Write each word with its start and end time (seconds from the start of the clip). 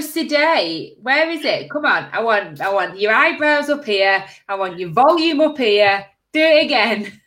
sedate. 0.00 0.96
Where 1.02 1.28
is 1.30 1.44
it? 1.44 1.70
Come 1.70 1.84
on. 1.84 2.08
I 2.12 2.22
want 2.22 2.60
I 2.60 2.72
want 2.72 2.98
your 2.98 3.12
eyebrows 3.12 3.68
up 3.68 3.84
here. 3.84 4.24
I 4.48 4.54
want 4.54 4.78
your 4.78 4.90
volume 4.90 5.40
up 5.40 5.58
here. 5.58 6.06
Do 6.32 6.40
it 6.40 6.64
again. 6.64 7.20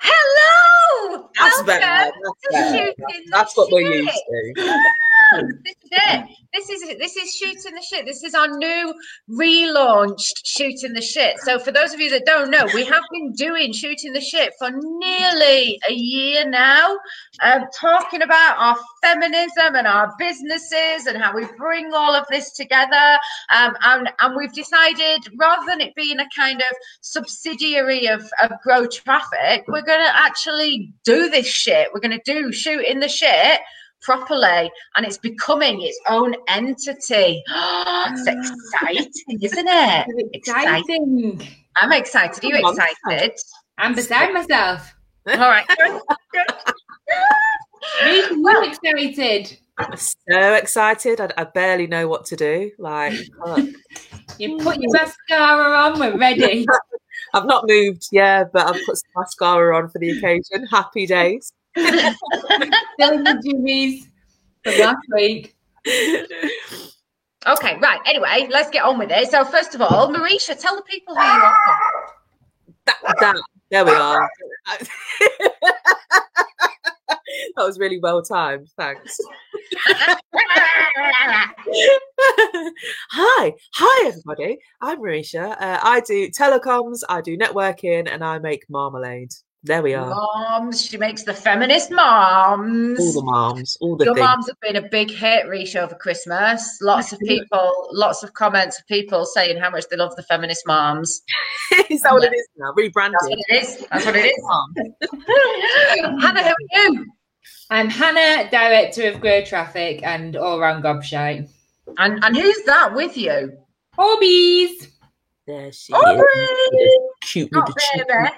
Hello. 0.00 1.28
That's 1.38 1.62
better. 1.62 2.12
That's, 2.50 2.72
better. 2.72 2.92
That's 3.30 3.56
what 3.56 3.72
we're 3.72 3.92
used 3.92 4.22
to. 4.56 4.84
this 5.32 5.76
is 5.84 5.90
it. 5.92 6.38
This 6.52 6.68
is 6.68 6.98
this 6.98 7.16
is 7.16 7.34
shooting 7.34 7.74
the 7.74 7.82
shit. 7.82 8.04
This 8.04 8.22
is 8.22 8.34
our 8.34 8.48
new 8.48 8.94
relaunched 9.30 10.44
shooting 10.44 10.92
the 10.92 11.00
shit. 11.00 11.38
So 11.40 11.58
for 11.58 11.72
those 11.72 11.94
of 11.94 12.00
you 12.00 12.10
that 12.10 12.26
don't 12.26 12.50
know, 12.50 12.66
we 12.74 12.84
have 12.84 13.02
been 13.10 13.32
doing 13.32 13.72
shooting 13.72 14.12
the 14.12 14.20
shit 14.20 14.52
for 14.58 14.70
nearly 14.70 15.80
a 15.88 15.92
year 15.92 16.46
now, 16.48 16.98
um, 17.42 17.64
talking 17.74 18.22
about 18.22 18.58
our 18.58 18.76
feminism 19.02 19.76
and 19.76 19.86
our 19.86 20.12
businesses 20.18 21.06
and 21.06 21.16
how 21.16 21.34
we 21.34 21.46
bring 21.56 21.92
all 21.94 22.14
of 22.14 22.26
this 22.28 22.52
together. 22.52 23.18
Um, 23.50 23.74
and 23.82 24.10
and 24.20 24.36
we've 24.36 24.52
decided 24.52 25.20
rather 25.38 25.64
than 25.66 25.80
it 25.80 25.94
being 25.94 26.20
a 26.20 26.28
kind 26.36 26.58
of 26.58 26.76
subsidiary 27.00 28.08
of 28.08 28.28
of 28.42 28.52
Grow 28.62 28.86
Traffic, 28.86 29.64
we're 29.68 29.82
going 29.82 30.04
to 30.04 30.16
actually 30.16 30.92
do 31.04 31.30
this 31.30 31.46
shit. 31.46 31.88
We're 31.94 32.00
going 32.00 32.18
to 32.18 32.32
do 32.32 32.52
shooting 32.52 33.00
the 33.00 33.08
shit 33.08 33.60
properly 34.02 34.70
and 34.96 35.06
it's 35.06 35.18
becoming 35.18 35.80
its 35.82 35.98
own 36.08 36.34
entity. 36.48 37.42
it's 37.48 38.26
exciting, 38.74 39.38
isn't 39.40 39.68
it? 39.68 40.06
Exciting. 40.34 41.38
exciting. 41.38 41.48
I'm 41.76 41.92
excited. 41.92 42.44
Are 42.44 42.48
you 42.48 42.68
excited? 42.68 43.32
I'm 43.78 43.94
beside 43.94 44.34
myself. 44.34 44.94
All 45.28 45.36
right. 45.36 45.66
Me, 48.04 48.22
well, 48.42 48.62
excited. 48.62 49.58
I'm 49.78 49.96
so 49.96 50.54
excited. 50.54 51.20
I, 51.20 51.30
I, 51.36 51.44
barely 51.44 51.86
know 51.86 52.06
what 52.06 52.24
to 52.26 52.36
do. 52.36 52.70
Like, 52.78 53.14
you 54.38 54.56
put 54.58 54.80
your 54.80 54.92
mascara 54.92 55.76
on. 55.76 55.98
We're 55.98 56.16
ready. 56.16 56.66
I've 57.34 57.46
not 57.46 57.66
moved, 57.66 58.08
yeah, 58.12 58.44
but 58.52 58.68
I've 58.68 58.84
put 58.84 58.98
some 58.98 59.10
mascara 59.16 59.76
on 59.76 59.88
for 59.88 59.98
the 59.98 60.10
occasion. 60.10 60.66
Happy 60.70 61.06
days. 61.06 61.52
Still 62.94 63.24
the 63.24 63.42
jimmies 63.44 64.06
from 64.62 64.78
last 64.78 65.06
week. 65.14 65.56
Okay, 67.44 67.76
right. 67.80 67.98
Anyway, 68.06 68.48
let's 68.50 68.70
get 68.70 68.84
on 68.84 68.98
with 68.98 69.10
it. 69.10 69.30
So, 69.30 69.44
first 69.44 69.74
of 69.74 69.80
all, 69.80 70.12
Marisha, 70.12 70.58
tell 70.58 70.76
the 70.76 70.82
people 70.82 71.16
who 71.16 71.22
you 71.22 71.28
are. 71.28 71.56
That, 72.86 72.96
that, 73.20 73.36
there 73.70 73.84
we 73.84 73.90
are. 73.90 74.28
that 77.56 77.64
was 77.64 77.78
really 77.78 77.98
well 77.98 78.22
timed. 78.22 78.68
Thanks. 78.76 79.18
hi, 83.10 83.52
hi, 83.74 84.08
everybody. 84.08 84.58
I'm 84.80 85.00
Marisha. 85.00 85.56
Uh, 85.60 85.80
I 85.82 86.00
do 86.00 86.28
telecoms, 86.28 87.00
I 87.08 87.20
do 87.20 87.36
networking, 87.36 88.08
and 88.12 88.22
I 88.22 88.38
make 88.38 88.64
marmalade. 88.68 89.32
There 89.64 89.80
we 89.82 89.94
are. 89.94 90.08
Moms. 90.08 90.84
She 90.84 90.96
makes 90.96 91.22
the 91.22 91.32
feminist 91.32 91.92
moms. 91.92 92.98
All 92.98 93.12
the 93.12 93.22
moms. 93.22 93.76
All 93.80 93.96
the 93.96 94.06
Your 94.06 94.14
things. 94.14 94.24
moms 94.24 94.48
have 94.48 94.58
been 94.60 94.74
a 94.84 94.88
big 94.88 95.08
hit, 95.08 95.46
Reach, 95.46 95.76
over 95.76 95.94
Christmas. 95.94 96.78
Lots 96.82 97.12
of 97.12 97.20
people, 97.20 97.72
lots 97.92 98.24
of 98.24 98.32
comments 98.34 98.80
of 98.80 98.86
people 98.88 99.24
saying 99.24 99.58
how 99.58 99.70
much 99.70 99.84
they 99.88 99.96
love 99.96 100.16
the 100.16 100.24
feminist 100.24 100.66
moms. 100.66 101.22
is 101.90 102.00
that 102.02 102.12
what 102.12 102.24
it 102.24 102.34
is 102.34 102.48
now? 102.56 102.72
Rebranded. 102.74 103.20
That's 103.20 103.30
what 103.30 103.38
it 103.38 103.62
is. 103.62 103.86
That's 103.92 104.04
what 104.06 104.16
it 104.16 104.24
is. 104.26 106.22
Hannah, 106.24 106.42
who 106.42 106.48
are 106.48 106.90
you? 106.90 107.06
I'm 107.70 107.88
Hannah, 107.88 108.50
director 108.50 109.08
of 109.08 109.20
Grow 109.20 109.44
Traffic 109.44 110.02
and 110.02 110.34
all 110.36 110.58
round 110.58 110.82
gobshite. 110.82 111.48
And 111.98 112.22
and 112.24 112.36
who's 112.36 112.62
that 112.64 112.92
with 112.94 113.16
you? 113.16 113.56
Hobbies. 113.94 114.88
There 115.46 115.70
she 115.72 115.92
Aubrey! 115.92 116.24
is. 116.34 116.98
Cute 117.22 117.52
little 117.52 117.74
cheeky. 117.92 118.04
baby. 118.08 118.28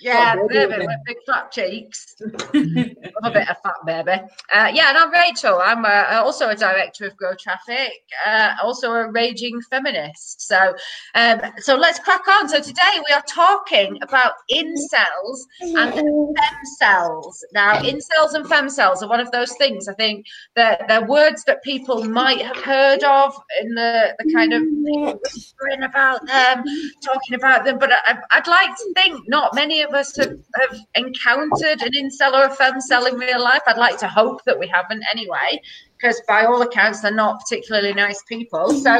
Yeah, 0.00 0.36
Oh, 0.38 0.48
baby 0.48 0.72
baby. 0.72 0.86
with 0.86 0.96
big 1.06 1.16
fat 1.26 1.50
cheeks. 1.52 2.16
Love 2.20 2.34
a 3.24 3.30
bit 3.30 3.48
of 3.48 3.56
fat 3.62 3.74
baby. 3.86 4.22
Uh, 4.54 4.70
yeah, 4.72 4.88
and 4.90 4.98
I'm 4.98 5.10
Rachel. 5.10 5.60
I'm 5.62 5.84
uh, 5.84 6.20
also 6.22 6.48
a 6.48 6.56
director 6.56 7.06
of 7.06 7.16
Grow 7.16 7.34
Traffic, 7.34 7.92
uh, 8.26 8.54
also 8.62 8.92
a 8.92 9.10
raging 9.10 9.60
feminist. 9.70 10.42
So, 10.42 10.74
um, 11.14 11.40
so 11.58 11.76
let's 11.76 11.98
crack 11.98 12.26
on. 12.28 12.48
So 12.48 12.60
today 12.60 12.98
we 13.06 13.12
are 13.14 13.22
talking 13.28 13.98
about 14.02 14.32
incels 14.52 15.38
and 15.62 15.92
fem 15.94 16.64
cells. 16.78 17.44
Now, 17.52 17.74
incels 17.82 18.34
and 18.34 18.44
femcels 18.46 19.02
are 19.02 19.08
one 19.08 19.20
of 19.20 19.30
those 19.30 19.52
things. 19.56 19.88
I 19.88 19.94
think 19.94 20.26
that 20.56 20.86
they're 20.88 21.06
words 21.06 21.44
that 21.44 21.62
people 21.62 22.04
might 22.04 22.40
have 22.42 22.56
heard 22.58 23.02
of 23.04 23.34
in 23.60 23.74
the 23.74 24.14
the 24.18 24.32
kind 24.32 24.52
of 24.52 24.62
whispering 25.22 25.82
about 25.82 26.26
them, 26.26 26.64
talking 27.02 27.34
about 27.34 27.64
them. 27.64 27.78
But 27.78 27.90
I, 27.92 28.18
I'd 28.30 28.46
like 28.46 28.76
to 28.76 28.92
think 28.94 29.28
not 29.28 29.54
many 29.60 29.82
of 29.82 29.92
us 29.92 30.16
have, 30.16 30.38
have 30.60 30.78
encountered 30.94 31.82
an 31.82 31.92
incel 31.92 32.32
or 32.32 32.44
a 32.44 32.56
femcel 32.56 33.06
in 33.10 33.16
real 33.18 33.42
life. 33.42 33.60
I'd 33.66 33.76
like 33.76 33.98
to 33.98 34.08
hope 34.08 34.42
that 34.44 34.58
we 34.58 34.66
haven't 34.66 35.02
anyway, 35.12 35.60
because 35.96 36.20
by 36.26 36.46
all 36.46 36.62
accounts, 36.62 37.02
they're 37.02 37.20
not 37.26 37.40
particularly 37.40 37.92
nice 37.92 38.22
people. 38.22 38.72
So, 38.72 38.92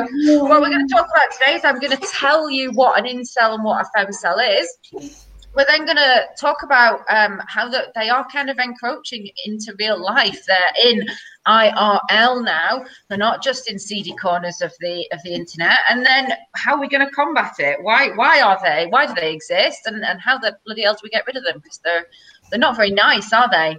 what 0.49 0.61
we're 0.61 0.69
going 0.69 0.87
to 0.87 0.95
talk 0.95 1.07
about 1.15 1.33
today 1.33 1.55
is 1.55 1.65
I'm 1.65 1.81
going 1.81 1.97
to 1.97 2.07
tell 2.13 2.51
you 2.51 2.73
what 2.73 2.99
an 2.99 3.07
incel 3.07 3.55
and 3.55 3.65
what 3.65 3.87
a 3.87 3.99
femcel 3.99 4.37
is. 4.61 5.27
We're 5.55 5.67
then 5.67 5.85
going 5.85 5.97
to 5.97 6.27
talk 6.39 6.63
about 6.63 7.01
um, 7.09 7.43
how 7.47 7.69
the, 7.69 7.91
they 7.97 8.09
are 8.09 8.27
kind 8.29 8.51
of 8.51 8.59
encroaching 8.59 9.29
into 9.45 9.75
real 9.81 10.01
life. 10.01 10.45
They're 10.47 10.93
in 10.93 11.09
IRL 11.47 12.45
now. 12.45 12.85
They're 13.09 13.19
not 13.19 13.43
just 13.43 13.69
in 13.69 13.79
seedy 13.79 14.15
corners 14.15 14.61
of 14.61 14.73
the 14.81 15.09
of 15.13 15.21
the 15.25 15.35
internet. 15.35 15.79
And 15.89 16.07
then 16.07 16.33
how 16.55 16.75
are 16.75 16.81
we 16.81 16.89
going 16.89 17.05
to 17.05 17.13
combat 17.13 17.55
it? 17.59 17.83
Why 17.83 18.11
why 18.15 18.41
are 18.41 18.61
they? 18.63 18.87
Why 18.91 19.07
do 19.07 19.15
they 19.15 19.33
exist? 19.33 19.81
And 19.87 20.05
and 20.05 20.21
how 20.21 20.39
the 20.39 20.57
bloody 20.65 20.83
hell 20.83 20.95
do 20.95 21.01
we 21.03 21.11
get 21.11 21.27
rid 21.27 21.37
of 21.37 21.45
them? 21.45 21.61
Because 21.63 21.81
they're 21.83 22.07
they're 22.51 22.61
not 22.61 22.77
very 22.77 22.91
nice, 22.91 23.33
are 23.33 23.51
they? 23.51 23.77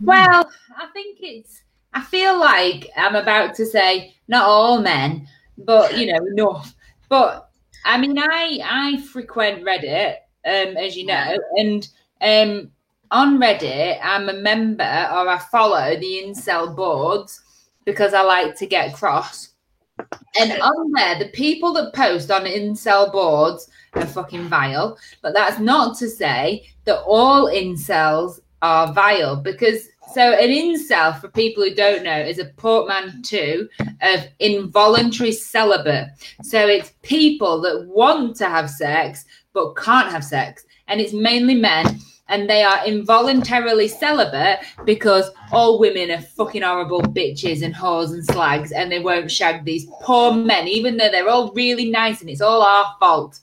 Well, 0.00 0.50
I 0.76 0.86
think 0.92 1.18
it's. 1.20 1.62
I 1.94 2.00
feel 2.00 2.38
like 2.38 2.90
I'm 2.96 3.16
about 3.16 3.54
to 3.56 3.66
say 3.66 4.14
not 4.28 4.44
all 4.44 4.80
men, 4.80 5.28
but 5.58 5.96
you 5.96 6.12
know 6.12 6.24
enough. 6.26 6.74
But 7.08 7.50
I 7.84 7.98
mean, 7.98 8.18
I 8.18 8.60
I 8.64 9.02
frequent 9.02 9.64
Reddit, 9.64 10.16
um, 10.44 10.76
as 10.76 10.96
you 10.96 11.06
know, 11.06 11.36
and 11.56 11.88
um, 12.20 12.70
on 13.10 13.38
Reddit, 13.38 13.98
I'm 14.02 14.28
a 14.28 14.34
member 14.34 14.82
or 14.84 15.28
I 15.28 15.38
follow 15.50 15.96
the 15.96 16.22
incel 16.24 16.74
boards 16.74 17.40
because 17.84 18.14
I 18.14 18.22
like 18.22 18.56
to 18.56 18.66
get 18.66 18.94
cross. 18.94 19.50
And 20.38 20.52
on 20.60 20.92
there, 20.92 21.18
the 21.18 21.30
people 21.32 21.72
that 21.74 21.94
post 21.94 22.30
on 22.30 22.44
incel 22.44 23.12
boards 23.12 23.68
are 23.92 24.06
fucking 24.06 24.48
vile. 24.48 24.98
But 25.20 25.34
that's 25.34 25.58
not 25.58 25.98
to 25.98 26.08
say 26.08 26.66
that 26.84 27.02
all 27.02 27.46
incels 27.46 28.40
are 28.62 28.92
vile 28.92 29.36
because 29.36 29.88
so 30.12 30.32
an 30.32 30.50
incel 30.50 31.18
for 31.20 31.28
people 31.28 31.62
who 31.62 31.74
don't 31.74 32.02
know 32.04 32.18
is 32.18 32.38
a 32.38 32.46
portmanteau 32.46 33.66
of 34.00 34.20
involuntary 34.38 35.32
celibate. 35.32 36.08
So 36.42 36.66
it's 36.66 36.92
people 37.02 37.60
that 37.62 37.86
want 37.86 38.36
to 38.36 38.48
have 38.48 38.70
sex 38.70 39.24
but 39.52 39.74
can't 39.74 40.10
have 40.10 40.24
sex. 40.24 40.64
And 40.88 41.00
it's 41.00 41.12
mainly 41.12 41.54
men 41.54 41.98
and 42.28 42.48
they 42.48 42.62
are 42.62 42.84
involuntarily 42.86 43.88
celibate 43.88 44.60
because 44.84 45.30
all 45.52 45.78
women 45.78 46.10
are 46.10 46.20
fucking 46.20 46.62
horrible 46.62 47.02
bitches 47.02 47.62
and 47.62 47.74
whores 47.74 48.12
and 48.12 48.24
slags 48.24 48.72
and 48.72 48.90
they 48.90 49.00
won't 49.00 49.30
shag 49.30 49.64
these 49.64 49.86
poor 50.00 50.32
men 50.32 50.66
even 50.68 50.96
though 50.96 51.10
they're 51.10 51.28
all 51.28 51.52
really 51.52 51.90
nice 51.90 52.20
and 52.20 52.30
it's 52.30 52.40
all 52.40 52.62
our 52.62 52.86
fault. 52.98 53.40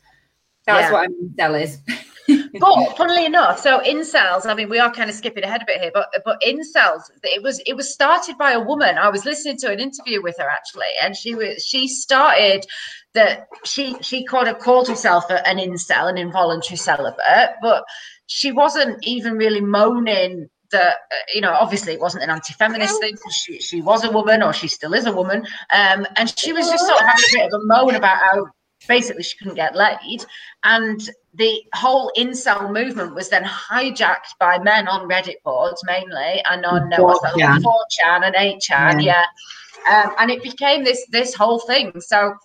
That's 0.66 0.92
Yeah. 0.92 0.94
what 0.94 1.10
an 1.10 1.34
incel 1.38 1.62
is 1.62 1.80
But 2.60 2.98
funnily 2.98 3.26
enough, 3.26 3.60
so 3.60 3.80
incels. 3.80 4.46
I 4.46 4.54
mean, 4.54 4.70
we 4.70 4.80
are 4.80 4.92
kind 4.92 5.10
of 5.10 5.16
skipping 5.16 5.44
ahead 5.44 5.62
a 5.62 5.66
bit 5.66 5.82
here, 5.82 5.92
but 5.94 6.08
but 6.26 6.42
incels. 6.42 7.04
It 7.24 7.44
was 7.44 7.60
it 7.66 7.76
was 7.76 7.94
started 7.94 8.38
by 8.38 8.52
a 8.52 8.60
woman. 8.60 8.98
I 8.98 9.10
was 9.10 9.26
listening 9.26 9.58
to 9.58 9.72
an 9.72 9.80
interview 9.80 10.22
with 10.22 10.38
her 10.38 10.50
actually, 10.50 10.92
and 11.02 11.16
she 11.16 11.36
was 11.36 11.64
she 11.66 11.88
started 11.88 12.66
that 13.14 13.48
she 13.64 13.96
she 14.02 14.26
kind 14.26 14.48
of 14.48 14.60
called 14.60 14.88
herself 14.88 15.26
an 15.30 15.58
incel, 15.58 16.10
an 16.10 16.18
involuntary 16.18 16.78
celibate, 16.78 17.56
but 17.62 17.84
she 18.28 18.52
wasn't 18.52 19.04
even 19.06 19.34
really 19.34 19.62
moaning 19.62 20.50
that 20.72 20.98
you 21.34 21.42
know 21.42 21.52
obviously 21.52 21.94
it 21.94 22.00
wasn't 22.00 22.24
an 22.24 22.30
anti-feminist 22.30 23.00
thing. 23.00 23.16
she 23.32 23.60
she 23.60 23.82
was 23.82 24.04
a 24.04 24.12
woman 24.12 24.44
or 24.44 24.54
she 24.54 24.68
still 24.68 24.94
is 24.94 25.08
a 25.08 25.12
woman 25.12 25.44
um 25.74 26.06
and 26.16 26.38
she 26.38 26.54
was 26.54 26.70
just 26.70 26.86
sort 26.86 27.02
of 27.02 27.08
having 27.08 27.24
a 27.24 27.38
bit 27.38 27.54
of 27.54 27.62
a 27.62 27.66
moan 27.66 27.96
about 27.96 28.18
how 28.18 28.46
basically 28.88 29.24
she 29.24 29.38
couldn't 29.38 29.56
get 29.56 29.76
laid 29.76 30.24
and 30.64 31.10
the 31.36 31.64
whole 31.74 32.12
incel 32.18 32.74
movement 32.74 33.14
was 33.14 33.30
then 33.30 33.44
hijacked 33.44 34.38
by 34.40 34.58
men 34.60 34.88
on 34.88 35.08
Reddit 35.08 35.42
boards 35.44 35.82
mainly 35.86 36.42
and 36.50 36.66
on 36.66 36.92
uh, 36.92 37.02
what's 37.04 37.22
that, 37.22 37.34
4chan. 37.34 37.62
4chan 37.62 38.26
and 38.26 38.36
8chan, 38.36 39.04
yeah. 39.04 39.26
Um, 39.90 40.14
and 40.20 40.32
it 40.32 40.44
became 40.44 40.84
this 40.84 41.06
this 41.12 41.34
whole 41.34 41.60
thing. 41.60 42.00
So 42.02 42.36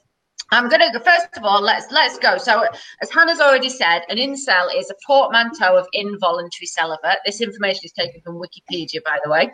I'm 0.55 0.69
gonna 0.69 0.93
go 0.93 1.01
first 1.01 1.37
of 1.37 1.45
all. 1.45 1.61
Let's 1.61 1.91
let's 1.91 2.17
go. 2.17 2.39
So, 2.39 2.65
as 3.03 3.11
Hannah's 3.11 3.41
already 3.41 3.69
said, 3.69 4.03
an 4.09 4.19
incel 4.19 4.69
is 4.73 4.89
a 4.89 4.95
portmanteau 5.05 5.77
of 5.77 5.89
involuntary 5.93 6.67
celibate. 6.67 7.19
This 7.27 7.41
information 7.41 7.81
is 7.85 7.93
taken 7.93 8.21
from 8.21 8.37
Wikipedia, 8.37 9.03
by 9.05 9.19
the 9.25 9.31
way. 9.31 9.51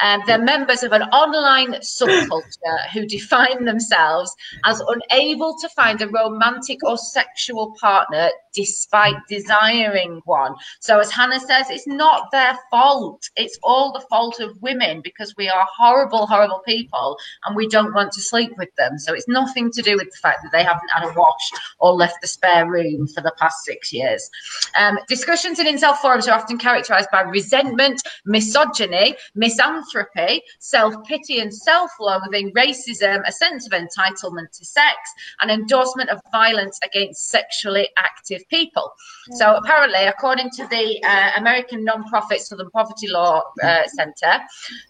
Um, 0.00 0.22
they're 0.26 0.38
members 0.38 0.84
of 0.84 0.92
an 0.92 1.02
online 1.04 1.72
subculture 1.80 2.88
who 2.92 3.04
define 3.04 3.64
themselves 3.64 4.32
as 4.64 4.80
unable 4.86 5.56
to 5.60 5.68
find 5.70 6.00
a 6.00 6.08
romantic 6.08 6.78
or 6.84 6.98
sexual 6.98 7.74
partner 7.80 8.30
despite 8.54 9.16
desiring 9.28 10.22
one. 10.24 10.54
So, 10.78 11.00
as 11.00 11.10
Hannah 11.10 11.40
says, 11.40 11.68
it's 11.68 11.88
not 11.88 12.30
their 12.30 12.56
fault. 12.70 13.28
It's 13.34 13.58
all 13.64 13.92
the 13.92 14.06
fault 14.08 14.38
of 14.38 14.56
women 14.62 15.00
because 15.02 15.34
we 15.36 15.48
are 15.48 15.66
horrible, 15.76 16.26
horrible 16.26 16.62
people, 16.64 17.16
and 17.44 17.56
we 17.56 17.66
don't 17.66 17.92
want 17.92 18.12
to 18.12 18.20
sleep 18.20 18.52
with 18.56 18.72
them. 18.76 18.98
So, 18.98 19.14
it's 19.14 19.26
nothing 19.26 19.72
to 19.72 19.82
do 19.82 19.96
with 19.96 20.10
the 20.12 20.18
fact 20.22 20.43
that 20.44 20.52
they 20.52 20.62
haven't 20.62 20.88
had 20.94 21.04
a 21.04 21.12
wash 21.14 21.50
or 21.78 21.92
left 21.92 22.20
the 22.20 22.28
spare 22.28 22.70
room 22.70 23.06
for 23.08 23.20
the 23.20 23.32
past 23.38 23.64
six 23.64 23.92
years. 23.92 24.30
Um, 24.78 24.98
discussions 25.08 25.58
in 25.58 25.66
incel 25.66 25.96
forums 25.96 26.28
are 26.28 26.38
often 26.38 26.58
characterized 26.58 27.08
by 27.10 27.22
resentment, 27.22 28.02
misogyny, 28.24 29.16
misanthropy, 29.34 30.42
self 30.58 30.94
pity 31.04 31.40
and 31.40 31.54
self 31.54 31.90
loathing, 32.00 32.52
racism, 32.52 33.22
a 33.26 33.32
sense 33.32 33.66
of 33.66 33.72
entitlement 33.72 34.50
to 34.58 34.64
sex, 34.64 34.96
and 35.40 35.50
endorsement 35.50 36.10
of 36.10 36.20
violence 36.32 36.78
against 36.84 37.28
sexually 37.30 37.88
active 37.98 38.42
people. 38.48 38.92
So, 39.32 39.56
apparently, 39.56 40.04
according 40.04 40.50
to 40.50 40.66
the 40.68 41.02
uh, 41.04 41.30
American 41.36 41.84
non-profit 41.84 42.40
Southern 42.40 42.70
Poverty 42.70 43.08
Law 43.08 43.42
uh, 43.62 43.86
Center, 43.86 44.40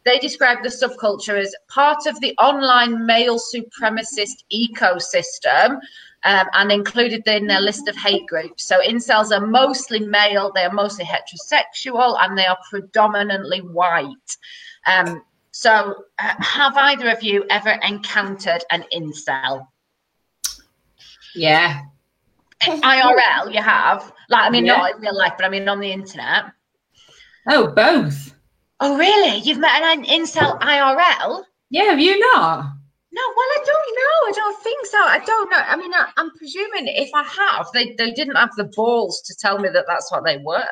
they 0.04 0.18
describe 0.18 0.62
the 0.62 0.68
subculture 0.68 1.40
as 1.40 1.54
part 1.68 2.06
of 2.06 2.18
the 2.20 2.34
online 2.38 3.06
male 3.06 3.38
supremacist 3.38 4.44
ecosystem 4.52 5.33
um, 6.24 6.46
and 6.52 6.72
included 6.72 7.26
in 7.26 7.46
their 7.46 7.60
list 7.60 7.88
of 7.88 7.96
hate 7.96 8.26
groups. 8.26 8.64
So 8.64 8.80
incels 8.80 9.30
are 9.30 9.46
mostly 9.46 10.00
male, 10.00 10.50
they 10.54 10.64
are 10.64 10.72
mostly 10.72 11.04
heterosexual, 11.04 12.16
and 12.20 12.36
they 12.36 12.46
are 12.46 12.58
predominantly 12.70 13.60
white. 13.60 14.36
Um, 14.86 15.22
so, 15.50 15.94
uh, 16.18 16.34
have 16.40 16.76
either 16.76 17.10
of 17.10 17.22
you 17.22 17.44
ever 17.48 17.78
encountered 17.82 18.64
an 18.70 18.84
incel? 18.92 19.68
Yeah. 21.34 21.82
IRL, 22.60 23.52
you 23.52 23.62
have. 23.62 24.12
Like, 24.28 24.42
I 24.42 24.50
mean, 24.50 24.64
yeah. 24.64 24.76
not 24.76 24.96
in 24.96 25.02
real 25.02 25.16
life, 25.16 25.34
but 25.36 25.46
I 25.46 25.48
mean 25.48 25.68
on 25.68 25.80
the 25.80 25.92
internet. 25.92 26.46
Oh, 27.48 27.68
both. 27.68 28.34
Oh, 28.80 28.96
really? 28.96 29.38
You've 29.38 29.58
met 29.58 29.82
an 29.82 30.04
incel 30.04 30.58
IRL? 30.60 31.44
Yeah, 31.70 31.84
have 31.84 32.00
you 32.00 32.18
not? 32.18 32.74
No, 33.14 33.22
well, 33.36 33.46
I 33.46 33.62
don't 33.64 33.96
know. 33.96 34.16
I 34.26 34.32
don't 34.34 34.62
think 34.64 34.86
so. 34.86 34.98
I 34.98 35.20
don't 35.24 35.48
know. 35.48 35.58
I 35.58 35.76
mean, 35.76 35.94
I, 35.94 36.10
am 36.16 36.32
presuming 36.36 36.88
if 36.88 37.10
I 37.14 37.22
have, 37.22 37.68
they, 37.72 37.94
they 37.96 38.10
didn't 38.10 38.34
have 38.34 38.50
the 38.56 38.64
balls 38.64 39.22
to 39.26 39.36
tell 39.36 39.60
me 39.60 39.68
that 39.68 39.84
that's 39.86 40.10
what 40.10 40.24
they 40.24 40.38
were. 40.38 40.64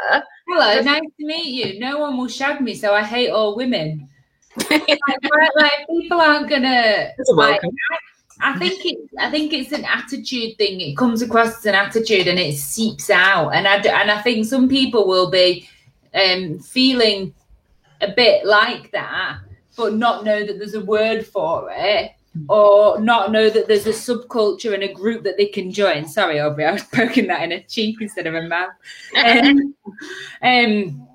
Hello, 0.48 0.80
nice 0.80 1.02
to 1.20 1.24
meet 1.24 1.46
you. 1.46 1.78
No 1.78 1.98
one 1.98 2.16
will 2.16 2.26
shag 2.26 2.60
me, 2.60 2.74
so 2.74 2.94
I 2.94 3.04
hate 3.04 3.30
all 3.30 3.54
women. 3.54 4.08
like, 4.70 4.88
like, 4.88 5.86
people 5.88 6.20
aren't 6.20 6.50
gonna. 6.50 7.12
Like, 7.28 7.60
I 8.40 8.58
think 8.58 8.84
it. 8.86 8.98
I 9.20 9.30
think 9.30 9.52
it's 9.52 9.70
an 9.70 9.84
attitude 9.84 10.58
thing. 10.58 10.80
It 10.80 10.96
comes 10.96 11.22
across 11.22 11.58
as 11.58 11.66
an 11.66 11.76
attitude, 11.76 12.26
and 12.26 12.40
it 12.40 12.56
seeps 12.56 13.08
out. 13.08 13.50
And 13.50 13.68
I 13.68 13.76
and 13.76 14.10
I 14.10 14.20
think 14.20 14.46
some 14.46 14.68
people 14.68 15.06
will 15.06 15.30
be 15.30 15.68
um, 16.12 16.58
feeling 16.58 17.34
a 18.00 18.10
bit 18.10 18.44
like 18.44 18.90
that, 18.90 19.38
but 19.76 19.94
not 19.94 20.24
know 20.24 20.44
that 20.44 20.58
there's 20.58 20.74
a 20.74 20.84
word 20.84 21.24
for 21.24 21.70
it 21.72 22.10
or 22.48 23.00
not 23.00 23.32
know 23.32 23.50
that 23.50 23.68
there's 23.68 23.86
a 23.86 23.90
subculture 23.90 24.74
and 24.74 24.82
a 24.82 24.92
group 24.92 25.22
that 25.24 25.36
they 25.36 25.46
can 25.46 25.70
join. 25.70 26.06
Sorry, 26.06 26.40
Aubrey, 26.40 26.64
I 26.64 26.72
was 26.72 26.84
poking 26.84 27.26
that 27.26 27.42
in 27.42 27.52
a 27.52 27.62
cheek 27.62 28.00
instead 28.00 28.26
of 28.26 28.34
a 28.34 28.42
mouth. 28.42 28.72
Um, 29.14 29.74
um, 30.42 31.08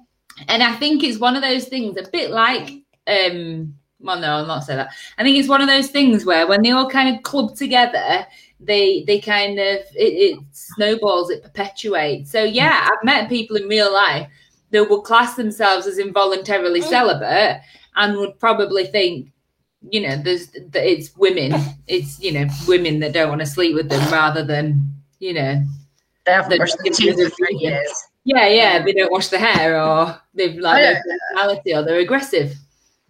and 0.48 0.64
I 0.64 0.76
think 0.76 1.04
it's 1.04 1.20
one 1.20 1.36
of 1.36 1.42
those 1.42 1.66
things, 1.66 1.98
a 1.98 2.10
bit 2.10 2.30
like, 2.30 2.70
um, 3.08 3.74
well, 4.00 4.20
no, 4.20 4.28
I'll 4.28 4.46
not 4.46 4.64
say 4.64 4.76
that. 4.76 4.92
I 5.18 5.24
think 5.24 5.38
it's 5.38 5.50
one 5.50 5.62
of 5.62 5.68
those 5.68 5.90
things 5.90 6.26
where 6.26 6.48
when 6.48 6.62
they 6.62 6.72
all 6.72 6.90
kind 6.90 7.16
of 7.16 7.24
club 7.24 7.56
together, 7.56 8.26
they 8.60 9.04
they 9.06 9.20
kind 9.20 9.60
of 9.60 9.78
it, 9.96 9.96
it 9.96 10.40
snowballs, 10.52 11.30
it 11.30 11.44
perpetuates. 11.44 12.32
So 12.32 12.44
yeah, 12.44 12.88
I've 12.92 13.04
met 13.04 13.30
people 13.30 13.58
in 13.58 13.68
real 13.68 13.92
life 13.92 14.30
that 14.72 14.90
will 14.90 15.02
class 15.02 15.36
themselves 15.36 15.88
as 15.88 15.98
involuntarily 15.98 16.82
celibate 16.82 17.62
and 17.96 18.18
would 18.18 18.40
probably 18.40 18.86
think 18.86 19.32
you 19.82 20.02
know, 20.02 20.18
there's 20.18 20.50
it's 20.54 21.16
women, 21.16 21.54
it's 21.88 22.20
you 22.20 22.32
know, 22.32 22.48
women 22.68 23.00
that 23.00 23.14
don't 23.14 23.30
want 23.30 23.42
to 23.42 23.48
sleep 23.48 23.76
with 23.76 23.90
them 23.90 24.12
rather 24.12 24.44
than 24.44 24.94
you 25.20 25.34
know, 25.34 25.64
they 26.26 26.32
haven't 26.32 26.58
brushed 26.58 26.78
their 26.84 26.94
teeth 26.94 27.16
for 27.16 27.30
three 27.30 27.58
years. 27.60 27.90
Yeah, 28.24 28.48
yeah, 28.48 28.84
they 28.84 28.92
don't 28.92 29.12
wash 29.12 29.30
the 29.30 29.40
hair, 29.40 29.82
or 29.82 30.20
they've 30.34 30.58
like 30.58 30.84
no 30.84 31.02
personality, 31.34 31.74
or 31.74 31.84
they're 31.84 32.00
aggressive. 32.00 32.56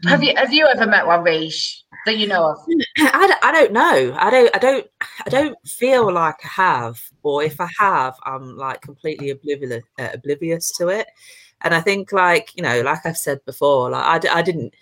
Have 0.06 0.24
you 0.24 0.36
have 0.36 0.54
you 0.54 0.68
ever 0.68 0.86
met 0.86 1.08
one, 1.08 1.24
Rish, 1.24 1.84
that 2.06 2.18
you 2.18 2.28
know 2.28 2.52
of? 2.52 2.58
I, 3.00 3.36
I 3.42 3.52
don't 3.52 3.72
know. 3.72 4.16
I 4.20 4.30
don't. 4.30 4.56
I 4.56 4.60
don't. 4.60 4.88
I 5.26 5.30
don't 5.30 5.58
feel 5.68 6.14
like 6.14 6.36
I 6.46 6.48
have, 6.50 7.02
or 7.24 7.42
if 7.44 7.60
I 7.60 7.68
have, 7.80 8.16
I'm 8.24 8.56
like 8.56 8.82
completely 8.82 9.32
oblivious 9.32 9.84
uh, 9.98 10.10
oblivious 10.14 10.72
to 10.78 10.90
it. 10.90 11.08
And 11.62 11.74
I 11.74 11.82
think, 11.82 12.12
like 12.12 12.56
you 12.56 12.62
know, 12.62 12.82
like 12.82 13.04
I've 13.06 13.18
said 13.18 13.44
before, 13.46 13.90
like 13.90 14.26
I, 14.26 14.40
I 14.40 14.42
didn't 14.44 14.76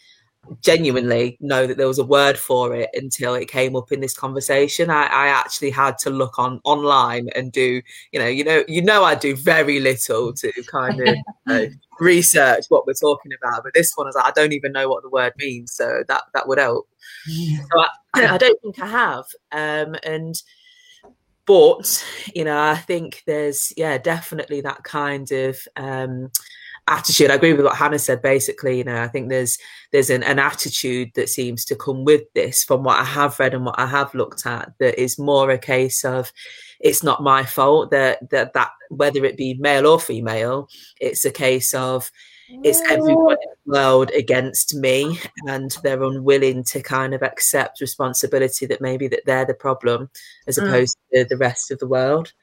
genuinely 0.61 1.37
know 1.39 1.67
that 1.67 1.77
there 1.77 1.87
was 1.87 1.99
a 1.99 2.03
word 2.03 2.37
for 2.37 2.75
it 2.75 2.89
until 2.93 3.33
it 3.35 3.47
came 3.47 3.75
up 3.75 3.91
in 3.91 3.99
this 3.99 4.15
conversation. 4.15 4.89
I, 4.89 5.05
I 5.05 5.27
actually 5.27 5.69
had 5.69 5.97
to 5.99 6.09
look 6.09 6.37
on 6.39 6.61
online 6.63 7.29
and 7.35 7.51
do, 7.51 7.81
you 8.11 8.19
know, 8.19 8.27
you 8.27 8.43
know, 8.43 8.63
you 8.67 8.81
know, 8.81 9.03
I 9.03 9.15
do 9.15 9.35
very 9.35 9.79
little 9.79 10.33
to 10.33 10.51
kind 10.67 10.99
of 10.99 11.07
you 11.15 11.23
know, 11.47 11.67
research 11.99 12.65
what 12.69 12.85
we're 12.85 12.93
talking 12.93 13.31
about. 13.41 13.63
But 13.63 13.73
this 13.73 13.93
one 13.95 14.07
is 14.07 14.15
like, 14.15 14.25
I 14.25 14.31
don't 14.31 14.53
even 14.53 14.71
know 14.71 14.89
what 14.89 15.03
the 15.03 15.09
word 15.09 15.33
means, 15.37 15.73
so 15.73 16.03
that 16.07 16.23
that 16.33 16.47
would 16.47 16.59
help. 16.59 16.87
So 17.27 17.79
I, 18.23 18.33
I 18.33 18.37
don't 18.37 18.61
think 18.61 18.79
I 18.79 18.87
have, 18.87 19.25
um, 19.51 19.95
and 20.03 20.41
but 21.45 22.05
you 22.33 22.45
know, 22.45 22.59
I 22.59 22.75
think 22.75 23.23
there's 23.27 23.73
yeah, 23.75 23.97
definitely 23.97 24.61
that 24.61 24.83
kind 24.83 25.29
of. 25.31 25.59
Um, 25.75 26.31
attitude. 26.87 27.31
I 27.31 27.35
agree 27.35 27.53
with 27.53 27.65
what 27.65 27.75
Hannah 27.75 27.99
said. 27.99 28.21
Basically, 28.21 28.77
you 28.77 28.83
know, 28.83 29.01
I 29.01 29.07
think 29.07 29.29
there's 29.29 29.57
there's 29.91 30.09
an, 30.09 30.23
an 30.23 30.39
attitude 30.39 31.11
that 31.15 31.29
seems 31.29 31.65
to 31.65 31.75
come 31.75 32.03
with 32.03 32.23
this 32.33 32.63
from 32.63 32.83
what 32.83 32.99
I 32.99 33.03
have 33.03 33.39
read 33.39 33.53
and 33.53 33.65
what 33.65 33.79
I 33.79 33.87
have 33.87 34.13
looked 34.13 34.45
at 34.45 34.73
that 34.79 34.99
is 35.01 35.19
more 35.19 35.49
a 35.51 35.57
case 35.57 36.05
of 36.05 36.31
it's 36.79 37.03
not 37.03 37.23
my 37.23 37.43
fault 37.43 37.91
that 37.91 38.29
that 38.29 38.53
that 38.53 38.71
whether 38.89 39.23
it 39.25 39.37
be 39.37 39.55
male 39.55 39.87
or 39.87 39.99
female, 39.99 40.69
it's 40.99 41.25
a 41.25 41.31
case 41.31 41.73
of 41.73 42.11
it's 42.63 42.81
everyone 42.89 43.37
in 43.41 43.49
the 43.65 43.71
world 43.79 44.11
against 44.11 44.75
me 44.75 45.19
and 45.47 45.77
they're 45.83 46.03
unwilling 46.03 46.63
to 46.63 46.81
kind 46.81 47.13
of 47.13 47.23
accept 47.23 47.81
responsibility 47.81 48.67
that 48.67 48.81
maybe 48.81 49.07
that 49.07 49.25
they're 49.25 49.45
the 49.45 49.53
problem 49.53 50.09
as 50.45 50.57
mm. 50.57 50.67
opposed 50.67 50.95
mm. 51.13 51.23
to 51.23 51.25
the 51.27 51.37
rest 51.37 51.71
of 51.71 51.79
the 51.79 51.87
world 51.87 52.33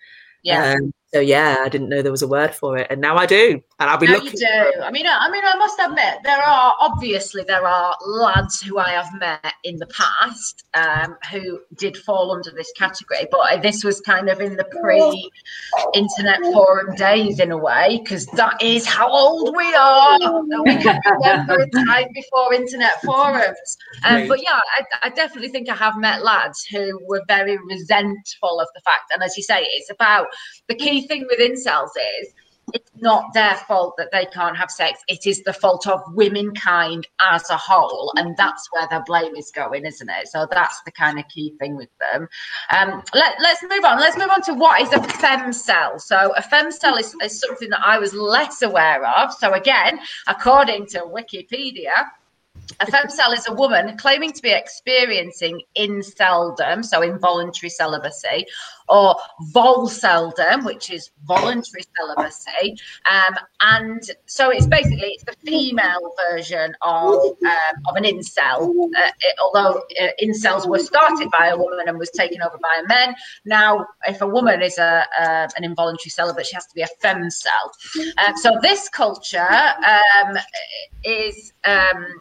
yeah 0.43 0.75
um, 0.75 0.93
so 1.15 1.21
yeah, 1.21 1.59
I 1.61 1.69
didn't 1.69 1.91
know 1.91 2.01
there 2.01 2.11
was 2.11 2.23
a 2.23 2.29
word 2.29 2.55
for 2.55 2.79
it, 2.79 2.87
and 2.89 2.99
now 3.01 3.17
I 3.17 3.27
do, 3.27 3.63
and 3.79 3.91
I'll 3.91 3.99
be 3.99 4.07
now 4.07 4.15
looking. 4.15 4.33
You 4.33 4.39
do. 4.39 4.81
I 4.83 4.91
mean, 4.91 5.07
I 5.07 5.31
mean, 5.31 5.43
I 5.45 5.57
must 5.57 5.79
admit 5.79 6.21
there 6.25 6.43
are 6.43 6.75
obviously 6.81 7.45
there 7.45 7.67
are 7.67 7.95
lads 8.07 8.63
who 8.63 8.79
I 8.79 8.93
have 8.93 9.13
met 9.19 9.53
in 9.65 9.77
the 9.77 9.87
past 9.89 10.65
um, 10.73 11.17
who 11.31 11.61
did 11.77 11.99
fall 11.99 12.33
under 12.33 12.51
this 12.51 12.73
category, 12.79 13.27
but 13.31 13.61
this 13.63 13.85
was 13.85 14.01
kind 14.01 14.31
of 14.31 14.41
in 14.41 14.57
the 14.57 14.65
pre-internet 14.65 16.41
forum 16.51 16.95
days 16.97 17.41
in 17.41 17.53
a 17.53 17.59
way 17.59 18.01
because 18.03 18.25
that 18.29 18.63
is 18.63 18.87
how 18.87 19.11
old 19.11 19.55
we 19.55 19.75
are. 19.75 20.19
We 20.65 20.77
can 20.79 20.99
remember 21.05 21.61
a 21.61 21.69
time 21.69 22.09
before 22.15 22.55
internet 22.55 23.03
forums. 23.03 23.77
Um, 24.05 24.29
but 24.29 24.43
yeah, 24.43 24.59
I, 24.79 25.09
I 25.09 25.09
definitely 25.11 25.51
think 25.51 25.69
I 25.69 25.75
have 25.75 25.99
met 25.99 26.25
lads 26.25 26.65
who 26.65 26.99
were 27.07 27.23
very 27.29 27.59
resentful 27.69 28.61
of 28.61 28.69
the 28.75 28.81
fact, 28.81 29.11
and 29.13 29.23
as 29.23 29.37
you 29.37 29.43
say, 29.43 29.67
it's 29.75 29.91
about 29.91 30.29
the 30.69 30.75
key 30.75 31.02
thing 31.03 31.27
with 31.29 31.39
incels 31.39 31.91
is 32.21 32.33
it's 32.73 32.91
not 32.97 33.35
their 33.35 33.57
fault 33.57 33.95
that 33.99 34.11
they 34.13 34.25
can't 34.27 34.57
have 34.57 34.71
sex. 34.71 35.01
It 35.09 35.27
is 35.27 35.43
the 35.43 35.53
fault 35.53 35.87
of 35.87 36.01
womankind 36.15 37.07
as 37.21 37.49
a 37.51 37.57
whole, 37.57 38.13
and 38.17 38.37
that's 38.37 38.69
where 38.73 38.87
the 38.89 39.03
blame 39.05 39.35
is 39.37 39.51
going, 39.51 39.85
isn't 39.85 40.09
it? 40.09 40.29
So 40.29 40.47
that's 40.51 40.81
the 40.83 40.93
kind 40.93 41.19
of 41.19 41.27
key 41.29 41.55
thing 41.59 41.77
with 41.77 41.91
them. 41.99 42.29
Um, 42.71 43.03
let, 43.15 43.39
us 43.41 43.63
move 43.69 43.85
on. 43.85 43.99
Let's 43.99 44.17
move 44.17 44.31
on 44.31 44.43
to 44.43 44.55
what 44.55 44.81
is 44.81 44.93
a 44.93 44.99
femcel. 44.99 46.01
So 46.01 46.33
a 46.37 46.43
femcel 46.43 46.99
is, 46.99 47.15
is 47.23 47.41
something 47.41 47.69
that 47.71 47.83
I 47.85 47.99
was 47.99 48.15
less 48.15 48.63
aware 48.63 49.05
of. 49.07 49.33
So 49.35 49.53
again, 49.53 49.99
according 50.29 50.87
to 50.87 51.01
Wikipedia, 51.01 51.93
a 52.81 52.87
femcel 52.87 53.33
is 53.37 53.47
a 53.49 53.53
woman 53.53 53.97
claiming 53.97 54.33
to 54.33 54.43
be 54.43 54.53
experiencing 54.53 55.63
inceldom, 55.77 56.85
so 56.85 57.03
involuntary 57.03 57.71
celibacy, 57.71 58.47
or 58.93 59.17
volceldom, 59.55 60.65
which 60.65 60.91
is 60.91 61.11
voluntary 61.25 61.85
celibacy. 61.97 62.77
Um, 63.11 63.35
and 63.63 64.03
so 64.27 64.51
it's 64.51 64.67
basically 64.67 65.17
it's 65.17 65.25
the 65.25 65.37
female 65.47 66.13
version 66.31 66.75
of 66.83 67.15
um, 67.15 67.75
of 67.89 67.97
an 67.97 68.05
incel. 68.05 68.69
Uh, 68.69 69.11
it, 69.21 69.37
although 69.43 69.83
uh, 70.01 70.09
incels 70.23 70.69
were 70.69 70.79
started 70.79 71.29
by 71.39 71.49
a 71.49 71.57
woman 71.57 71.89
and 71.89 71.99
was 71.99 72.11
taken 72.11 72.43
over 72.43 72.59
by 72.59 72.83
a 72.85 72.87
man, 72.87 73.15
now 73.45 73.87
if 74.07 74.21
a 74.21 74.27
woman 74.27 74.61
is 74.63 74.79
a, 74.79 75.07
a 75.19 75.49
an 75.57 75.65
involuntary 75.65 76.11
celibate, 76.11 76.47
she 76.47 76.55
has 76.55 76.67
to 76.67 76.75
be 76.75 76.83
a 76.83 76.89
femcel. 77.03 77.65
Um, 78.19 78.37
so 78.37 78.59
this 78.61 78.89
culture 78.91 79.41
um, 79.49 80.37
is 81.05 81.53
um, 81.65 82.21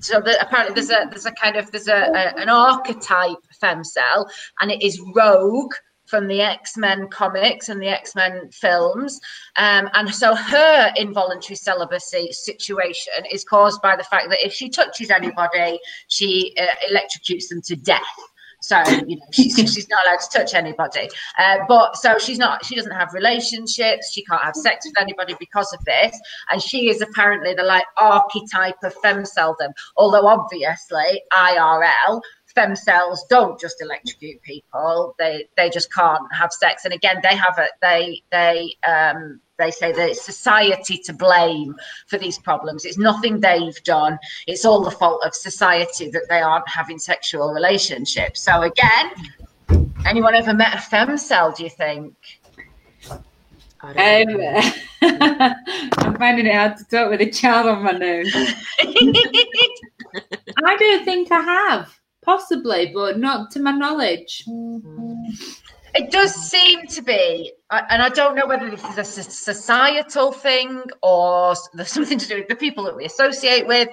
so 0.00 0.20
the, 0.20 0.40
apparently 0.40 0.74
there's 0.74 0.90
a 0.90 1.06
there's 1.10 1.26
a 1.26 1.32
kind 1.32 1.56
of 1.56 1.70
there's 1.70 1.88
a, 1.88 2.10
a 2.14 2.40
an 2.40 2.48
archetype 2.48 3.43
femcel, 3.64 4.28
and 4.60 4.70
it 4.70 4.82
is 4.82 5.00
Rogue 5.14 5.72
from 6.06 6.28
the 6.28 6.40
X 6.40 6.76
Men 6.76 7.08
comics 7.08 7.68
and 7.68 7.80
the 7.80 7.88
X 7.88 8.14
Men 8.14 8.50
films. 8.50 9.20
Um, 9.56 9.88
and 9.94 10.14
so 10.14 10.34
her 10.34 10.92
involuntary 10.96 11.56
celibacy 11.56 12.32
situation 12.32 13.24
is 13.32 13.44
caused 13.44 13.80
by 13.82 13.96
the 13.96 14.04
fact 14.04 14.28
that 14.30 14.44
if 14.44 14.52
she 14.52 14.68
touches 14.68 15.10
anybody, 15.10 15.78
she 16.08 16.54
uh, 16.58 16.66
electrocutes 16.90 17.48
them 17.48 17.62
to 17.62 17.76
death. 17.76 18.02
So 18.60 18.82
you 19.06 19.16
know 19.16 19.26
she's, 19.30 19.54
she's 19.74 19.88
not 19.88 20.06
allowed 20.06 20.20
to 20.20 20.38
touch 20.38 20.54
anybody. 20.54 21.08
Uh, 21.38 21.58
but 21.68 21.96
so 21.96 22.18
she's 22.18 22.38
not. 22.38 22.64
She 22.64 22.74
doesn't 22.74 22.92
have 22.92 23.12
relationships. 23.12 24.12
She 24.12 24.24
can't 24.24 24.42
have 24.42 24.54
sex 24.54 24.86
with 24.86 25.00
anybody 25.00 25.34
because 25.38 25.72
of 25.72 25.84
this. 25.84 26.18
And 26.50 26.62
she 26.62 26.88
is 26.88 27.02
apparently 27.02 27.54
the 27.54 27.62
like 27.62 27.84
archetype 27.98 28.76
of 28.82 28.94
femceldom. 29.02 29.72
Although 29.96 30.26
obviously 30.26 31.22
IRL 31.32 32.20
femcels 32.56 33.18
don't 33.28 33.58
just 33.60 33.82
electrocute 33.82 34.40
people. 34.42 35.14
They 35.18 35.48
they 35.56 35.70
just 35.70 35.92
can't 35.92 36.22
have 36.32 36.52
sex. 36.52 36.84
And 36.84 36.94
again, 36.94 37.20
they 37.22 37.36
have 37.36 37.58
a 37.58 37.66
they 37.80 38.22
they 38.30 38.74
um 38.86 39.40
they 39.58 39.70
say 39.70 39.92
that 39.92 40.08
it's 40.10 40.22
society 40.22 40.98
to 40.98 41.12
blame 41.12 41.76
for 42.08 42.18
these 42.18 42.38
problems. 42.38 42.84
It's 42.84 42.98
nothing 42.98 43.40
they've 43.40 43.80
done. 43.84 44.18
It's 44.46 44.64
all 44.64 44.82
the 44.82 44.90
fault 44.90 45.22
of 45.24 45.34
society 45.34 46.10
that 46.10 46.26
they 46.28 46.40
aren't 46.40 46.68
having 46.68 46.98
sexual 46.98 47.52
relationships. 47.52 48.42
So 48.42 48.62
again, 48.62 49.12
anyone 50.06 50.34
ever 50.34 50.54
met 50.54 50.74
a 50.74 50.78
femcel? 50.78 51.54
Do 51.56 51.62
you 51.62 51.70
think? 51.70 52.14
Um, 53.84 53.94
I'm 55.02 56.16
finding 56.16 56.46
it 56.46 56.54
hard 56.54 56.78
to 56.78 56.84
talk 56.84 57.10
with 57.10 57.20
a 57.20 57.30
child 57.30 57.68
on 57.68 57.82
my 57.82 57.90
nose. 57.90 58.32
I 60.64 60.76
don't 60.76 61.04
think 61.04 61.30
I 61.30 61.40
have, 61.40 62.00
possibly, 62.24 62.90
but 62.94 63.18
not 63.18 63.50
to 63.52 63.60
my 63.60 63.72
knowledge. 63.72 64.44
Mm-hmm. 64.48 65.24
It 65.96 66.10
does 66.10 66.34
seem 66.34 66.88
to 66.88 67.02
be, 67.02 67.52
and 67.70 68.02
I 68.02 68.08
don't 68.08 68.34
know 68.34 68.48
whether 68.48 68.68
this 68.68 68.82
is 68.82 68.98
a 68.98 69.04
societal 69.04 70.32
thing 70.32 70.82
or 71.04 71.54
there's 71.72 71.92
something 71.92 72.18
to 72.18 72.26
do 72.26 72.38
with 72.38 72.48
the 72.48 72.56
people 72.56 72.82
that 72.84 72.96
we 72.96 73.04
associate 73.04 73.68
with. 73.68 73.88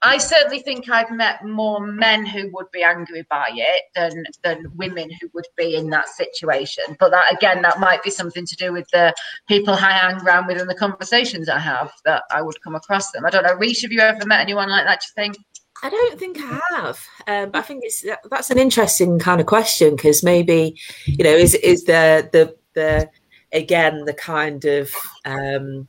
I 0.00 0.16
certainly 0.16 0.60
think 0.60 0.88
I've 0.88 1.10
met 1.10 1.44
more 1.44 1.86
men 1.86 2.24
who 2.24 2.48
would 2.54 2.70
be 2.72 2.82
angry 2.82 3.26
by 3.28 3.48
it 3.50 3.82
than 3.94 4.24
than 4.42 4.72
women 4.76 5.10
who 5.20 5.28
would 5.34 5.44
be 5.58 5.76
in 5.76 5.90
that 5.90 6.08
situation. 6.08 6.84
But 6.98 7.10
that 7.10 7.30
again, 7.30 7.60
that 7.62 7.78
might 7.78 8.02
be 8.02 8.10
something 8.10 8.46
to 8.46 8.56
do 8.56 8.72
with 8.72 8.88
the 8.90 9.12
people 9.46 9.74
I 9.74 9.92
hang 9.92 10.22
around 10.22 10.46
with 10.46 10.58
and 10.58 10.70
the 10.70 10.74
conversations 10.74 11.50
I 11.50 11.58
have 11.58 11.92
that 12.06 12.22
I 12.30 12.40
would 12.40 12.62
come 12.62 12.76
across 12.76 13.10
them. 13.10 13.26
I 13.26 13.30
don't 13.30 13.44
know. 13.44 13.56
Reese, 13.56 13.82
have 13.82 13.92
you 13.92 14.00
ever 14.00 14.24
met 14.24 14.40
anyone 14.40 14.70
like 14.70 14.86
that? 14.86 15.00
Do 15.00 15.22
you 15.22 15.26
think? 15.26 15.36
I 15.82 15.90
don't 15.90 16.18
think 16.18 16.38
I 16.40 16.60
have. 16.70 17.06
Um, 17.26 17.50
I 17.54 17.62
think 17.62 17.82
it's 17.84 18.04
that's 18.30 18.50
an 18.50 18.58
interesting 18.58 19.18
kind 19.18 19.40
of 19.40 19.46
question 19.46 19.96
because 19.96 20.22
maybe 20.22 20.78
you 21.06 21.24
know 21.24 21.30
is 21.30 21.54
is 21.56 21.84
the 21.84 22.28
the 22.32 22.56
the 22.74 23.10
again 23.52 24.04
the 24.04 24.14
kind 24.14 24.64
of 24.64 24.92
um, 25.24 25.88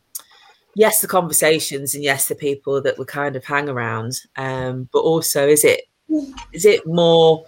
yes 0.75 1.01
the 1.01 1.07
conversations 1.07 1.93
and 1.93 2.03
yes 2.03 2.27
the 2.27 2.35
people 2.35 2.81
that 2.81 2.97
we 2.97 3.05
kind 3.05 3.35
of 3.35 3.45
hang 3.45 3.69
around, 3.69 4.13
um, 4.35 4.89
but 4.91 5.00
also 5.00 5.47
is 5.47 5.63
it 5.63 5.83
is 6.51 6.65
it 6.65 6.85
more 6.88 7.45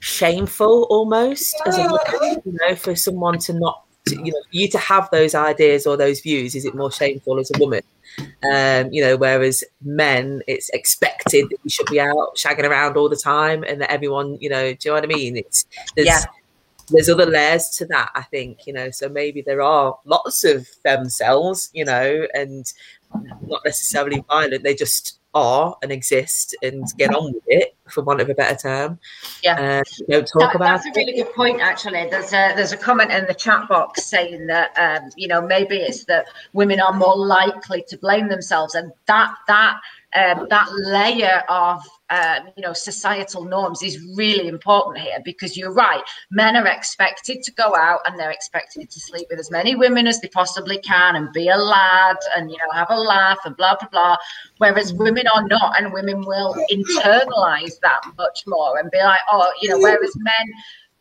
shameful 0.00 0.86
almost 0.90 1.54
as 1.66 1.78
a 1.78 1.82
you 1.82 2.40
know 2.60 2.74
for 2.74 2.96
someone 2.96 3.38
to 3.38 3.52
not 3.52 3.84
to, 4.06 4.16
you 4.16 4.32
know 4.32 4.42
you 4.50 4.68
to 4.68 4.78
have 4.78 5.08
those 5.10 5.34
ideas 5.34 5.86
or 5.86 5.96
those 5.96 6.20
views 6.20 6.54
is 6.54 6.64
it 6.64 6.74
more 6.74 6.90
shameful 6.90 7.38
as 7.38 7.50
a 7.54 7.58
woman 7.58 7.82
um, 8.18 8.92
you 8.92 9.02
know, 9.02 9.16
whereas 9.16 9.64
men, 9.82 10.42
it's 10.46 10.68
expected 10.70 11.46
that 11.50 11.58
you 11.62 11.70
should 11.70 11.86
be 11.86 12.00
out 12.00 12.36
shagging 12.36 12.68
around 12.68 12.96
all 12.96 13.08
the 13.08 13.16
time, 13.16 13.62
and 13.62 13.80
that 13.80 13.90
everyone, 13.90 14.38
you 14.40 14.48
know, 14.48 14.72
do 14.72 14.78
you 14.82 14.90
know 14.90 14.94
what 14.94 15.04
I 15.04 15.06
mean? 15.06 15.36
It's 15.36 15.66
there's 15.96 16.08
yeah. 16.08 16.24
there's 16.90 17.08
other 17.08 17.26
layers 17.26 17.68
to 17.78 17.86
that, 17.86 18.10
I 18.14 18.22
think, 18.22 18.66
you 18.66 18.72
know. 18.72 18.90
So 18.90 19.08
maybe 19.08 19.42
there 19.42 19.62
are 19.62 19.96
lots 20.04 20.44
of 20.44 20.68
femcels, 20.84 21.70
you 21.72 21.84
know, 21.84 22.26
and 22.34 22.70
not 23.46 23.62
necessarily 23.64 24.24
violent. 24.28 24.64
They 24.64 24.74
just 24.74 25.18
are 25.34 25.76
and 25.82 25.90
exist 25.90 26.54
and 26.62 26.84
get 26.96 27.14
on 27.14 27.32
with 27.32 27.42
it, 27.46 27.74
for 27.88 28.02
want 28.02 28.20
of 28.20 28.28
a 28.28 28.34
better 28.34 28.56
term. 28.56 28.98
Yeah, 29.42 29.82
uh, 29.82 29.82
don't 30.08 30.26
talk 30.26 30.52
that, 30.52 30.54
about. 30.56 30.82
That's 30.82 30.86
a 30.86 30.92
really 30.96 31.14
good 31.14 31.32
point, 31.34 31.60
actually. 31.60 32.08
There's 32.10 32.32
a 32.32 32.52
there's 32.54 32.72
a 32.72 32.76
comment 32.76 33.10
in 33.10 33.26
the 33.26 33.34
chat 33.34 33.68
box 33.68 34.04
saying 34.04 34.46
that 34.46 34.72
um, 34.76 35.10
you 35.16 35.28
know 35.28 35.40
maybe 35.40 35.76
it's 35.76 36.04
that 36.06 36.26
women 36.52 36.80
are 36.80 36.92
more 36.92 37.16
likely 37.16 37.84
to 37.88 37.98
blame 37.98 38.28
themselves, 38.28 38.74
and 38.74 38.92
that 39.06 39.34
that 39.48 39.80
um, 40.14 40.46
that 40.50 40.68
layer 40.72 41.42
of 41.48 41.82
um, 42.10 42.48
you 42.56 42.62
know 42.62 42.72
societal 42.72 43.44
norms 43.44 43.82
is 43.82 43.98
really 44.16 44.48
important 44.48 44.98
here 44.98 45.18
because 45.24 45.56
you're 45.56 45.72
right 45.72 46.02
men 46.30 46.56
are 46.56 46.66
expected 46.66 47.42
to 47.42 47.52
go 47.52 47.74
out 47.76 48.00
and 48.06 48.18
they're 48.18 48.30
expected 48.30 48.90
to 48.90 49.00
sleep 49.00 49.26
with 49.30 49.38
as 49.38 49.50
many 49.50 49.74
women 49.74 50.06
as 50.06 50.20
they 50.20 50.28
possibly 50.28 50.78
can 50.78 51.16
and 51.16 51.32
be 51.32 51.48
a 51.48 51.56
lad 51.56 52.16
and 52.36 52.50
you 52.50 52.58
know 52.58 52.70
have 52.72 52.90
a 52.90 52.96
laugh 52.96 53.38
and 53.44 53.56
blah 53.56 53.76
blah 53.78 53.88
blah. 53.88 54.16
Whereas 54.58 54.92
women 54.92 55.24
are 55.34 55.46
not 55.46 55.80
and 55.80 55.92
women 55.92 56.20
will 56.26 56.54
internalize 56.70 57.80
that 57.80 58.02
much 58.18 58.44
more 58.46 58.78
and 58.78 58.90
be 58.90 58.98
like 58.98 59.20
oh 59.30 59.50
you 59.60 59.68
know 59.68 59.78
whereas 59.78 60.14
men 60.16 60.52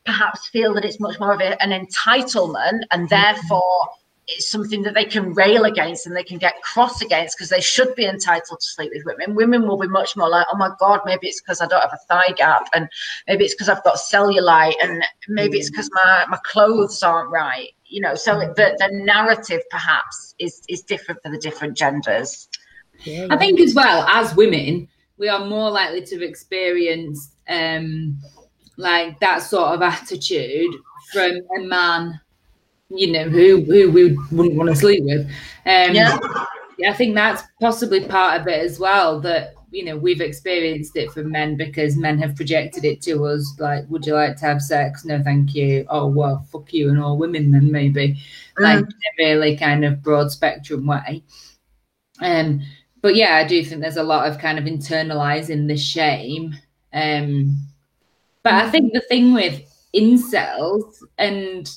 perhaps 0.06 0.48
feel 0.48 0.74
that 0.74 0.86
it's 0.86 1.00
much 1.00 1.20
more 1.20 1.34
of 1.34 1.42
a, 1.42 1.62
an 1.62 1.70
entitlement 1.70 2.82
and 2.92 3.08
therefore 3.10 3.90
it's 4.32 4.50
something 4.50 4.82
that 4.84 4.94
they 4.94 5.06
can 5.06 5.34
rail 5.34 5.66
against 5.66 6.06
and 6.06 6.16
they 6.16 6.24
can 6.24 6.38
get 6.38 6.62
cross 6.62 7.02
against 7.02 7.38
because 7.38 7.50
they 7.50 7.62
should 7.62 7.94
be 7.96 8.06
entitled 8.06 8.60
to 8.60 8.66
sleep 8.66 8.92
with 8.94 9.06
women. 9.06 9.36
Women 9.36 9.68
will 9.68 9.78
be 9.78 9.88
much 9.88 10.16
more 10.16 10.30
like, 10.30 10.48
oh 10.52 10.58
my 10.58 10.72
God, 10.80 11.02
maybe 11.06 11.28
it's 11.28 11.42
because 11.42 11.62
I 11.62 11.68
don't 11.68 11.82
have 11.82 11.94
a 11.94 12.06
thigh 12.08 12.34
gap 12.36 12.70
and 12.74 12.90
maybe 13.28 13.46
it's 13.46 13.54
because 13.54 13.70
I've 13.70 13.84
got 13.84 13.96
cellulite 13.96 14.76
and 14.82 15.04
maybe 15.28 15.58
it's 15.58 15.70
because 15.70 15.90
my, 15.94 16.26
my 16.30 16.40
clothes 16.46 17.02
aren't 17.04 17.30
right. 17.30 17.70
You 17.86 18.02
know, 18.02 18.16
so 18.16 18.40
the, 18.40 18.76
the 18.80 18.90
narrative 18.92 19.62
perhaps 19.70 20.36
is, 20.40 20.62
is 20.70 20.82
different 20.82 21.22
for 21.22 21.32
the 21.32 21.38
different 21.38 21.76
genders. 21.76 22.48
Yeah, 23.04 23.26
yeah. 23.26 23.28
I 23.32 23.38
think 23.38 23.60
as 23.60 23.74
well, 23.74 24.06
as 24.08 24.36
women, 24.36 24.88
we 25.18 25.28
are 25.30 25.46
more 25.46 25.70
likely 25.70 26.04
to 26.06 26.26
experience 26.26 27.36
um, 27.48 28.18
like 28.78 29.20
that 29.20 29.40
sort 29.40 29.74
of 29.74 29.82
attitude 29.82 30.74
from 31.12 31.32
a 31.58 31.62
man 31.62 32.20
you 32.96 33.12
know, 33.12 33.30
who 33.30 33.62
who 33.62 33.92
we 33.92 34.18
wouldn't 34.32 34.56
want 34.56 34.70
to 34.70 34.76
sleep 34.76 35.04
with. 35.04 35.22
Um, 35.66 35.94
yeah. 35.96 36.18
I 36.88 36.94
think 36.94 37.16
that's 37.16 37.44
possibly 37.60 38.06
part 38.06 38.42
of 38.42 38.48
it 38.48 38.60
as 38.60 38.80
well. 38.80 39.20
That 39.20 39.54
you 39.72 39.86
know 39.86 39.98
we've 39.98 40.22
experienced 40.22 40.96
it 40.98 41.12
from 41.12 41.32
men 41.32 41.56
because 41.56 41.96
men 41.96 42.18
have 42.20 42.36
projected 42.36 42.86
it 42.86 43.02
to 43.04 43.26
us. 43.26 43.56
Like, 43.60 43.86
would 43.90 44.06
you 44.06 44.14
like 44.14 44.38
to 44.38 44.46
have 44.46 44.62
sex? 44.62 45.06
No, 45.06 45.22
thank 45.22 45.54
you. 45.54 45.86
Oh 45.90 46.08
well, 46.08 46.46
fuck 46.52 46.74
you 46.74 46.90
and 46.90 47.00
all 47.00 47.18
women 47.18 47.52
then 47.52 47.72
maybe. 47.72 48.20
Mm. 48.58 48.64
Like 48.64 48.80
in 48.80 48.86
a 48.86 49.24
really 49.24 49.58
kind 49.58 49.86
of 49.86 50.02
broad 50.02 50.32
spectrum 50.32 50.86
way. 50.86 51.24
Um, 52.22 52.62
but 53.02 53.16
yeah, 53.16 53.36
I 53.36 53.48
do 53.48 53.64
think 53.64 53.82
there's 53.82 53.98
a 53.98 54.04
lot 54.04 54.28
of 54.28 54.38
kind 54.38 54.60
of 54.60 54.66
internalizing 54.66 55.68
the 55.68 55.78
shame. 55.78 56.56
Um, 56.94 57.58
but 58.44 58.54
I 58.54 58.70
think 58.70 58.94
the 58.94 59.02
thing 59.02 59.34
with 59.34 59.62
incels 59.96 60.96
and 61.18 61.70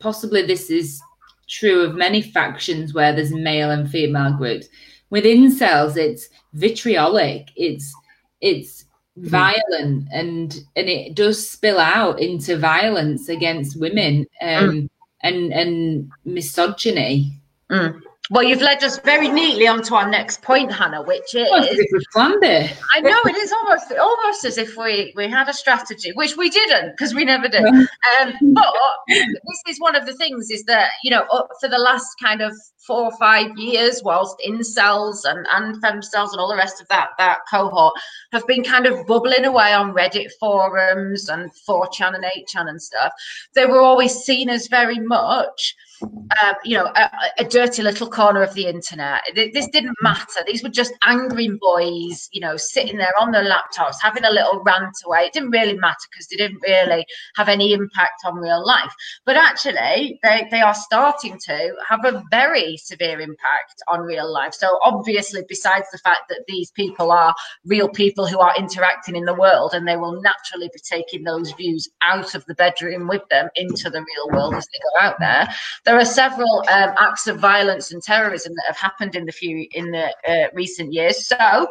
possibly 0.00 0.42
this 0.42 0.70
is 0.70 1.00
true 1.48 1.80
of 1.82 1.94
many 1.94 2.22
factions 2.22 2.94
where 2.94 3.12
there's 3.14 3.32
male 3.32 3.70
and 3.70 3.90
female 3.90 4.32
groups. 4.36 4.68
With 5.10 5.24
incels, 5.24 5.96
it's 5.96 6.28
vitriolic. 6.52 7.48
It's 7.56 7.92
it's 8.40 8.84
mm-hmm. 9.18 9.28
violent 9.28 10.08
and 10.12 10.54
and 10.76 10.88
it 10.88 11.14
does 11.14 11.48
spill 11.48 11.78
out 11.78 12.20
into 12.20 12.58
violence 12.58 13.28
against 13.28 13.80
women 13.80 14.26
um, 14.42 14.70
mm. 14.70 14.88
and 15.22 15.52
and 15.52 16.10
misogyny. 16.24 17.40
Mm. 17.70 18.00
Well, 18.30 18.42
you've 18.42 18.60
led 18.60 18.84
us 18.84 18.98
very 18.98 19.28
neatly 19.28 19.66
onto 19.66 19.94
our 19.94 20.08
next 20.08 20.42
point, 20.42 20.70
Hannah, 20.70 21.02
which 21.02 21.34
is 21.34 21.48
we 21.92 22.04
planned 22.12 22.44
it. 22.44 22.76
I 22.94 23.00
know 23.00 23.16
it 23.24 23.36
is 23.36 23.52
almost 23.52 23.90
almost 23.92 24.44
as 24.44 24.58
if 24.58 24.76
we 24.76 25.14
we 25.16 25.30
had 25.30 25.48
a 25.48 25.54
strategy, 25.54 26.12
which 26.12 26.36
we 26.36 26.50
didn't 26.50 26.90
because 26.90 27.14
we 27.14 27.24
never 27.24 27.48
did. 27.48 27.64
Um, 27.64 28.34
but 28.52 28.74
this 29.08 29.62
is 29.68 29.80
one 29.80 29.96
of 29.96 30.04
the 30.04 30.14
things 30.14 30.50
is 30.50 30.64
that 30.64 30.90
you 31.02 31.10
know 31.10 31.24
for 31.58 31.68
the 31.68 31.78
last 31.78 32.08
kind 32.22 32.42
of 32.42 32.52
four 32.86 33.04
or 33.04 33.16
five 33.18 33.56
years, 33.56 34.02
whilst 34.04 34.36
incels 34.46 35.20
and 35.24 35.46
and 35.52 35.82
femcels 35.82 36.32
and 36.32 36.40
all 36.40 36.48
the 36.48 36.56
rest 36.56 36.82
of 36.82 36.88
that 36.88 37.10
that 37.16 37.38
cohort 37.50 37.94
have 38.32 38.46
been 38.46 38.62
kind 38.62 38.86
of 38.86 39.06
bubbling 39.06 39.46
away 39.46 39.72
on 39.72 39.94
Reddit 39.94 40.30
forums 40.38 41.30
and 41.30 41.50
4chan 41.68 42.14
and 42.14 42.24
8chan 42.24 42.68
and 42.68 42.82
stuff, 42.82 43.12
they 43.54 43.64
were 43.64 43.80
always 43.80 44.14
seen 44.14 44.50
as 44.50 44.66
very 44.66 44.98
much 44.98 45.74
um, 46.02 46.54
you 46.64 46.76
know, 46.76 46.86
a, 46.86 47.10
a, 47.38 47.44
dirty 47.44 47.82
little 47.82 48.08
corner 48.08 48.42
of 48.42 48.54
the 48.54 48.66
internet. 48.66 49.22
This 49.34 49.68
didn't 49.68 49.96
matter. 50.02 50.40
These 50.46 50.62
were 50.62 50.68
just 50.68 50.92
angry 51.04 51.48
boys, 51.60 52.28
you 52.32 52.40
know, 52.40 52.56
sitting 52.56 52.98
there 52.98 53.12
on 53.20 53.32
their 53.32 53.44
laptops 53.44 53.96
having 54.00 54.24
a 54.24 54.30
little 54.30 54.62
rant 54.64 54.94
away. 55.06 55.24
It 55.24 55.32
didn't 55.32 55.50
really 55.50 55.76
matter 55.78 55.96
because 56.10 56.28
they 56.28 56.36
didn't 56.36 56.60
really 56.62 57.06
have 57.36 57.48
any 57.48 57.72
impact 57.72 58.22
on 58.24 58.36
real 58.36 58.64
life. 58.64 58.92
But 59.24 59.36
actually, 59.36 60.18
they, 60.22 60.46
they 60.50 60.60
are 60.60 60.74
starting 60.74 61.38
to 61.46 61.74
have 61.88 62.04
a 62.04 62.22
very 62.30 62.76
severe 62.76 63.20
impact 63.20 63.82
on 63.88 64.00
real 64.00 64.30
life. 64.30 64.54
So, 64.54 64.78
obviously, 64.84 65.42
besides 65.48 65.86
the 65.90 65.98
fact 65.98 66.22
that 66.28 66.44
these 66.46 66.70
people 66.72 67.10
are 67.10 67.34
real 67.64 67.88
people 67.88 68.26
who 68.26 68.38
are 68.38 68.54
interacting 68.56 69.16
in 69.16 69.24
the 69.24 69.34
world 69.34 69.72
and 69.72 69.88
they 69.88 69.96
will 69.96 70.20
naturally 70.20 70.70
be 70.72 70.80
taking 70.80 71.24
those 71.24 71.52
views 71.52 71.88
out 72.02 72.34
of 72.34 72.44
the 72.46 72.54
bedroom 72.54 73.08
with 73.08 73.22
them 73.30 73.48
into 73.56 73.90
the 73.90 74.00
real 74.00 74.38
world 74.38 74.54
as 74.54 74.66
they 74.66 74.78
go 74.78 75.06
out 75.06 75.18
there 75.18 75.48
there 75.88 75.98
are 75.98 76.04
several 76.04 76.62
um, 76.70 76.92
acts 76.98 77.26
of 77.28 77.38
violence 77.38 77.92
and 77.92 78.02
terrorism 78.02 78.52
that 78.54 78.64
have 78.66 78.76
happened 78.76 79.16
in 79.16 79.24
the 79.24 79.32
few 79.32 79.66
in 79.72 79.90
the 79.90 80.14
uh, 80.28 80.48
recent 80.52 80.92
years. 80.92 81.26
So, 81.26 81.66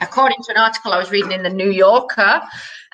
according 0.00 0.38
to 0.44 0.52
an 0.52 0.58
article 0.58 0.92
I 0.92 0.98
was 0.98 1.10
reading 1.10 1.32
in 1.32 1.42
the 1.42 1.50
New 1.50 1.70
Yorker, 1.70 2.40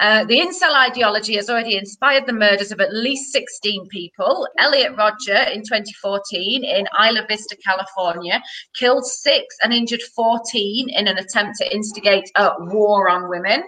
uh, 0.00 0.24
the 0.24 0.38
incel 0.38 0.74
ideology 0.74 1.34
has 1.34 1.50
already 1.50 1.76
inspired 1.76 2.26
the 2.26 2.32
murders 2.32 2.70
of 2.70 2.80
at 2.80 2.94
least 2.94 3.32
16 3.32 3.88
people. 3.88 4.46
Elliot 4.58 4.96
Rodger 4.96 5.42
in 5.52 5.62
2014 5.62 6.64
in 6.64 6.86
Isla 7.00 7.26
Vista, 7.28 7.56
California, 7.56 8.40
killed 8.74 9.04
six 9.04 9.56
and 9.62 9.72
injured 9.72 10.02
14 10.14 10.88
in 10.90 11.08
an 11.08 11.18
attempt 11.18 11.58
to 11.58 11.74
instigate 11.74 12.30
a 12.36 12.52
war 12.60 13.08
on 13.08 13.28
women 13.28 13.64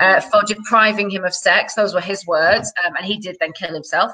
uh, 0.00 0.20
for 0.20 0.42
depriving 0.46 1.10
him 1.10 1.24
of 1.24 1.34
sex. 1.34 1.74
Those 1.74 1.94
were 1.94 2.00
his 2.00 2.26
words. 2.26 2.72
Um, 2.84 2.94
and 2.96 3.06
he 3.06 3.18
did 3.18 3.36
then 3.40 3.52
kill 3.52 3.72
himself. 3.72 4.12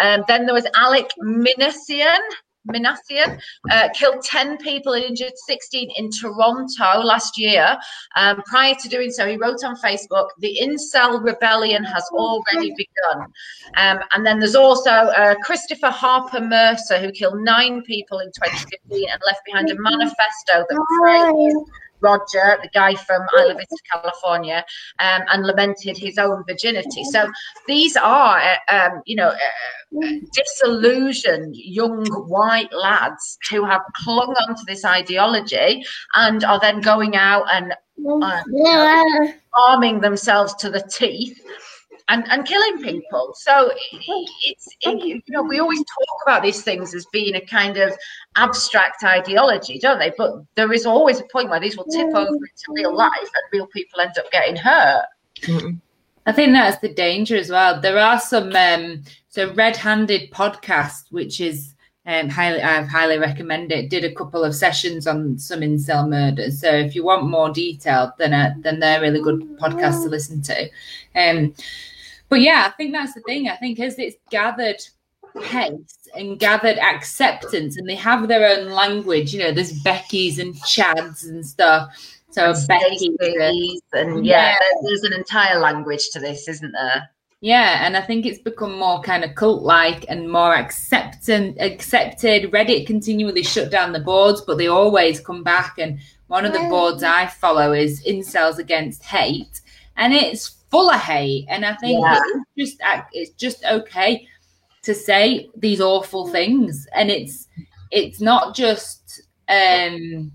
Um, 0.00 0.24
then 0.26 0.46
there 0.46 0.54
was 0.54 0.66
Alek 0.74 1.10
Minassian. 1.22 2.18
Minassian 2.66 3.40
uh, 3.70 3.88
killed 3.94 4.22
10 4.22 4.58
people 4.58 4.92
and 4.92 5.04
injured 5.04 5.32
16 5.34 5.90
in 5.96 6.10
Toronto 6.10 7.00
last 7.00 7.38
year. 7.38 7.76
Um, 8.16 8.42
prior 8.46 8.74
to 8.74 8.88
doing 8.88 9.10
so, 9.10 9.26
he 9.26 9.36
wrote 9.36 9.64
on 9.64 9.76
Facebook, 9.76 10.28
The 10.38 10.58
incel 10.60 11.22
rebellion 11.22 11.84
has 11.84 12.04
already 12.12 12.74
begun. 12.76 13.32
Um, 13.76 14.00
and 14.12 14.24
then 14.24 14.38
there's 14.38 14.54
also 14.54 14.90
uh, 14.90 15.34
Christopher 15.42 15.90
Harper 15.90 16.40
Mercer, 16.40 16.98
who 16.98 17.10
killed 17.10 17.40
nine 17.40 17.82
people 17.82 18.20
in 18.20 18.28
2015 18.28 19.08
and 19.10 19.20
left 19.26 19.44
behind 19.44 19.70
a 19.70 19.76
manifesto 19.78 20.64
that 20.68 20.86
praised 21.00 21.70
Rodger, 22.00 22.58
the 22.62 22.70
guy 22.72 22.94
from 22.94 23.22
Isla 23.38 23.54
Vista, 23.54 23.76
California, 23.92 24.64
um, 24.98 25.22
and 25.32 25.46
lamented 25.46 25.96
his 25.96 26.18
own 26.18 26.44
virginity. 26.46 27.04
So 27.04 27.30
these 27.66 27.96
are, 27.96 28.40
um, 28.68 29.02
you 29.06 29.16
know, 29.16 29.28
uh, 29.28 30.06
disillusioned 30.32 31.54
young 31.56 32.04
white 32.28 32.72
lads 32.72 33.38
who 33.50 33.64
have 33.64 33.82
clung 33.94 34.34
onto 34.48 34.62
this 34.66 34.84
ideology 34.84 35.84
and 36.14 36.44
are 36.44 36.60
then 36.60 36.80
going 36.80 37.16
out 37.16 37.44
and 37.52 37.72
uh, 38.22 38.42
arming 39.54 40.00
themselves 40.00 40.54
to 40.54 40.70
the 40.70 40.82
teeth 40.82 41.40
and, 42.08 42.24
and 42.30 42.46
killing 42.46 42.82
people. 42.82 43.32
So 43.34 43.72
it's 43.92 44.68
it, 44.82 45.02
you 45.04 45.22
know 45.28 45.42
we 45.42 45.58
always 45.58 45.78
talk 45.78 46.18
about 46.24 46.42
these 46.42 46.62
things 46.62 46.94
as 46.94 47.06
being 47.06 47.34
a 47.34 47.40
kind 47.40 47.76
of 47.76 47.92
abstract 48.36 49.02
ideology, 49.02 49.78
don't 49.78 49.98
they? 49.98 50.12
But 50.16 50.32
there 50.54 50.72
is 50.72 50.86
always 50.86 51.20
a 51.20 51.24
point 51.24 51.50
where 51.50 51.60
these 51.60 51.76
will 51.76 51.84
tip 51.84 52.08
over 52.14 52.34
into 52.34 52.64
real 52.68 52.94
life, 52.94 53.12
and 53.20 53.42
real 53.52 53.66
people 53.68 54.00
end 54.00 54.12
up 54.18 54.30
getting 54.30 54.56
hurt. 54.56 55.04
I 56.26 56.32
think 56.32 56.52
that's 56.52 56.78
the 56.78 56.92
danger 56.92 57.36
as 57.36 57.50
well. 57.50 57.80
There 57.80 57.98
are 57.98 58.18
some 58.18 58.54
um, 58.54 59.02
so 59.28 59.52
Red 59.54 59.76
Handed 59.76 60.30
podcast, 60.32 61.10
which 61.10 61.40
is 61.40 61.74
um, 62.06 62.28
highly 62.28 62.62
I've 62.62 62.88
highly 62.88 63.18
recommend 63.18 63.72
it. 63.72 63.90
Did 63.90 64.04
a 64.04 64.14
couple 64.14 64.44
of 64.44 64.54
sessions 64.54 65.08
on 65.08 65.38
some 65.38 65.60
incel 65.60 66.08
murders. 66.08 66.60
So 66.60 66.70
if 66.70 66.94
you 66.94 67.04
want 67.04 67.28
more 67.28 67.50
detail, 67.50 68.12
then 68.18 68.32
uh, 68.32 68.54
then 68.60 68.78
they're 68.78 69.00
really 69.00 69.20
good 69.20 69.40
podcasts 69.58 70.04
to 70.04 70.08
listen 70.08 70.40
to. 70.42 70.68
Um, 71.16 71.52
but 72.28 72.40
yeah, 72.40 72.64
I 72.66 72.70
think 72.76 72.92
that's 72.92 73.14
the 73.14 73.20
thing. 73.22 73.48
I 73.48 73.56
think 73.56 73.80
as 73.80 73.98
it's 73.98 74.16
gathered 74.30 74.80
pace 75.42 76.08
and 76.14 76.38
gathered 76.38 76.78
acceptance, 76.78 77.76
and 77.76 77.88
they 77.88 77.94
have 77.94 78.28
their 78.28 78.48
own 78.48 78.70
language. 78.70 79.34
You 79.34 79.44
know, 79.44 79.52
there's 79.52 79.72
Becky's 79.82 80.38
and 80.38 80.54
Chads 80.54 81.28
and 81.28 81.44
stuff. 81.46 81.94
So 82.30 82.52
Becky's 82.68 83.10
and 83.92 84.24
yeah, 84.24 84.50
yeah, 84.50 84.56
there's 84.82 85.04
an 85.04 85.12
entire 85.12 85.58
language 85.58 86.10
to 86.10 86.20
this, 86.20 86.48
isn't 86.48 86.72
there? 86.72 87.10
Yeah, 87.42 87.86
and 87.86 87.96
I 87.96 88.00
think 88.00 88.24
it's 88.24 88.38
become 88.38 88.78
more 88.78 89.02
kind 89.02 89.22
of 89.22 89.34
cult-like 89.34 90.06
and 90.08 90.30
more 90.30 90.54
accepted. 90.54 91.56
Accepted. 91.60 92.50
Reddit 92.50 92.86
continually 92.86 93.42
shut 93.42 93.70
down 93.70 93.92
the 93.92 94.00
boards, 94.00 94.40
but 94.40 94.56
they 94.56 94.68
always 94.68 95.20
come 95.20 95.44
back. 95.44 95.76
And 95.78 95.98
one 96.28 96.46
of 96.46 96.54
the 96.54 96.66
boards 96.70 97.02
I 97.02 97.26
follow 97.26 97.72
is 97.72 98.02
Incels 98.04 98.58
Against 98.58 99.04
Hate, 99.04 99.60
and 99.96 100.12
it's 100.12 100.48
full 100.70 100.90
of 100.90 101.00
hate. 101.00 101.46
And 101.48 101.64
I 101.64 101.74
think 101.76 102.00
yeah. 102.02 102.20
it's 102.56 102.72
just 102.72 102.82
it's 103.12 103.30
just 103.32 103.64
okay 103.64 104.26
to 104.82 104.94
say 104.94 105.48
these 105.56 105.80
awful 105.80 106.28
things, 106.28 106.86
and 106.94 107.10
it's 107.10 107.48
it's 107.90 108.20
not 108.20 108.54
just 108.54 109.22
um 109.48 110.32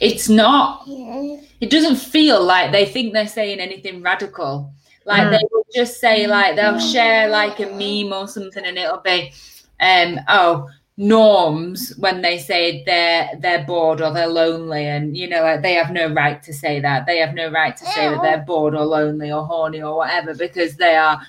it's 0.00 0.28
not 0.28 0.84
it 0.86 1.70
doesn't 1.70 1.96
feel 1.96 2.42
like 2.42 2.72
they 2.72 2.86
think 2.86 3.12
they're 3.12 3.26
saying 3.26 3.58
anything 3.58 4.02
radical 4.02 4.72
like 5.04 5.22
mm. 5.22 5.30
they 5.30 5.44
will 5.50 5.66
just 5.74 6.00
say 6.00 6.26
like 6.26 6.56
they'll 6.56 6.78
share 6.78 7.28
like 7.28 7.58
a 7.60 7.66
meme 7.66 8.12
or 8.12 8.26
something 8.26 8.64
and 8.64 8.78
it'll 8.78 9.00
be 9.00 9.32
um 9.80 10.18
oh 10.28 10.68
norms 10.96 11.92
when 11.98 12.22
they 12.22 12.38
say 12.38 12.84
they're 12.84 13.30
they're 13.40 13.64
bored 13.64 14.00
or 14.00 14.12
they're 14.12 14.28
lonely. 14.28 14.86
And 14.86 15.16
you 15.16 15.28
know 15.28 15.42
like 15.42 15.62
they 15.62 15.74
have 15.74 15.90
no 15.90 16.12
right 16.12 16.42
to 16.42 16.52
say 16.52 16.80
that. 16.80 17.06
They 17.06 17.18
have 17.18 17.34
no 17.34 17.50
right 17.50 17.76
to 17.76 17.84
say 17.84 18.08
that 18.08 18.22
they're 18.22 18.44
bored 18.44 18.74
or 18.74 18.84
lonely 18.84 19.32
or 19.32 19.44
horny 19.44 19.82
or 19.82 19.96
whatever 19.96 20.34
because 20.34 20.76
they 20.76 20.96
are 20.96 21.20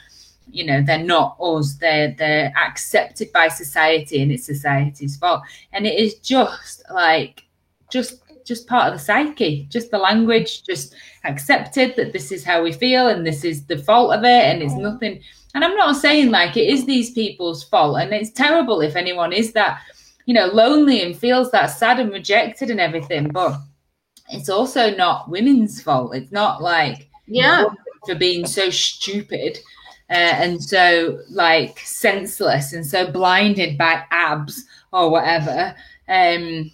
you 0.51 0.65
know 0.65 0.81
they're 0.83 0.99
not 1.03 1.37
us. 1.39 1.75
They're 1.75 2.13
they're 2.17 2.53
accepted 2.55 3.31
by 3.33 3.47
society 3.47 4.21
and 4.21 4.31
it's 4.31 4.45
society's 4.45 5.17
fault. 5.17 5.41
And 5.73 5.85
it 5.87 5.99
is 5.99 6.15
just 6.15 6.83
like 6.91 7.43
just 7.89 8.21
just 8.45 8.67
part 8.67 8.87
of 8.87 8.93
the 8.93 9.03
psyche 9.03 9.67
just 9.71 9.89
the 9.89 9.97
language 9.97 10.63
just 10.63 10.93
accepted 11.23 11.95
that 11.95 12.13
this 12.13 12.31
is 12.31 12.43
how 12.43 12.61
we 12.61 12.71
feel 12.71 13.07
and 13.07 13.25
this 13.25 13.43
is 13.43 13.65
the 13.65 13.77
fault 13.77 14.13
of 14.13 14.23
it 14.23 14.43
and 14.43 14.61
it's 14.61 14.75
nothing 14.75 15.19
and 15.55 15.63
I'm 15.63 15.75
not 15.75 15.95
saying 15.95 16.31
like 16.31 16.57
it 16.57 16.69
is 16.69 16.85
these 16.85 17.11
people's 17.11 17.63
fault. 17.63 17.97
And 17.99 18.13
it's 18.13 18.29
terrible 18.29 18.81
if 18.81 18.97
anyone 18.97 19.31
is 19.31 19.53
that, 19.53 19.81
you 20.25 20.33
know, 20.33 20.47
lonely 20.47 21.01
and 21.01 21.17
feels 21.17 21.49
that 21.51 21.67
sad 21.67 21.97
and 21.97 22.11
rejected 22.11 22.69
and 22.69 22.79
everything. 22.81 23.29
But 23.29 23.57
it's 24.29 24.49
also 24.49 24.93
not 24.93 25.29
women's 25.29 25.81
fault. 25.81 26.13
It's 26.13 26.33
not 26.33 26.61
like, 26.61 27.07
yeah, 27.25 27.67
for 28.05 28.15
being 28.15 28.45
so 28.45 28.69
stupid. 28.69 29.57
Uh, 30.09 30.35
and 30.43 30.61
so 30.61 31.19
like 31.29 31.79
senseless 31.79 32.73
and 32.73 32.85
so 32.85 33.09
blinded 33.09 33.77
by 33.77 34.03
abs 34.11 34.65
or 34.93 35.09
whatever 35.09 35.73
um 36.09 36.71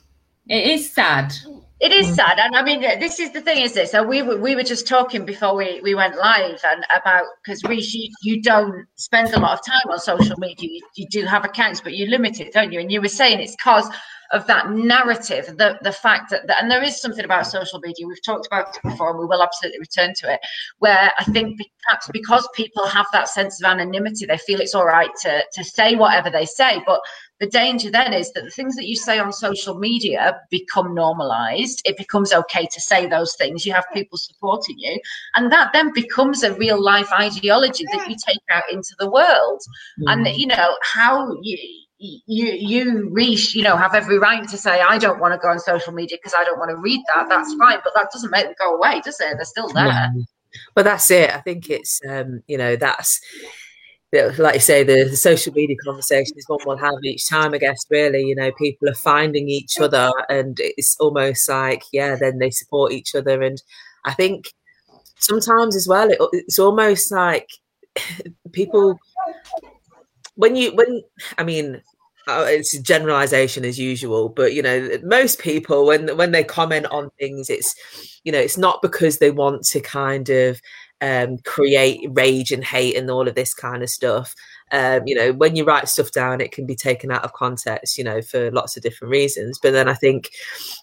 it 0.50 0.67
is 0.67 0.91
sad 0.91 1.34
it 1.82 1.91
is 1.91 2.10
mm. 2.10 2.15
sad, 2.15 2.38
and 2.38 2.56
I 2.56 2.62
mean, 2.62 2.82
this 2.82 3.20
is 3.20 3.32
the 3.32 3.41
thing, 3.41 3.63
is 3.63 3.76
it? 3.76 3.89
So 3.89 4.04
we 4.04 4.22
were 4.22 4.38
we 4.38 4.56
were 4.56 4.63
just 4.63 4.88
talking 4.88 5.26
before 5.26 5.56
we, 5.56 5.82
we 5.82 5.96
went 5.96 6.15
live, 6.15 6.62
and 6.63 6.86
about 6.96 7.26
because 7.44 7.63
we 7.63 7.78
you, 7.78 8.10
you 8.22 8.41
don't 8.41 8.86
spend 8.96 9.34
a 9.34 9.39
lot 9.39 9.58
of 9.58 9.65
time 9.65 9.91
on 9.91 10.00
social 10.00 10.38
media. 10.38 10.70
You, 10.72 10.82
you 10.96 11.08
do 11.10 11.26
have 11.26 11.44
accounts, 11.44 11.82
but 11.82 11.94
you 11.94 12.06
limit 12.06 12.39
it, 12.39 12.54
don't 12.54 12.72
you? 12.72 12.80
And 12.80 12.91
you 12.91 13.02
were 13.02 13.08
saying 13.08 13.39
it's 13.39 13.56
because 13.56 13.89
of 14.32 14.46
that 14.46 14.70
narrative, 14.70 15.58
the 15.58 15.80
the 15.82 15.91
fact 15.91 16.30
that, 16.30 16.46
that, 16.46 16.62
and 16.62 16.70
there 16.70 16.84
is 16.84 17.02
something 17.02 17.26
about 17.26 17.48
social 17.48 17.80
media. 17.80 18.08
We've 18.08 18.24
talked 18.24 18.46
about 18.46 18.76
it 18.76 18.84
before, 18.84 19.10
and 19.10 19.20
we 19.20 19.26
will 19.26 19.41
absolutely 19.41 19.80
return 19.80 20.13
to 20.17 20.34
it. 20.34 20.39
Where 20.78 21.12
I 21.17 21.24
think 21.26 21.60
perhaps 21.88 22.10
because 22.13 22.48
people 22.54 22.86
have 22.86 23.08
that 23.12 23.28
sense 23.28 23.60
of 23.60 23.70
anonymity, 23.70 24.28
they 24.28 24.38
feel 24.38 24.62
it's 24.62 24.76
all 24.76 24.86
right 24.86 25.10
to 25.24 25.44
to 25.52 25.63
say 25.63 25.96
whatever 25.96 26.30
they 26.30 26.46
say, 26.46 26.82
but 26.86 27.02
the 27.42 27.48
danger 27.48 27.90
then 27.90 28.14
is 28.14 28.32
that 28.34 28.44
the 28.44 28.52
things 28.52 28.76
that 28.76 28.86
you 28.86 28.96
say 28.96 29.18
on 29.18 29.34
social 29.34 29.80
media 29.80 30.40
become 30.52 30.94
normalized. 30.94 31.82
It 31.86 31.98
becomes 31.98 32.32
okay 32.32 32.68
to 32.68 32.80
say 32.80 33.08
those 33.08 33.36
things. 33.36 33.66
You 33.66 33.74
have 33.74 33.86
people 33.94 34.20
supporting 34.20 34.78
you. 34.78 35.00
And 35.34 35.52
that 35.52 35.74
then 35.74 35.92
becomes 35.92 36.44
a 36.44 36.54
real 36.54 36.82
life 36.82 37.12
ideology 37.12 37.86
that 37.92 38.08
you 38.08 38.16
take 38.16 38.38
out 38.52 38.72
into 38.72 38.96
the 39.00 39.10
world. 39.10 39.60
Mm. 40.00 40.14
And, 40.14 40.28
you 40.38 40.46
know, 40.46 40.78
how 40.84 41.36
you, 41.42 41.58
you 41.98 42.46
you 42.46 43.10
reach 43.12 43.54
you 43.54 43.62
know 43.62 43.78
have 43.78 43.94
every 43.94 44.18
right 44.18 44.50
to 44.50 44.58
say 44.58 44.82
i 44.82 44.98
don't 44.98 45.20
want 45.20 45.36
to 45.36 45.38
go 45.38 45.50
on 45.50 45.60
social 45.60 45.94
media 45.94 46.18
because 46.18 46.34
i 46.36 46.44
don't 46.44 46.58
want 46.58 46.72
to 46.72 46.78
read 46.78 47.00
that 47.14 47.30
that's 47.30 47.54
fine 47.54 47.78
but 47.84 47.94
that 47.96 48.10
doesn't 48.12 48.32
make 48.32 48.46
them 48.46 48.56
go 48.58 48.74
away 48.74 49.00
does 49.02 49.20
it 49.20 49.36
they're 49.38 49.46
still 49.46 49.70
there 49.70 49.86
No. 49.86 50.24
But 50.76 50.86
that's 50.86 51.10
it. 51.12 51.34
I 51.34 51.40
think 51.40 51.70
it's 51.70 52.02
um, 52.08 52.42
you 52.48 52.58
know, 52.58 52.76
that's 52.76 53.22
like 54.38 54.56
you 54.56 54.60
say, 54.60 54.84
the, 54.84 55.08
the 55.10 55.15
social 55.17 55.54
media 55.54 55.76
conversation 55.86 56.34
is 56.38 56.45
one 56.47 56.60
we'll 56.65 56.78
have 56.78 56.95
each 57.04 57.30
time, 57.30 57.54
I 57.54 57.58
guess, 57.58 57.86
really. 57.89 58.24
You 58.24 58.36
know, 58.36 58.52
people 58.54 58.89
are 58.89 58.93
finding 58.95 59.47
each 59.47 59.80
other 59.80 60.12
and 60.30 60.58
it's 60.60 60.97
almost 61.00 61.47
like, 61.50 61.84
yeah, 61.93 62.15
then 62.15 62.39
they 62.39 62.50
support 62.50 62.91
each 62.91 63.15
other. 63.15 63.41
And 63.41 63.62
I 64.06 64.13
think 64.13 64.54
sometimes 65.19 65.76
as 65.76 65.88
well, 65.88 66.10
it, 66.12 66.19
it's 66.34 66.60
almost 66.60 67.12
like 67.12 67.47
people 68.52 69.00
when 70.36 70.56
you 70.56 70.74
when 70.76 71.02
I 71.38 71.43
mean 71.43 71.82
uh, 72.28 72.45
it's 72.47 72.74
a 72.76 72.82
generalization 72.82 73.65
as 73.65 73.80
usual 73.80 74.30
but 74.30 74.54
you 74.54 74.62
know 74.62 74.89
most 75.04 75.39
people 75.39 75.86
when 75.86 76.15
when 76.17 76.32
they 76.32 76.43
comment 76.43 76.86
on 76.88 77.10
things 77.19 77.50
it's 77.50 77.76
you 78.24 78.32
know 78.32 78.39
it's 78.39 78.58
not 78.58 78.82
because 78.82 79.17
they 79.17 79.32
want 79.32 79.63
to 79.63 79.80
kind 79.82 80.30
of 80.30 80.62
um, 81.02 81.40
create 81.40 82.08
rage 82.12 82.52
and 82.52 82.64
hate 82.64 82.96
and 82.96 83.10
all 83.10 83.28
of 83.28 83.36
this 83.36 83.54
kind 83.54 83.84
of 83.84 83.90
stuff. 83.90 84.36
Um, 84.72 85.02
you 85.06 85.16
know 85.16 85.34
when 85.34 85.58
you 85.58 85.66
write 85.66 85.90
stuff 85.90 86.12
down 86.12 86.40
it 86.40 86.54
can 86.54 86.66
be 86.66 86.76
taken 86.76 87.12
out 87.12 87.26
of 87.26 87.34
context 87.34 87.98
you 87.98 88.06
know 88.06 88.22
for 88.22 88.50
lots 88.52 88.78
of 88.78 88.84
different 88.84 89.12
reasons. 89.12 89.60
But 89.62 89.72
then 89.72 89.90
i 89.90 89.94
think 89.94 90.32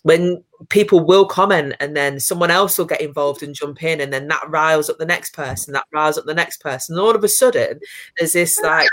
when 0.03 0.43
people 0.69 1.01
will 1.01 1.25
comment 1.25 1.75
and 1.81 1.97
then 1.97 2.21
someone 2.21 2.51
else 2.51 2.77
will 2.77 2.85
get 2.85 3.01
involved 3.01 3.43
and 3.43 3.55
jump 3.55 3.83
in 3.83 4.01
and 4.01 4.13
then 4.13 4.29
that 4.29 4.49
riles 4.49 4.91
up 4.91 4.99
the 4.99 5.07
next 5.07 5.33
person 5.33 5.73
that 5.73 5.87
riles 5.93 6.19
up 6.19 6.27
the 6.27 6.35
next 6.35 6.61
person. 6.61 6.95
And 6.97 7.01
all 7.01 7.15
of 7.15 7.25
a 7.25 7.29
sudden 7.29 7.81
there's 8.19 8.35
this 8.35 8.61
like 8.61 8.91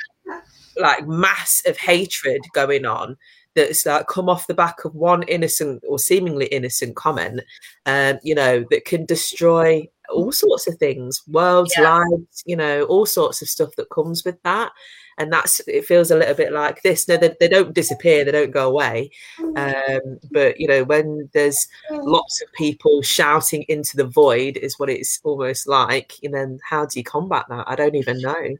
like 0.77 1.07
mass 1.07 1.61
of 1.65 1.77
hatred 1.77 2.41
going 2.53 2.85
on 2.85 3.17
that's 3.55 3.85
like 3.85 4.07
come 4.07 4.29
off 4.29 4.47
the 4.47 4.53
back 4.53 4.85
of 4.85 4.93
one 4.95 5.23
innocent 5.23 5.81
or 5.87 5.97
seemingly 5.97 6.45
innocent 6.47 6.95
comment 6.95 7.41
um 7.85 8.19
you 8.23 8.35
know 8.35 8.65
that 8.69 8.83
can 8.83 9.05
destroy 9.05 9.87
all 10.13 10.31
sorts 10.31 10.67
of 10.67 10.75
things 10.77 11.21
worlds 11.27 11.73
Yeah. 11.77 11.97
lives 11.97 12.43
you 12.45 12.55
know 12.55 12.83
all 12.83 13.05
sorts 13.05 13.41
of 13.41 13.49
stuff 13.49 13.75
that 13.77 13.89
comes 13.89 14.23
with 14.25 14.41
that. 14.43 14.71
And 15.17 15.31
that's 15.31 15.61
it 15.65 15.85
feels 15.85 16.11
a 16.11 16.17
little 16.17 16.35
bit 16.35 16.51
like 16.51 16.81
this. 16.81 17.07
No 17.07 17.15
they, 17.15 17.33
they 17.39 17.47
don't 17.47 17.73
disappear 17.73 18.25
they 18.25 18.31
don't 18.33 18.51
go 18.51 18.67
away. 18.67 19.11
Um 19.55 20.19
but 20.31 20.59
you 20.59 20.67
know 20.67 20.83
when 20.83 21.29
there's 21.33 21.67
lots 21.89 22.41
of 22.41 22.51
people 22.53 23.01
shouting 23.01 23.63
into 23.69 23.95
the 23.95 24.03
void 24.07 24.57
is 24.57 24.77
what 24.77 24.89
it's 24.89 25.21
almost 25.23 25.67
like 25.67 26.13
and 26.23 26.33
then 26.33 26.59
how 26.69 26.85
do 26.85 26.99
you 26.99 27.03
combat 27.03 27.45
that? 27.49 27.63
I 27.69 27.75
don't 27.75 27.95
even 27.95 28.19
know 28.19 28.57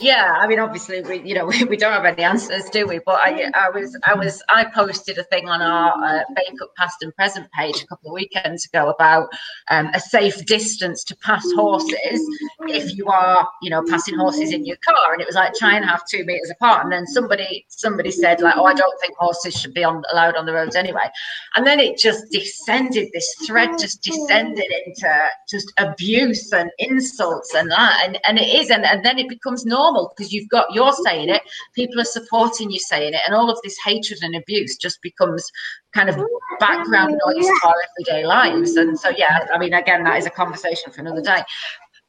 Yeah, 0.00 0.34
I 0.38 0.46
mean, 0.46 0.58
obviously, 0.58 1.00
we 1.02 1.20
you 1.22 1.34
know 1.34 1.46
we, 1.50 1.64
we 1.64 1.76
don't 1.76 1.92
have 1.92 2.04
any 2.04 2.22
answers, 2.22 2.68
do 2.70 2.86
we? 2.86 2.98
But 2.98 3.20
I 3.22 3.50
I 3.54 3.70
was 3.70 3.98
I 4.06 4.14
was 4.14 4.42
I 4.48 4.64
posted 4.64 5.18
a 5.18 5.24
thing 5.24 5.48
on 5.48 5.62
our 5.62 5.92
uh, 6.04 6.22
Bake 6.34 6.60
Up 6.62 6.74
Past 6.76 7.02
and 7.02 7.14
Present 7.14 7.50
page 7.52 7.82
a 7.82 7.86
couple 7.86 8.10
of 8.10 8.14
weekends 8.14 8.66
ago 8.66 8.90
about 8.90 9.28
um, 9.70 9.90
a 9.94 10.00
safe 10.00 10.44
distance 10.46 11.04
to 11.04 11.16
pass 11.16 11.44
horses 11.54 12.20
if 12.60 12.96
you 12.96 13.06
are 13.06 13.48
you 13.62 13.70
know 13.70 13.82
passing 13.88 14.16
horses 14.16 14.52
in 14.52 14.64
your 14.64 14.76
car, 14.86 15.12
and 15.12 15.20
it 15.20 15.26
was 15.26 15.36
like 15.36 15.54
try 15.54 15.74
and 15.74 15.84
have 15.84 16.02
two 16.10 16.24
meters 16.24 16.50
apart. 16.50 16.84
And 16.84 16.92
then 16.92 17.06
somebody 17.06 17.64
somebody 17.68 18.10
said 18.10 18.40
like, 18.40 18.56
oh, 18.56 18.64
I 18.64 18.74
don't 18.74 19.00
think 19.00 19.16
horses 19.16 19.58
should 19.58 19.74
be 19.74 19.84
on 19.84 20.02
allowed 20.12 20.36
on 20.36 20.46
the 20.46 20.52
roads 20.52 20.76
anyway. 20.76 21.08
And 21.54 21.66
then 21.66 21.80
it 21.80 21.98
just 21.98 22.30
descended. 22.30 23.08
This 23.12 23.34
thread 23.46 23.70
just 23.78 24.02
descended 24.02 24.66
into 24.84 25.28
just 25.48 25.72
abuse 25.78 26.52
and 26.52 26.70
insults 26.78 27.54
and 27.54 27.70
that, 27.70 28.02
and 28.04 28.18
and 28.26 28.38
it 28.38 28.48
is, 28.54 28.70
and, 28.70 28.84
and 28.84 29.04
then 29.04 29.18
it 29.18 29.28
becomes 29.28 29.64
normal 29.64 29.75
because 30.16 30.32
you've 30.32 30.48
got 30.48 30.66
you're 30.74 30.92
saying 31.04 31.28
it, 31.28 31.42
people 31.74 32.00
are 32.00 32.04
supporting 32.04 32.70
you 32.70 32.78
saying 32.78 33.14
it, 33.14 33.20
and 33.26 33.34
all 33.34 33.50
of 33.50 33.58
this 33.62 33.76
hatred 33.84 34.18
and 34.22 34.34
abuse 34.34 34.76
just 34.76 35.00
becomes 35.02 35.44
kind 35.94 36.08
of 36.08 36.16
background 36.60 37.18
noise 37.26 37.46
to 37.46 37.60
our 37.64 37.74
everyday 37.90 38.26
lives. 38.26 38.76
And 38.76 38.98
so, 38.98 39.10
yeah, 39.16 39.46
I 39.52 39.58
mean, 39.58 39.72
again, 39.72 40.04
that 40.04 40.18
is 40.18 40.26
a 40.26 40.30
conversation 40.30 40.92
for 40.92 41.00
another 41.00 41.22
day. 41.22 41.42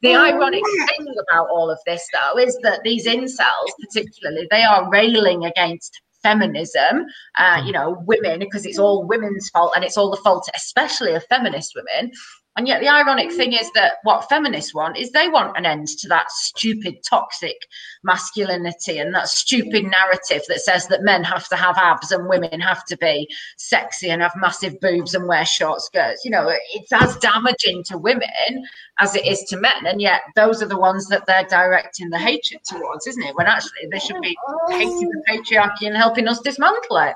The 0.02 0.14
ironic 0.14 0.62
thing 0.96 1.14
about 1.28 1.48
all 1.50 1.70
of 1.70 1.78
this, 1.84 2.06
though, 2.12 2.38
is 2.38 2.56
that 2.62 2.80
these 2.84 3.06
incels, 3.06 3.70
particularly, 3.80 4.46
they 4.50 4.62
are 4.62 4.88
railing 4.90 5.44
against 5.44 6.00
feminism, 6.22 7.06
uh, 7.38 7.62
you 7.64 7.72
know, 7.72 8.02
women, 8.06 8.38
because 8.38 8.64
it's 8.66 8.78
all 8.78 9.06
women's 9.06 9.48
fault 9.50 9.72
and 9.74 9.84
it's 9.84 9.96
all 9.96 10.10
the 10.10 10.16
fault, 10.18 10.48
especially 10.54 11.14
of 11.14 11.24
feminist 11.24 11.74
women. 11.74 12.12
And 12.58 12.66
yet, 12.66 12.80
the 12.80 12.88
ironic 12.88 13.30
thing 13.30 13.52
is 13.52 13.70
that 13.76 13.98
what 14.02 14.28
feminists 14.28 14.74
want 14.74 14.98
is 14.98 15.12
they 15.12 15.28
want 15.28 15.56
an 15.56 15.64
end 15.64 15.86
to 15.86 16.08
that 16.08 16.28
stupid, 16.28 16.96
toxic 17.08 17.54
masculinity 18.02 18.98
and 18.98 19.14
that 19.14 19.28
stupid 19.28 19.84
narrative 19.84 20.42
that 20.48 20.60
says 20.60 20.88
that 20.88 21.04
men 21.04 21.22
have 21.22 21.48
to 21.50 21.56
have 21.56 21.78
abs 21.78 22.10
and 22.10 22.28
women 22.28 22.58
have 22.58 22.84
to 22.86 22.96
be 22.96 23.28
sexy 23.58 24.10
and 24.10 24.22
have 24.22 24.32
massive 24.34 24.80
boobs 24.80 25.14
and 25.14 25.28
wear 25.28 25.44
short 25.46 25.80
skirts. 25.82 26.24
You 26.24 26.32
know, 26.32 26.52
it's 26.74 26.92
as 26.92 27.16
damaging 27.18 27.84
to 27.84 27.96
women 27.96 28.66
as 28.98 29.14
it 29.14 29.24
is 29.24 29.38
to 29.50 29.56
men. 29.56 29.86
And 29.86 30.00
yet, 30.00 30.22
those 30.34 30.60
are 30.60 30.66
the 30.66 30.80
ones 30.80 31.06
that 31.10 31.26
they're 31.26 31.46
directing 31.46 32.10
the 32.10 32.18
hatred 32.18 32.62
towards, 32.64 33.06
isn't 33.06 33.22
it? 33.22 33.36
When 33.36 33.46
actually 33.46 33.86
they 33.92 34.00
should 34.00 34.20
be 34.20 34.36
hating 34.68 34.98
the 34.98 35.22
patriarchy 35.30 35.86
and 35.86 35.96
helping 35.96 36.26
us 36.26 36.40
dismantle 36.40 36.96
it. 36.96 37.14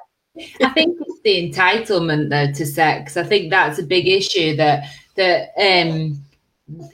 I 0.63 0.71
think 0.71 0.97
it's 1.01 1.21
the 1.25 1.51
entitlement 1.51 2.31
though 2.31 2.53
to 2.53 2.65
sex. 2.65 3.17
I 3.17 3.25
think 3.25 3.51
that's 3.51 3.79
a 3.79 3.83
big 3.83 4.07
issue 4.07 4.57
that 4.57 4.85
that 5.17 5.51
um 5.59 6.23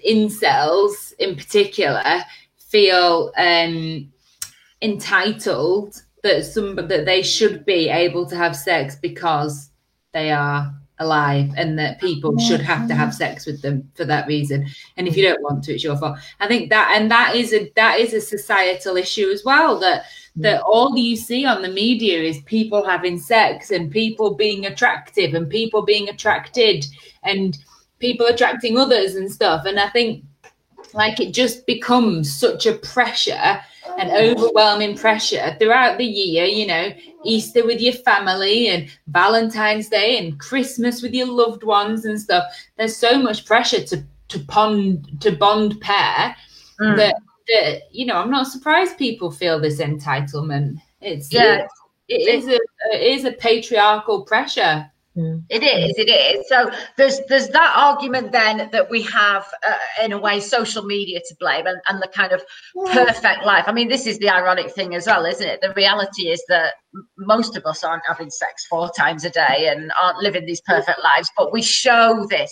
incels 0.06 1.12
in 1.18 1.36
particular 1.36 2.22
feel 2.56 3.32
um 3.36 4.10
entitled 4.82 6.02
that 6.22 6.44
some 6.44 6.76
that 6.76 7.04
they 7.04 7.22
should 7.22 7.64
be 7.64 7.88
able 7.88 8.26
to 8.26 8.36
have 8.36 8.56
sex 8.56 8.96
because 8.96 9.70
they 10.12 10.30
are 10.30 10.72
alive 11.00 11.50
and 11.56 11.78
that 11.78 12.00
people 12.00 12.36
should 12.38 12.60
have 12.60 12.88
to 12.88 12.94
have 12.94 13.14
sex 13.14 13.46
with 13.46 13.62
them 13.62 13.88
for 13.94 14.04
that 14.04 14.26
reason. 14.26 14.66
And 14.96 15.06
if 15.06 15.16
you 15.16 15.22
don't 15.22 15.42
want 15.42 15.62
to 15.64 15.74
it's 15.74 15.84
your 15.84 15.96
fault. 15.96 16.18
I 16.40 16.48
think 16.48 16.70
that 16.70 16.92
and 16.96 17.10
that 17.10 17.36
is 17.36 17.52
a 17.52 17.70
that 17.76 18.00
is 18.00 18.12
a 18.14 18.20
societal 18.20 18.96
issue 18.96 19.30
as 19.30 19.44
well 19.44 19.78
that 19.80 20.04
that 20.36 20.62
all 20.62 20.96
you 20.96 21.16
see 21.16 21.44
on 21.44 21.62
the 21.62 21.68
media 21.68 22.22
is 22.22 22.40
people 22.42 22.84
having 22.84 23.18
sex 23.18 23.70
and 23.70 23.90
people 23.90 24.34
being 24.34 24.66
attractive 24.66 25.34
and 25.34 25.50
people 25.50 25.82
being 25.82 26.08
attracted 26.08 26.84
and 27.22 27.58
people 27.98 28.26
attracting 28.26 28.78
others 28.78 29.14
and 29.16 29.30
stuff 29.30 29.64
and 29.66 29.78
i 29.78 29.88
think 29.88 30.24
like 30.94 31.20
it 31.20 31.32
just 31.34 31.66
becomes 31.66 32.32
such 32.32 32.66
a 32.66 32.74
pressure 32.74 33.60
an 33.98 34.10
overwhelming 34.10 34.96
pressure 34.96 35.56
throughout 35.58 35.98
the 35.98 36.04
year 36.04 36.44
you 36.44 36.66
know 36.66 36.90
easter 37.24 37.64
with 37.66 37.80
your 37.80 37.92
family 37.92 38.68
and 38.68 38.88
valentine's 39.08 39.88
day 39.88 40.18
and 40.18 40.38
christmas 40.38 41.02
with 41.02 41.12
your 41.12 41.26
loved 41.26 41.62
ones 41.64 42.04
and 42.04 42.20
stuff 42.20 42.44
there's 42.76 42.96
so 42.96 43.18
much 43.18 43.44
pressure 43.44 43.82
to 43.82 44.02
to 44.28 44.38
bond 44.40 45.20
to 45.20 45.32
bond 45.32 45.80
pair 45.80 46.34
Mm. 46.80 46.96
that 46.96 47.16
that 47.48 47.82
you 47.90 48.06
know 48.06 48.14
i'm 48.14 48.30
not 48.30 48.46
surprised 48.46 48.96
people 48.98 49.32
feel 49.32 49.58
this 49.58 49.80
entitlement 49.80 50.80
it's 51.00 51.32
Yeah. 51.32 51.66
it 52.08 52.28
is 52.28 52.46
a 52.46 52.54
it 52.94 53.02
is 53.18 53.24
a 53.24 53.32
patriarchal 53.32 54.22
pressure 54.22 54.88
It 55.48 55.62
is, 55.62 55.94
it 55.98 56.10
is. 56.10 56.48
So 56.48 56.70
there's 56.96 57.20
there's 57.28 57.48
that 57.48 57.74
argument 57.76 58.32
then 58.32 58.68
that 58.72 58.90
we 58.90 59.02
have, 59.02 59.46
uh, 59.66 60.04
in 60.04 60.12
a 60.12 60.18
way, 60.18 60.40
social 60.40 60.84
media 60.84 61.20
to 61.26 61.36
blame 61.40 61.66
and, 61.66 61.80
and 61.88 62.00
the 62.00 62.08
kind 62.08 62.32
of 62.32 62.42
perfect 62.92 63.44
life. 63.44 63.64
I 63.66 63.72
mean, 63.72 63.88
this 63.88 64.06
is 64.06 64.18
the 64.18 64.30
ironic 64.30 64.70
thing 64.70 64.94
as 64.94 65.06
well, 65.06 65.24
isn't 65.24 65.46
it? 65.46 65.60
The 65.60 65.72
reality 65.74 66.28
is 66.28 66.42
that 66.48 66.74
most 67.18 67.56
of 67.56 67.64
us 67.66 67.84
aren't 67.84 68.06
having 68.06 68.30
sex 68.30 68.66
four 68.66 68.90
times 68.96 69.24
a 69.24 69.30
day 69.30 69.68
and 69.70 69.92
aren't 70.00 70.22
living 70.22 70.46
these 70.46 70.60
perfect 70.62 71.00
lives, 71.02 71.30
but 71.36 71.52
we 71.52 71.62
show 71.62 72.26
this 72.30 72.50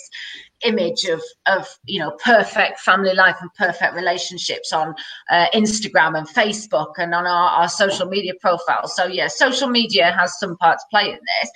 image 0.63 1.03
of 1.05 1.21
of 1.45 1.67
you 1.85 1.99
know 1.99 2.11
perfect 2.23 2.79
family 2.79 3.13
life 3.13 3.35
and 3.41 3.53
perfect 3.53 3.93
relationships 3.93 4.73
on 4.73 4.95
uh, 5.29 5.45
Instagram 5.53 6.17
and 6.17 6.27
Facebook 6.27 6.93
and 6.97 7.13
on 7.13 7.25
our, 7.25 7.49
our 7.49 7.69
social 7.69 8.07
media 8.07 8.33
profiles. 8.41 8.95
So 8.95 9.05
yeah, 9.05 9.27
social 9.27 9.69
media 9.69 10.15
has 10.17 10.39
some 10.39 10.57
parts 10.57 10.83
play 10.89 11.11
in 11.11 11.19
this. 11.19 11.51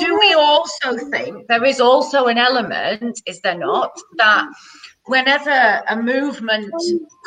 Do 0.00 0.18
we 0.18 0.34
also 0.34 0.96
think 1.10 1.46
there 1.48 1.64
is 1.64 1.80
also 1.80 2.26
an 2.26 2.38
element, 2.38 3.20
is 3.26 3.40
there 3.42 3.58
not, 3.58 3.92
that 4.18 4.48
whenever 5.06 5.82
a 5.88 5.96
movement 5.96 6.72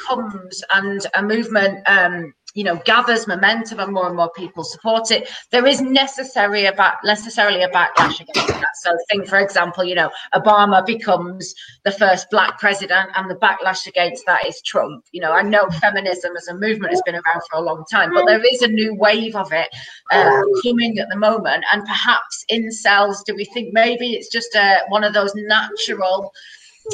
comes 0.08 0.64
and 0.74 1.06
a 1.16 1.24
movement 1.24 1.80
um, 1.88 2.34
you 2.54 2.64
know 2.64 2.76
gathers 2.86 3.28
momentum 3.28 3.80
and 3.80 3.94
more 3.94 4.08
and 4.08 4.16
more 4.16 4.32
people 4.32 4.64
support 4.64 5.12
it. 5.12 5.30
There 5.52 5.66
is 5.66 5.82
necessary 5.82 6.66
about 6.66 6.96
necessarily 7.04 7.64
a 7.64 7.70
backlash 7.70 8.20
against 8.20 8.48
that. 8.48 8.76
So 8.82 8.96
think 9.10 9.28
for 9.28 9.40
example 9.40 9.84
you 9.84 9.96
know 9.96 10.10
obama 10.34 10.86
becomes 10.86 11.54
the 11.84 11.92
first 11.92 12.30
black 12.30 12.60
president 12.60 13.10
and 13.16 13.30
the 13.30 13.36
backlash 13.36 13.88
against 13.88 14.26
that 14.26 14.46
is 14.46 14.62
trump. 14.62 15.06
You 15.12 15.22
know 15.22 15.32
i 15.32 15.42
know 15.42 15.68
feminism 15.82 16.36
as 16.38 16.48
a 16.48 16.54
movement 16.54 16.92
has 16.92 17.02
been 17.06 17.16
around 17.16 17.42
for 17.50 17.58
a 17.58 17.62
long 17.62 17.84
time 17.92 18.14
but 18.14 18.26
there 18.26 18.44
is 18.44 18.62
a 18.62 18.68
new 18.68 18.96
wave 18.96 19.36
of 19.36 19.52
it 19.52 19.70
uh, 20.12 20.42
coming 20.64 21.00
at 21.00 21.10
the 21.10 21.18
moment. 21.18 21.66
And 21.72 21.86
perhaps 21.86 22.46
incels 22.52 23.24
do 23.26 23.36
we 23.36 23.46
think 23.46 23.74
maybe 23.74 24.14
it's 24.14 24.30
just 24.30 24.54
a, 24.56 24.82
one 24.90 25.04
of 25.04 25.14
those 25.14 25.34
natural 25.36 26.32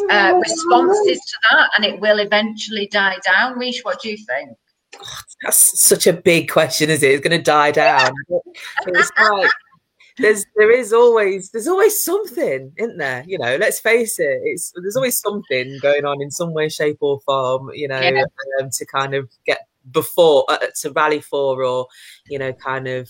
uh, 0.10 0.40
responses 0.42 1.20
to 1.20 1.38
that 1.52 1.70
and 1.76 1.86
it 1.86 2.00
will 2.00 2.20
eventually 2.20 2.88
die 2.88 3.18
down? 3.26 3.58
Mish, 3.58 3.84
what 3.84 4.02
do 4.02 4.10
you 4.10 4.18
think 4.18 4.58
that's 5.44 5.80
such 5.80 6.08
a 6.08 6.14
big 6.14 6.50
question, 6.50 6.90
is 6.90 7.04
it? 7.04 7.12
It's 7.12 7.28
going 7.28 7.38
to 7.38 7.44
die 7.44 7.72
down. 7.72 8.12
it's 8.88 9.12
like 9.18 9.52
there's 10.18 10.46
there 10.56 10.72
is 10.72 10.92
always 10.92 11.50
there's 11.52 11.68
always 11.68 12.04
something, 12.04 12.72
isn't 12.78 12.98
there? 12.98 13.24
You 13.26 13.38
know, 13.38 13.58
let's 13.58 13.80
face 13.80 14.20
it. 14.20 14.42
It's 14.44 14.74
there's 14.82 14.96
always 14.96 15.20
something 15.20 15.80
going 15.82 16.06
on 16.06 16.22
in 16.22 16.32
some 16.32 16.54
way, 16.54 16.70
shape, 16.70 16.98
or 17.02 17.20
form. 17.22 17.72
You 17.74 17.88
know, 17.88 18.00
yeah. 18.00 18.24
um, 18.60 18.70
to 18.72 18.86
kind 18.86 19.14
of 19.14 19.30
get 19.46 19.60
before 19.92 20.46
uh, 20.50 20.58
to 20.82 20.92
rally 20.92 21.22
for 21.22 21.64
or 21.64 21.88
you 22.28 22.38
know 22.38 22.54
kind 22.54 22.88
of 22.88 23.10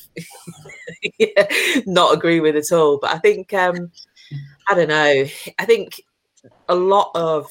yeah, 1.20 1.48
not 1.86 2.14
agree 2.14 2.40
with 2.40 2.56
at 2.56 2.72
all 2.72 2.98
but 3.00 3.10
i 3.10 3.18
think 3.18 3.54
um 3.54 3.92
i 4.70 4.76
don't 4.76 4.88
know 4.88 5.26
i 5.58 5.66
think 5.66 6.02
a 6.70 6.76
lot 6.76 7.12
of 7.16 7.48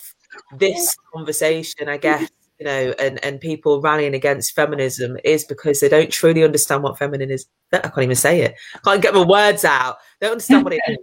this 0.56 0.96
conversation 1.12 1.88
i 1.88 1.96
guess 1.96 2.30
you 2.58 2.66
know, 2.66 2.94
and, 2.98 3.22
and 3.24 3.40
people 3.40 3.80
rallying 3.80 4.14
against 4.14 4.54
feminism 4.54 5.16
is 5.24 5.44
because 5.44 5.80
they 5.80 5.88
don't 5.88 6.10
truly 6.10 6.42
understand 6.42 6.82
what 6.82 6.98
feminine 6.98 7.30
is. 7.30 7.46
I 7.72 7.78
can't 7.78 7.98
even 7.98 8.16
say 8.16 8.40
it. 8.40 8.54
I 8.74 8.78
can't 8.78 9.02
get 9.02 9.14
my 9.14 9.24
words 9.24 9.64
out. 9.64 9.98
They 10.18 10.26
don't 10.26 10.32
understand 10.32 10.64
what 10.64 10.72
it 10.72 10.80
is. 10.88 10.98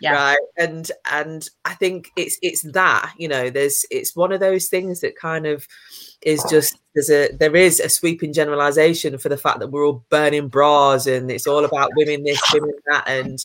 Yeah. 0.00 0.14
Right. 0.14 0.38
And 0.56 0.90
and 1.10 1.48
I 1.66 1.74
think 1.74 2.10
it's 2.16 2.38
it's 2.40 2.62
that, 2.72 3.12
you 3.18 3.28
know, 3.28 3.50
there's 3.50 3.84
it's 3.90 4.16
one 4.16 4.32
of 4.32 4.40
those 4.40 4.68
things 4.68 5.00
that 5.00 5.14
kind 5.14 5.46
of 5.46 5.66
is 6.22 6.42
just 6.50 6.78
there's 6.94 7.10
a 7.10 7.30
there 7.36 7.54
is 7.54 7.80
a 7.80 7.88
sweeping 7.88 8.32
generalization 8.32 9.18
for 9.18 9.28
the 9.28 9.36
fact 9.36 9.60
that 9.60 9.68
we're 9.68 9.86
all 9.86 10.04
burning 10.08 10.48
bras 10.48 11.06
and 11.06 11.30
it's 11.30 11.46
all 11.46 11.64
about 11.66 11.90
women 11.96 12.24
this, 12.24 12.40
women 12.52 12.72
that, 12.86 13.06
and 13.06 13.44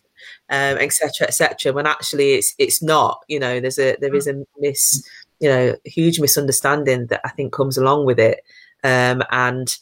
um, 0.49 0.77
etc. 0.81 1.27
etc. 1.27 1.73
when 1.73 1.85
actually 1.85 2.35
it's 2.35 2.55
it's 2.57 2.81
not. 2.81 3.19
You 3.27 3.39
know, 3.39 3.59
there's 3.59 3.79
a 3.79 3.97
there 3.99 4.15
is 4.15 4.27
a 4.27 4.45
miss 4.57 5.05
you 5.39 5.49
know, 5.49 5.75
huge 5.85 6.19
misunderstanding 6.19 7.07
that 7.07 7.21
I 7.23 7.29
think 7.29 7.53
comes 7.53 7.77
along 7.77 8.05
with 8.05 8.19
it. 8.19 8.41
Um, 8.83 9.23
and 9.31 9.75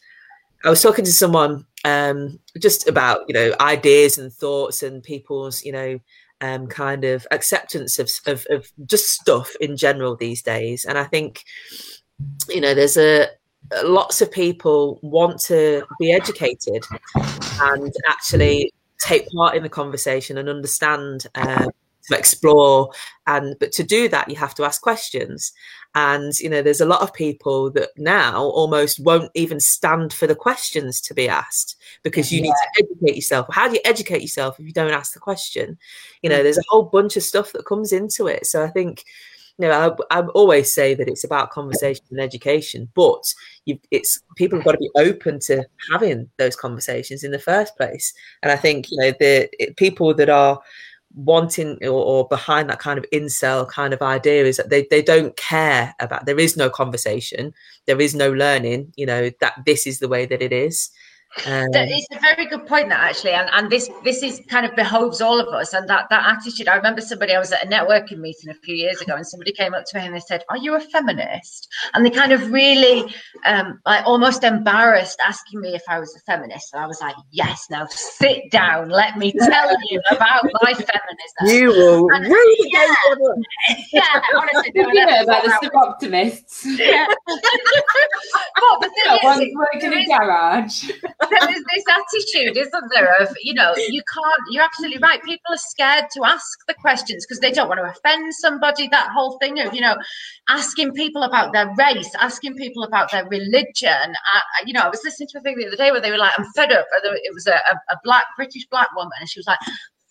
I 0.64 0.70
was 0.70 0.82
talking 0.82 1.06
to 1.06 1.12
someone 1.14 1.66
um, 1.86 2.40
just 2.58 2.88
about, 2.88 3.26
you 3.28 3.34
know, 3.34 3.54
ideas 3.60 4.18
and 4.18 4.32
thoughts 4.32 4.84
and 4.84 5.04
people's, 5.04 5.64
you 5.64 5.72
know, 5.72 6.00
um, 6.42 6.68
kind 6.68 7.04
of 7.04 7.28
acceptance 7.32 8.00
of, 8.00 8.10
of, 8.26 8.46
of 8.50 8.72
just 8.86 9.10
stuff 9.10 9.54
in 9.62 9.78
general 9.78 10.16
these 10.16 10.42
days. 10.42 10.86
And 10.86 10.98
I 10.98 11.04
think, 11.04 11.44
you 12.50 12.62
know, 12.62 12.74
there's 12.74 12.98
a, 12.98 13.28
lots 13.84 14.22
of 14.22 14.32
people 14.32 15.00
want 15.02 15.40
to 15.42 15.84
be 16.00 16.12
educated 16.12 16.84
and 17.62 17.94
actually 18.08 18.74
take 19.00 19.30
part 19.32 19.56
in 19.56 19.64
the 19.64 19.70
conversation 19.70 20.38
and 20.38 20.50
understand 20.50 21.28
uh, 21.36 21.68
to 22.08 22.18
explore. 22.18 22.92
And 23.26 23.56
but 23.60 23.72
to 23.74 23.84
do 23.84 24.08
that 24.10 24.30
you 24.30 24.36
have 24.36 24.56
to 24.56 24.64
ask 24.64 24.82
questions. 24.82 25.54
And 25.96 26.38
you 26.40 26.50
know 26.50 26.62
there's 26.62 26.82
a 26.82 26.86
lot 26.86 27.02
of 27.02 27.14
people 27.14 27.72
that 27.72 27.90
now 27.98 28.44
almost 28.44 29.00
won't 29.00 29.32
even 29.36 29.60
stand 29.60 30.12
for 30.12 30.28
the 30.28 30.36
questions 30.36 31.00
to 31.02 31.14
be 31.14 31.30
asked 31.30 31.76
because 32.04 32.32
you 32.32 32.40
yeah. 32.40 32.44
need 32.44 32.54
to 32.54 32.84
educate 32.84 33.16
yourself. 33.16 33.48
How 33.52 33.68
do 33.68 33.76
you 33.76 33.82
educate 33.86 34.22
yourself 34.22 34.60
if 34.60 34.66
you 34.66 34.74
don't 34.74 34.92
ask 34.92 35.14
the 35.14 35.20
question? 35.20 35.78
You 36.22 36.30
know 36.30 36.40
mm. 36.40 36.44
there's 36.44 36.58
a 36.58 36.64
whole 36.70 36.84
bunch 36.84 37.16
of 37.16 37.24
stuff 37.24 37.54
that 37.54 37.66
comes 37.66 37.92
into 37.92 38.28
it. 38.28 38.46
So 38.46 38.64
i 38.64 38.70
think 38.70 39.04
you 39.60 39.68
know 39.68 39.96
i, 40.10 40.20
I 40.20 40.22
always 40.28 40.74
say 40.74 40.96
that 40.96 41.08
it's 41.08 41.24
about 41.24 41.52
conversation 41.52 42.04
and 42.10 42.20
education 42.20 42.90
but 42.96 43.24
you, 43.66 43.80
it's 43.92 44.20
people 44.36 44.58
have 44.58 44.66
got 44.66 44.72
to 44.72 44.78
be 44.80 44.90
open 44.96 45.40
to 45.42 45.64
having 45.92 46.30
those 46.38 46.56
conversations 46.56 47.24
in 47.24 47.32
the 47.32 47.40
first 47.40 47.78
place. 47.78 48.14
And 48.42 48.52
i 48.52 48.56
think 48.56 48.92
you 48.92 48.98
know 48.98 49.12
the 49.20 49.50
it, 49.60 49.78
people 49.78 50.14
that 50.16 50.30
are 50.30 50.60
wanting 51.16 51.78
or, 51.84 51.90
or, 51.92 52.28
behind 52.28 52.70
that 52.70 52.80
kind 52.80 52.98
of 52.98 53.06
incel 53.14 53.68
kind 53.70 53.94
of 53.94 54.02
idea 54.02 54.46
is 54.46 54.58
that 54.58 54.70
they, 54.70 54.88
they 54.90 55.02
don't 55.02 55.36
care 55.38 55.94
about 56.00 56.26
there 56.26 56.40
is 56.40 56.58
no 56.58 56.70
conversation 56.70 57.54
there 57.86 58.02
is 58.02 58.16
no 58.16 58.32
learning 58.32 58.92
you 58.96 59.06
know 59.06 59.30
that 59.40 59.54
this 59.66 59.86
is 59.86 60.00
the 60.00 60.08
way 60.08 60.26
that 60.26 60.42
it 60.42 60.52
is 60.52 60.90
um, 61.46 61.70
it's 61.74 62.08
a 62.12 62.20
very 62.20 62.46
good 62.46 62.66
point 62.68 62.90
that 62.90 63.00
actually 63.00 63.32
and, 63.32 63.50
and 63.54 63.70
this 63.70 63.90
this 64.04 64.22
is 64.22 64.42
kind 64.50 64.66
of 64.66 64.76
behoves 64.76 65.20
all 65.20 65.40
of 65.40 65.48
us 65.48 65.74
and 65.74 65.90
that 65.90 66.08
that 66.10 66.38
attitude. 66.38 66.68
I 66.68 66.76
remember 66.76 67.02
somebody 67.02 67.34
i 67.34 67.40
was 67.40 67.52
at 67.52 67.64
a 67.66 67.68
networking 67.68 68.20
meeting 68.20 68.50
a 68.50 68.54
few 68.54 68.76
years 68.76 69.02
ago 69.02 69.16
and 69.16 69.26
somebody 69.26 69.52
came 69.52 69.74
up 69.74 69.86
to 69.86 69.98
me 69.98 70.06
and 70.06 70.16
they 70.16 70.20
said 70.20 70.44
are 70.50 70.58
you 70.58 70.76
a 70.76 70.80
feminist? 70.80 71.68
And 71.94 72.06
they 72.06 72.12
kind 72.12 72.32
of 72.34 72.52
really 72.52 73.14
um 73.46 73.80
like 73.86 74.06
almost 74.06 74.44
embarrassed 74.44 75.20
asking 75.26 75.62
me 75.62 75.74
if 75.74 75.82
i 75.90 76.00
was 76.00 76.16
a 76.16 76.20
feminist 76.20 76.74
and 76.74 76.84
i 76.84 76.88
was 76.88 77.02
like 77.02 77.16
yes 77.32 77.68
now 77.70 77.86
sit 77.90 78.50
down 78.52 78.90
let 78.90 79.18
me 79.18 79.32
tell 79.32 79.76
you 79.90 80.02
about 80.12 80.44
my 80.62 80.74
feminism. 80.74 81.44
You 81.46 81.70
will 81.70 82.08
and, 82.14 82.26
really 82.26 82.70
yeah, 82.72 82.96
yeah 83.92 84.22
honestly 84.36 84.72
no, 84.76 84.88
you 84.92 85.06
know 85.06 85.22
about 85.24 85.44
the 85.44 85.72
optimists 85.76 86.66
yeah. 86.78 87.08
But 88.80 88.80
the 88.82 88.90
thing 88.90 89.20
yeah, 89.22 89.40
is, 89.40 89.56
work 89.56 89.84
in 89.84 89.94
a 89.94 90.06
garage 90.06 90.90
there 91.30 91.50
is 91.50 91.64
this 91.74 91.84
attitude, 91.90 92.58
isn't 92.58 92.92
there? 92.94 93.14
Of 93.20 93.36
you 93.42 93.54
know, 93.54 93.74
you 93.76 94.02
can't. 94.14 94.42
You're 94.52 94.64
absolutely 94.64 95.00
right. 95.00 95.22
People 95.24 95.54
are 95.54 95.58
scared 95.58 96.06
to 96.14 96.26
ask 96.26 96.60
the 96.68 96.74
questions 96.74 97.26
because 97.26 97.40
they 97.40 97.52
don't 97.52 97.68
want 97.68 97.80
to 97.80 97.86
offend 97.86 98.34
somebody. 98.36 98.88
That 98.88 99.10
whole 99.12 99.38
thing 99.40 99.60
of 99.60 99.74
you 99.74 99.82
know, 99.82 99.96
asking 100.50 100.94
people 100.94 101.24
about 101.24 101.54
their 101.54 101.74
race, 101.78 102.12
asking 102.20 102.56
people 102.56 102.84
about 102.84 103.12
their 103.12 103.28
religion. 103.28 104.14
Uh, 104.34 104.66
you 104.66 104.74
know, 104.74 104.82
I 104.82 104.90
was 104.90 105.02
listening 105.04 105.30
to 105.30 105.40
a 105.40 105.42
thing 105.42 105.58
the 105.58 105.68
other 105.68 105.78
day 105.78 105.92
where 105.92 106.02
they 106.02 106.12
were 106.12 106.18
like, 106.18 106.34
"I'm 106.38 106.46
fed 106.56 106.72
up." 106.72 106.86
It 107.04 107.34
was 107.34 107.48
a, 107.48 107.56
a 107.56 107.98
black 108.04 108.26
British 108.36 108.68
black 108.68 108.94
woman, 108.96 109.14
and 109.20 109.30
she 109.30 109.40
was 109.40 109.48
like, 109.48 109.60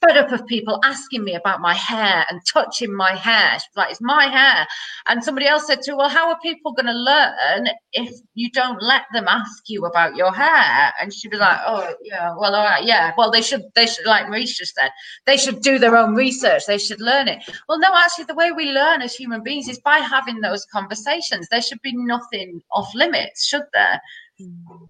fed 0.03 0.17
up 0.17 0.33
of 0.33 0.47
people 0.47 0.81
asking 0.85 1.23
me 1.25 1.35
about 1.35 1.61
my 1.61 1.75
hair 1.75 2.25
and 2.29 2.41
touching 2.47 2.95
my 2.95 3.15
hair. 3.15 3.55
She's 3.55 3.77
like, 3.77 3.91
it's 3.91 4.01
my 4.01 4.27
hair. 4.27 4.67
And 5.07 5.23
somebody 5.23 5.47
else 5.47 5.67
said 5.67 5.81
to 5.83 5.93
her, 5.93 5.97
well, 5.97 6.09
how 6.09 6.29
are 6.29 6.39
people 6.41 6.73
going 6.73 6.87
to 6.87 6.93
learn 6.93 7.69
if 7.93 8.15
you 8.35 8.51
don't 8.51 8.83
let 8.83 9.03
them 9.13 9.27
ask 9.29 9.69
you 9.69 9.85
about 9.85 10.17
your 10.17 10.33
hair? 10.33 10.93
And 11.01 11.13
she 11.13 11.29
was 11.29 11.39
like, 11.39 11.61
oh, 11.65 11.95
yeah, 12.03 12.35
well, 12.37 12.55
all 12.55 12.65
right, 12.65 12.85
yeah. 12.85 13.13
Well, 13.17 13.31
they 13.31 13.43
should, 13.43 13.63
they 13.75 13.87
should, 13.87 14.07
like 14.07 14.29
Maurice 14.29 14.59
just 14.59 14.75
said, 14.75 14.91
they 15.27 15.37
should 15.37 15.61
do 15.61 15.79
their 15.79 15.97
own 15.97 16.15
research. 16.15 16.67
They 16.67 16.79
should 16.79 17.01
learn 17.01 17.29
it. 17.29 17.49
Well, 17.69 17.79
no, 17.79 17.89
actually, 17.95 18.25
the 18.25 18.35
way 18.35 18.51
we 18.51 18.73
learn 18.73 19.03
as 19.03 19.15
human 19.15 19.43
beings 19.43 19.69
is 19.69 19.79
by 19.79 19.99
having 19.99 20.41
those 20.41 20.67
conversations. 20.67 21.49
There 21.51 21.63
should 21.63 21.83
be 21.83 21.95
nothing 21.95 22.61
off 22.73 22.93
limits, 22.95 23.47
should 23.47 23.65
there? 23.73 24.01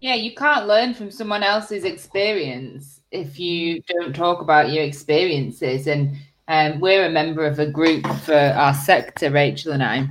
Yeah, 0.01 0.15
you 0.15 0.35
can't 0.35 0.67
learn 0.67 0.95
from 0.95 1.11
someone 1.11 1.43
else's 1.43 1.85
experience 1.85 3.02
if 3.13 3.39
you 3.39 3.83
don't 3.83 4.17
talk 4.17 4.41
about 4.41 4.73
your 4.73 4.83
experiences. 4.83 5.87
And 5.87 6.17
um, 6.49 6.81
we're 6.81 7.07
a 7.07 7.11
member 7.11 7.47
of 7.47 7.59
a 7.59 7.71
group 7.71 8.07
for 8.25 8.35
our 8.35 8.75
sector, 8.75 9.31
Rachel 9.31 9.73
and 9.73 9.83
I. 9.83 10.09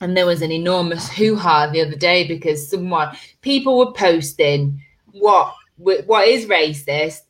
And 0.00 0.16
there 0.16 0.26
was 0.26 0.42
an 0.42 0.52
enormous 0.52 1.10
hoo 1.10 1.34
ha 1.34 1.68
the 1.72 1.80
other 1.80 1.96
day 1.96 2.28
because 2.28 2.70
someone, 2.70 3.16
people 3.40 3.78
were 3.78 3.92
posting 3.92 4.80
what 5.10 5.54
what 5.76 6.26
is 6.26 6.46
racist, 6.46 7.20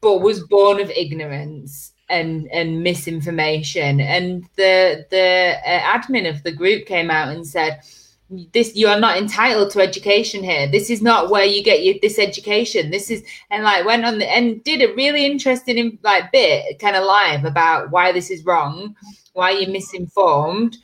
but 0.00 0.20
was 0.20 0.46
born 0.46 0.80
of 0.80 0.90
ignorance 0.90 1.92
and 2.08 2.48
and 2.52 2.82
misinformation. 2.82 4.00
And 4.00 4.44
the 4.56 5.06
the 5.10 5.56
uh, 5.64 5.80
admin 5.80 6.28
of 6.28 6.42
the 6.42 6.52
group 6.52 6.86
came 6.86 7.10
out 7.10 7.28
and 7.28 7.46
said, 7.46 7.80
this 8.28 8.74
you 8.74 8.88
are 8.88 8.98
not 8.98 9.16
entitled 9.16 9.70
to 9.70 9.80
education 9.80 10.42
here. 10.42 10.68
This 10.68 10.90
is 10.90 11.00
not 11.00 11.30
where 11.30 11.44
you 11.44 11.62
get 11.62 11.84
your 11.84 11.94
this 12.02 12.18
education. 12.18 12.90
This 12.90 13.10
is 13.10 13.22
and 13.50 13.62
like 13.62 13.84
went 13.84 14.04
on 14.04 14.18
the 14.18 14.28
and 14.28 14.62
did 14.64 14.82
a 14.82 14.94
really 14.94 15.24
interesting 15.24 15.98
like 16.02 16.32
bit 16.32 16.78
kind 16.80 16.96
of 16.96 17.04
live 17.04 17.44
about 17.44 17.90
why 17.90 18.12
this 18.12 18.30
is 18.30 18.44
wrong 18.44 18.96
why 19.36 19.50
you're 19.50 19.70
misinformed 19.70 20.78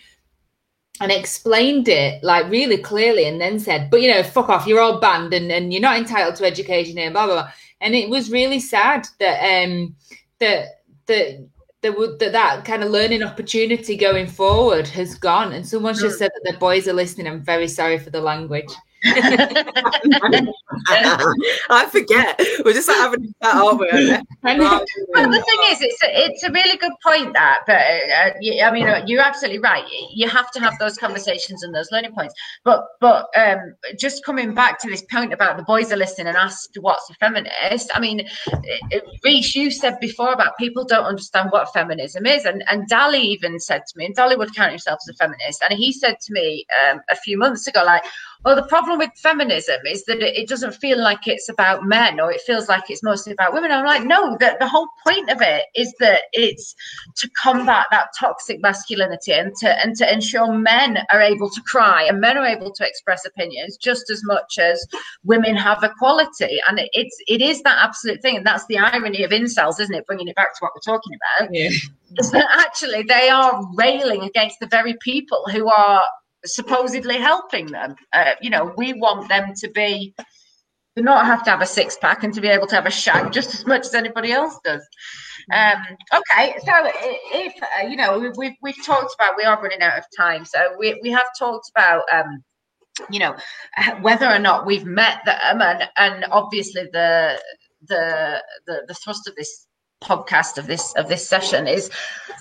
and 1.01 1.11
explained 1.11 1.89
it 1.89 2.23
like 2.23 2.49
really 2.51 2.77
clearly 2.77 3.25
and 3.25 3.41
then 3.41 3.59
said 3.59 3.91
but 3.91 4.03
you 4.03 4.09
know 4.13 4.23
fuck 4.23 4.49
off 4.49 4.67
you're 4.67 4.81
all 4.81 5.01
banned 5.01 5.33
and, 5.33 5.51
and 5.51 5.73
you're 5.73 5.83
not 5.83 5.99
entitled 5.99 6.37
to 6.37 6.45
education 6.45 6.97
here 6.97 7.11
blah 7.11 7.27
blah 7.27 7.43
blah. 7.43 7.53
And 7.81 7.97
it 7.97 8.09
was 8.09 8.31
really 8.31 8.61
sad 8.61 9.09
that 9.19 9.65
um 9.65 9.97
that 10.39 10.83
that 11.07 11.49
that 11.83 11.97
would 11.99 12.19
that, 12.21 12.33
that 12.33 12.65
kind 12.65 12.83
of 12.83 12.91
learning 12.91 13.23
opportunity 13.23 13.97
going 13.97 14.27
forward 14.27 14.87
has 14.89 15.15
gone. 15.17 15.53
And 15.53 15.67
someone's 15.67 16.01
just 16.01 16.17
mm. 16.17 16.21
said 16.21 16.31
that 16.35 16.43
their 16.45 16.59
boys 16.59 16.89
are 16.89 16.93
listening. 16.93 17.27
I'm 17.27 17.41
very 17.41 17.69
sorry 17.69 17.99
for 17.99 18.11
the 18.11 18.21
language. 18.21 18.73
I 21.71 21.89
forget. 21.91 22.41
We're 22.65 22.73
just 22.73 22.89
like 22.89 22.97
having 22.99 23.25
a 23.25 23.45
chat, 23.45 23.55
aren't 23.55 23.81
we? 23.81 24.17
But 25.13 25.31
the 25.31 25.43
thing 25.43 25.59
is, 25.71 25.81
it's 25.83 26.03
a, 26.03 26.25
it's 26.27 26.43
a 26.43 26.53
really 26.53 26.77
good 26.77 26.93
point 27.05 27.33
that, 27.35 27.61
but 27.67 27.77
uh, 27.77 28.65
I 28.65 28.71
mean, 28.73 28.89
uh, 28.89 29.05
you're 29.07 29.23
absolutely 29.23 29.61
right. 29.61 29.85
You 30.13 30.29
have 30.29 30.51
to 30.53 30.61
have 30.61 30.79
those 30.79 30.97
conversations 30.97 31.63
and 31.63 31.75
those 31.75 31.91
learning 31.93 32.13
points. 32.13 32.35
But 32.65 32.85
but 33.01 33.29
um, 33.37 33.75
just 33.99 34.25
coming 34.25 34.55
back 34.55 34.81
to 34.81 34.91
this 34.91 35.03
point 35.03 35.33
about 35.33 35.57
the 35.57 35.63
boys 35.65 35.93
are 35.93 35.97
listening 35.97 36.29
and 36.29 36.37
asked 36.37 36.77
what's 36.81 37.09
a 37.11 37.15
feminist. 37.15 37.91
I 37.95 38.01
mean, 38.01 38.27
Reese, 39.25 39.55
you 39.55 39.71
said 39.71 39.99
before 40.01 40.33
about 40.33 40.57
people 40.59 40.85
don't 40.85 41.05
understand 41.05 41.51
what 41.51 41.73
feminism 41.73 42.27
is, 42.27 42.45
and 42.45 42.65
and 42.71 42.89
Dali 42.91 43.21
even 43.21 43.61
said 43.61 43.83
to 43.89 43.99
me, 43.99 44.07
and 44.07 44.17
Dali 44.17 44.37
would 44.39 44.55
count 44.55 44.71
himself 44.71 44.99
as 45.09 45.15
a 45.15 45.17
feminist, 45.17 45.63
and 45.63 45.79
he 45.79 45.93
said 45.93 46.17
to 46.21 46.33
me 46.33 46.67
um, 46.85 47.01
a 47.11 47.17
few 47.17 47.39
months 47.39 47.67
ago, 47.67 47.83
like 47.85 48.03
well, 48.45 48.57
the 48.57 48.65
problem 48.65 48.99
with 48.99 49.11
feminism 49.17 49.81
is 49.87 50.05
that 50.07 50.21
it, 50.21 50.49
doesn't 50.49 50.62
doesn't 50.63 50.81
feel 50.81 51.03
like 51.03 51.27
it's 51.27 51.49
about 51.49 51.85
men 51.85 52.21
or 52.21 52.31
it 52.33 52.41
feels 52.43 52.69
like 52.69 52.85
it's 52.89 53.03
mostly 53.03 53.33
about 53.33 53.53
women. 53.53 53.71
I'm 53.71 53.85
like, 53.85 54.05
no, 54.05 54.37
the, 54.39 54.57
the 54.61 54.69
whole 54.69 54.89
point 55.07 55.29
of 55.31 55.41
it 55.41 55.65
is 55.75 55.93
that 55.99 56.23
it's 56.33 56.75
to 57.17 57.29
combat 57.31 57.87
that 57.91 58.09
toxic 58.19 58.61
masculinity 58.61 59.33
and 59.33 59.55
to 59.57 59.69
and 59.83 59.97
to 59.97 60.13
ensure 60.13 60.53
men 60.53 60.99
are 61.13 61.21
able 61.21 61.51
to 61.51 61.61
cry 61.63 62.05
and 62.05 62.21
men 62.21 62.39
are 62.39 62.47
able 62.47 62.73
to 62.73 62.87
express 62.87 63.27
opinions 63.27 63.77
just 63.77 64.11
as 64.11 64.23
much 64.25 64.59
as 64.59 64.87
women 65.25 65.57
have 65.57 65.83
equality. 65.83 66.61
And 66.69 66.79
it, 66.79 66.91
it's 66.93 67.17
it 67.27 67.41
is 67.43 67.63
that 67.63 67.79
absolute 67.79 68.23
thing. 68.23 68.37
And 68.37 68.47
that's 68.47 68.67
the 68.67 68.79
irony 68.79 69.25
of 69.25 69.31
incels, 69.31 69.81
isn't 69.81 69.95
it? 69.95 70.07
Bringing 70.07 70.29
it 70.29 70.37
back 70.37 70.55
to 70.55 70.59
what 70.61 70.73
we're 70.75 70.93
talking 70.95 71.13
about. 71.39 71.49
Yeah. 71.53 71.71
Is 72.19 72.31
that 72.33 72.47
actually 72.51 73.03
they 73.05 73.31
are 73.31 73.65
railing 73.75 74.23
against 74.23 74.61
the 74.61 74.67
very 74.67 74.95
people 75.03 75.45
who 75.51 75.69
are 75.71 76.03
supposedly 76.45 77.19
helping 77.19 77.67
them. 77.67 77.95
Uh, 78.13 78.33
you 78.41 78.51
know, 78.51 78.73
we 78.77 78.93
want 78.93 79.29
them 79.29 79.53
to 79.57 79.71
be 79.71 80.15
to 80.97 81.03
not 81.03 81.27
have 81.27 81.43
to 81.45 81.51
have 81.51 81.63
a 81.63 81.67
six 81.67 81.97
pack 81.97 82.23
and 82.23 82.35
to 82.35 82.41
be 82.41 82.49
able 82.49 82.67
to 82.67 82.75
have 82.75 82.87
a 82.87 82.91
shag 82.91 83.33
just 83.33 83.55
as 83.55 83.67
much 83.67 83.87
as 83.87 83.95
anybody 83.95 84.33
else 84.33 84.59
does. 84.65 84.87
Um, 85.53 85.79
okay, 86.15 86.55
so 86.65 86.73
if 87.33 87.55
uh, 87.63 87.87
you 87.87 87.97
know 87.97 88.33
we've 88.37 88.55
we've 88.63 88.85
talked 88.85 89.15
about 89.15 89.37
we 89.37 89.45
are 89.45 89.61
running 89.61 89.81
out 89.81 89.99
of 89.99 90.05
time, 90.17 90.45
so 90.45 90.59
we 90.79 90.99
we 91.03 91.11
have 91.11 91.27
talked 91.39 91.71
about. 91.75 92.03
Um, 92.13 92.43
you 93.11 93.19
know 93.19 93.35
whether 94.03 94.27
or 94.27 94.39
not 94.39 94.67
we've 94.67 94.85
met 94.85 95.23
them 95.25 95.63
and 95.63 95.89
and 95.97 96.27
obviously 96.31 96.83
the 96.93 97.41
the 97.89 98.43
the, 98.67 98.83
the 98.87 98.95
thrust 98.95 99.27
of 99.27 99.35
this 99.35 99.67
podcast 100.03 100.59
of 100.59 100.67
this 100.67 100.93
of 100.95 101.09
this 101.09 101.27
session 101.27 101.67
is 101.67 101.91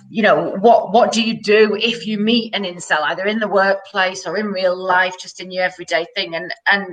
you 0.09 0.21
know 0.21 0.51
what 0.59 0.91
what 0.91 1.11
do 1.13 1.23
you 1.23 1.41
do 1.41 1.75
if 1.75 2.05
you 2.05 2.17
meet 2.17 2.53
an 2.53 2.63
incel 2.63 3.01
either 3.03 3.25
in 3.27 3.39
the 3.39 3.47
workplace 3.47 4.25
or 4.27 4.37
in 4.37 4.47
real 4.47 4.75
life 4.75 5.13
just 5.19 5.39
in 5.39 5.51
your 5.51 5.63
everyday 5.63 6.05
thing 6.15 6.35
and 6.35 6.51
and 6.67 6.87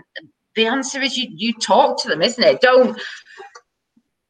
the 0.59 0.67
answer 0.67 1.01
is 1.01 1.17
you 1.17 1.29
you 1.35 1.53
talk 1.55 2.01
to 2.03 2.09
them 2.09 2.21
isn't 2.21 2.45
it? 2.45 2.61
Don't 2.61 3.01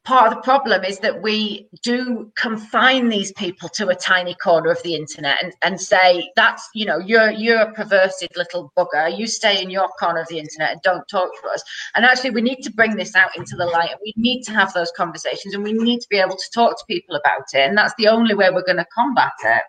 part 0.04 0.32
of 0.32 0.36
the 0.36 0.42
problem 0.42 0.84
is 0.84 1.00
that 1.00 1.20
we 1.20 1.68
do 1.82 2.32
confine 2.34 3.10
these 3.10 3.30
people 3.32 3.68
to 3.68 3.88
a 3.88 3.94
tiny 3.94 4.34
corner 4.36 4.70
of 4.70 4.82
the 4.82 4.94
internet 4.94 5.36
and, 5.42 5.52
and 5.62 5.78
say 5.78 6.30
that's 6.34 6.66
you 6.74 6.86
know 6.86 6.98
you're 6.98 7.30
you're 7.30 7.60
a 7.60 7.72
perverted 7.72 8.30
little 8.36 8.72
bugger. 8.76 9.06
You 9.16 9.26
stay 9.26 9.62
in 9.62 9.70
your 9.70 9.88
corner 10.00 10.20
of 10.20 10.28
the 10.28 10.38
internet 10.38 10.72
and 10.72 10.82
don't 10.82 11.06
talk 11.08 11.30
to 11.40 11.48
us. 11.48 11.62
And 11.94 12.04
actually 12.04 12.30
we 12.30 12.42
need 12.42 12.62
to 12.62 12.72
bring 12.72 12.96
this 12.96 13.14
out 13.14 13.36
into 13.36 13.56
the 13.56 13.66
light 13.66 13.90
and 13.90 14.00
we 14.02 14.14
need 14.16 14.42
to 14.44 14.52
have 14.52 14.72
those 14.72 14.92
conversations 14.96 15.54
and 15.54 15.62
we 15.62 15.72
need 15.72 16.00
to 16.00 16.08
be 16.08 16.18
able 16.18 16.36
to 16.36 16.50
talk 16.54 16.78
to 16.78 16.84
people 16.86 17.16
about 17.16 17.46
it. 17.52 17.68
And 17.68 17.76
that's 17.76 17.94
the 17.98 18.08
only 18.08 18.34
way 18.34 18.50
we're 18.50 18.70
going 18.70 18.84
to 18.84 18.86
combat 18.94 19.32
it. 19.44 19.62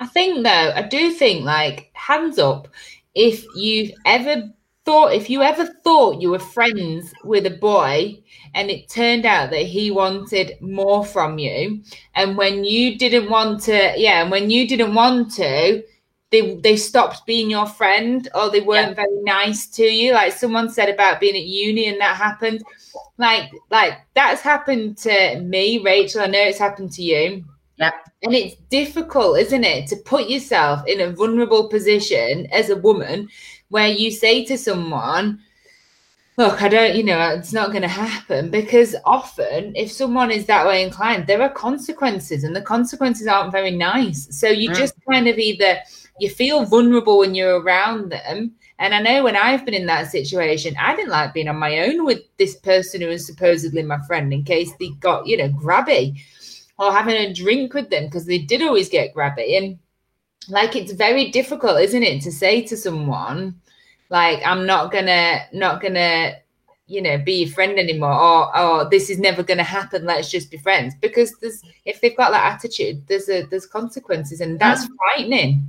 I 0.00 0.06
think 0.06 0.44
though 0.44 0.72
i 0.74 0.82
do 0.82 1.12
think 1.12 1.44
like 1.44 1.90
hands 1.94 2.38
up 2.38 2.68
if 3.14 3.44
you've 3.54 3.92
ever 4.04 4.52
thought 4.84 5.12
if 5.12 5.30
you 5.30 5.42
ever 5.42 5.66
thought 5.84 6.20
you 6.20 6.30
were 6.30 6.38
friends 6.38 7.12
with 7.24 7.46
a 7.46 7.50
boy 7.50 8.18
and 8.54 8.70
it 8.70 8.88
turned 8.88 9.24
out 9.24 9.50
that 9.50 9.62
he 9.62 9.90
wanted 9.90 10.56
more 10.60 11.04
from 11.04 11.38
you 11.38 11.80
and 12.14 12.36
when 12.36 12.64
you 12.64 12.98
didn't 12.98 13.30
want 13.30 13.60
to 13.60 13.92
yeah 13.96 14.22
and 14.22 14.30
when 14.30 14.50
you 14.50 14.66
didn't 14.66 14.94
want 14.94 15.32
to 15.32 15.82
they 16.32 16.56
they 16.56 16.76
stopped 16.76 17.24
being 17.26 17.48
your 17.48 17.66
friend 17.66 18.28
or 18.34 18.50
they 18.50 18.62
weren't 18.62 18.96
yeah. 18.96 19.04
very 19.04 19.22
nice 19.22 19.66
to 19.68 19.84
you 19.84 20.12
like 20.12 20.32
someone 20.32 20.68
said 20.68 20.88
about 20.88 21.20
being 21.20 21.36
at 21.36 21.44
uni 21.44 21.86
and 21.86 22.00
that 22.00 22.16
happened. 22.16 22.64
Like 23.18 23.52
like 23.70 23.98
that's 24.14 24.40
happened 24.40 24.96
to 24.98 25.38
me 25.40 25.78
rachel. 25.84 26.22
I 26.22 26.26
know 26.26 26.40
it's 26.40 26.58
happened 26.58 26.90
to 26.92 27.02
you. 27.02 27.44
Yeah. 27.76 27.92
And 28.22 28.34
it's 28.34 28.56
difficult 28.70 29.38
isn't 29.38 29.64
it 29.64 29.86
to 29.88 29.96
put 29.96 30.28
yourself 30.28 30.82
in 30.86 31.00
a 31.00 31.12
vulnerable 31.12 31.68
position 31.68 32.46
as 32.50 32.70
a 32.70 32.76
woman 32.76 33.28
where 33.72 33.88
you 33.88 34.10
say 34.10 34.44
to 34.44 34.58
someone, 34.58 35.40
look, 36.36 36.60
I 36.60 36.68
don't, 36.68 36.94
you 36.94 37.02
know, 37.02 37.30
it's 37.30 37.54
not 37.54 37.70
going 37.70 37.80
to 37.80 37.88
happen 37.88 38.50
because 38.50 38.94
often 39.06 39.74
if 39.74 39.90
someone 39.90 40.30
is 40.30 40.44
that 40.44 40.66
way 40.66 40.82
inclined, 40.82 41.26
there 41.26 41.40
are 41.40 41.48
consequences 41.48 42.44
and 42.44 42.54
the 42.54 42.60
consequences 42.60 43.26
aren't 43.26 43.50
very 43.50 43.70
nice. 43.70 44.28
So 44.38 44.46
you 44.46 44.68
mm. 44.68 44.76
just 44.76 44.94
kind 45.10 45.26
of 45.26 45.38
either 45.38 45.78
you 46.20 46.28
feel 46.28 46.66
vulnerable 46.66 47.18
when 47.18 47.34
you're 47.34 47.62
around 47.62 48.12
them. 48.12 48.52
And 48.78 48.94
I 48.94 49.00
know 49.00 49.24
when 49.24 49.36
I've 49.36 49.64
been 49.64 49.72
in 49.72 49.86
that 49.86 50.10
situation, 50.10 50.74
I 50.78 50.94
didn't 50.94 51.10
like 51.10 51.32
being 51.32 51.48
on 51.48 51.56
my 51.56 51.78
own 51.80 52.04
with 52.04 52.20
this 52.36 52.56
person 52.56 53.00
who 53.00 53.08
was 53.08 53.26
supposedly 53.26 53.82
my 53.82 54.00
friend 54.06 54.34
in 54.34 54.44
case 54.44 54.70
they 54.78 54.90
got, 55.00 55.26
you 55.26 55.38
know, 55.38 55.48
grabby 55.48 56.20
or 56.78 56.92
having 56.92 57.16
a 57.16 57.32
drink 57.32 57.72
with 57.72 57.88
them 57.88 58.04
because 58.04 58.26
they 58.26 58.38
did 58.38 58.60
always 58.60 58.90
get 58.90 59.14
grabby. 59.14 59.56
And 59.56 59.78
like 60.48 60.76
it's 60.76 60.92
very 60.92 61.30
difficult, 61.30 61.80
isn't 61.80 62.02
it, 62.02 62.22
to 62.22 62.32
say 62.32 62.62
to 62.62 62.76
someone, 62.76 63.60
like 64.12 64.40
i'm 64.44 64.66
not 64.66 64.92
gonna 64.92 65.40
not 65.52 65.80
gonna 65.80 66.34
you 66.86 67.00
know 67.00 67.16
be 67.18 67.44
your 67.44 67.52
friend 67.52 67.78
anymore 67.78 68.12
or 68.12 68.56
or 68.56 68.90
this 68.90 69.08
is 69.08 69.18
never 69.18 69.42
gonna 69.42 69.64
happen 69.64 70.04
let's 70.04 70.30
just 70.30 70.50
be 70.50 70.58
friends. 70.58 70.94
Because 71.00 71.34
there's 71.40 71.62
if 71.86 72.00
they've 72.00 72.16
got 72.16 72.30
that 72.30 72.52
attitude 72.54 73.02
there's 73.08 73.28
a 73.30 73.42
there's 73.46 73.66
consequences 73.66 74.40
and 74.42 74.58
that's 74.58 74.84
mm. 74.84 74.90
frightening 74.98 75.66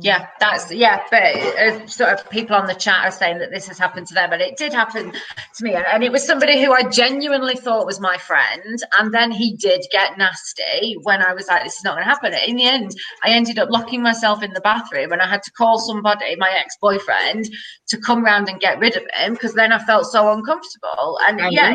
yeah, 0.00 0.28
that's 0.40 0.72
yeah. 0.72 1.02
But 1.10 1.36
uh, 1.36 1.86
sort 1.86 2.10
of 2.10 2.30
people 2.30 2.56
on 2.56 2.66
the 2.66 2.74
chat 2.74 3.04
are 3.04 3.10
saying 3.10 3.38
that 3.38 3.50
this 3.50 3.68
has 3.68 3.78
happened 3.78 4.06
to 4.06 4.14
them, 4.14 4.32
and 4.32 4.40
it 4.40 4.56
did 4.56 4.72
happen 4.72 5.12
to 5.12 5.64
me. 5.64 5.74
And 5.74 6.02
it 6.02 6.10
was 6.10 6.26
somebody 6.26 6.62
who 6.64 6.72
I 6.72 6.88
genuinely 6.88 7.54
thought 7.54 7.84
was 7.84 8.00
my 8.00 8.16
friend, 8.16 8.82
and 8.98 9.12
then 9.12 9.30
he 9.30 9.54
did 9.56 9.84
get 9.92 10.16
nasty 10.16 10.96
when 11.02 11.20
I 11.20 11.34
was 11.34 11.48
like, 11.48 11.64
"This 11.64 11.76
is 11.76 11.84
not 11.84 11.96
going 11.96 12.04
to 12.04 12.08
happen." 12.08 12.32
In 12.46 12.56
the 12.56 12.64
end, 12.64 12.92
I 13.24 13.30
ended 13.30 13.58
up 13.58 13.68
locking 13.70 14.02
myself 14.02 14.42
in 14.42 14.54
the 14.54 14.60
bathroom, 14.62 15.12
and 15.12 15.20
I 15.20 15.28
had 15.28 15.42
to 15.42 15.52
call 15.52 15.78
somebody, 15.78 16.34
my 16.36 16.50
ex 16.50 16.76
boyfriend, 16.80 17.50
to 17.88 17.98
come 17.98 18.24
round 18.24 18.48
and 18.48 18.58
get 18.60 18.78
rid 18.78 18.96
of 18.96 19.02
him 19.14 19.34
because 19.34 19.52
then 19.52 19.70
I 19.70 19.84
felt 19.84 20.06
so 20.06 20.32
uncomfortable. 20.32 21.18
And 21.28 21.42
I 21.42 21.50
yeah, 21.50 21.74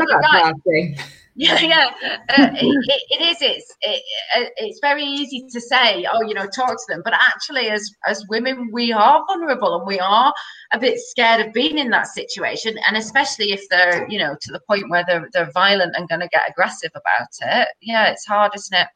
yeah, 1.42 1.60
yeah, 1.62 1.90
uh, 2.38 2.50
it, 2.54 3.04
it 3.12 3.22
is. 3.22 3.38
It's 3.40 3.74
it, 3.82 4.04
uh, 4.36 4.50
it's 4.58 4.82
very 4.82 5.06
easy 5.06 5.48
to 5.50 5.62
say, 5.62 6.06
oh, 6.12 6.22
you 6.22 6.34
know, 6.34 6.48
talk 6.48 6.72
to 6.72 6.84
them, 6.90 7.02
but 7.02 7.14
actually, 7.14 7.70
as 7.70 7.90
as 8.06 8.26
women, 8.28 8.70
we 8.74 8.92
are 8.92 9.24
vulnerable 9.26 9.78
and 9.78 9.88
we 9.88 10.02
are 10.02 10.34
a 10.74 10.80
bit 10.80 11.00
scared 11.00 11.48
of 11.48 11.54
being 11.54 11.78
in 11.78 11.92
that 11.92 12.08
situation, 12.08 12.78
and 12.86 12.98
especially 12.98 13.54
if 13.54 13.62
they're, 13.70 14.06
you 14.10 14.20
know, 14.20 14.36
to 14.42 14.52
the 14.52 14.60
point 14.68 14.90
where 14.90 15.06
they're 15.08 15.30
they're 15.32 15.50
violent 15.54 15.96
and 15.96 16.10
going 16.10 16.20
to 16.20 16.28
get 16.28 16.42
aggressive 16.50 16.92
about 16.92 17.30
it. 17.40 17.70
Yeah, 17.80 18.12
it's 18.12 18.26
hard, 18.26 18.52
isn't 18.54 18.78
it? 18.78 18.88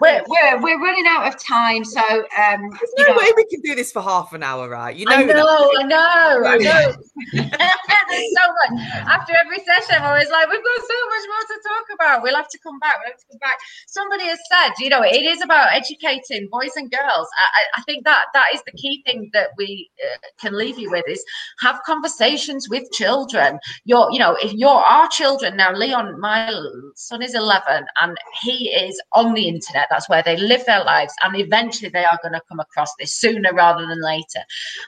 We're 0.00 0.24
we're, 0.26 0.60
we're 0.60 0.82
running 0.82 1.06
out 1.06 1.28
of 1.28 1.40
time, 1.40 1.84
so 1.84 2.00
um, 2.02 2.70
there's 2.70 2.94
no 2.98 3.04
know, 3.04 3.18
way 3.18 3.30
we 3.36 3.44
can 3.44 3.60
do 3.60 3.76
this 3.76 3.92
for 3.92 4.02
half 4.02 4.32
an 4.32 4.42
hour, 4.42 4.68
right? 4.68 4.96
You 4.96 5.06
know, 5.06 5.14
I 5.14 5.22
know, 5.22 5.72
I 5.78 5.82
know, 5.84 6.42
I 6.44 6.58
know. 6.58 6.92
there's 7.32 8.32
so 8.34 8.44
much 8.50 8.82
after 9.06 9.32
every 9.36 9.58
session. 9.58 9.94
I'm 10.02 10.04
always 10.04 10.28
like, 10.28 10.48
we've 10.50 10.64
got 10.64 10.80
so 10.80 10.98
much 11.06 11.24
more 11.28 11.44
to 11.46 11.62
talk 11.62 11.67
about. 11.98 12.22
We'll 12.22 12.36
have 12.36 12.48
to 12.48 12.58
come 12.58 12.78
back. 12.78 12.94
We'll 12.98 13.12
have 13.12 13.20
to 13.20 13.26
come 13.30 13.38
back. 13.38 13.58
Somebody 13.86 14.24
has 14.24 14.38
said, 14.50 14.72
you 14.78 14.88
know, 14.88 15.02
it 15.02 15.24
is 15.24 15.42
about 15.42 15.72
educating 15.72 16.48
boys 16.50 16.72
and 16.76 16.90
girls. 16.90 17.28
I, 17.36 17.80
I 17.80 17.82
think 17.82 18.04
that 18.04 18.26
that 18.34 18.46
is 18.54 18.62
the 18.64 18.72
key 18.72 19.02
thing 19.06 19.30
that 19.32 19.48
we 19.56 19.90
uh, 20.04 20.18
can 20.40 20.56
leave 20.56 20.78
you 20.78 20.90
with 20.90 21.04
is 21.08 21.24
have 21.60 21.80
conversations 21.84 22.68
with 22.68 22.90
children. 22.92 23.58
Your, 23.84 24.10
you 24.12 24.18
know, 24.18 24.36
if 24.40 24.52
you're 24.52 24.68
our 24.70 25.08
children 25.08 25.56
now, 25.56 25.72
Leon, 25.72 26.20
my 26.20 26.52
son 26.94 27.22
is 27.22 27.34
11 27.34 27.84
and 28.00 28.16
he 28.42 28.70
is 28.70 29.00
on 29.12 29.34
the 29.34 29.48
internet. 29.48 29.86
That's 29.90 30.08
where 30.08 30.22
they 30.22 30.36
live 30.36 30.64
their 30.66 30.84
lives. 30.84 31.14
And 31.22 31.36
eventually 31.36 31.90
they 31.90 32.04
are 32.04 32.18
going 32.22 32.34
to 32.34 32.42
come 32.48 32.60
across 32.60 32.90
this 32.98 33.14
sooner 33.14 33.52
rather 33.52 33.86
than 33.86 34.02
later. 34.02 34.40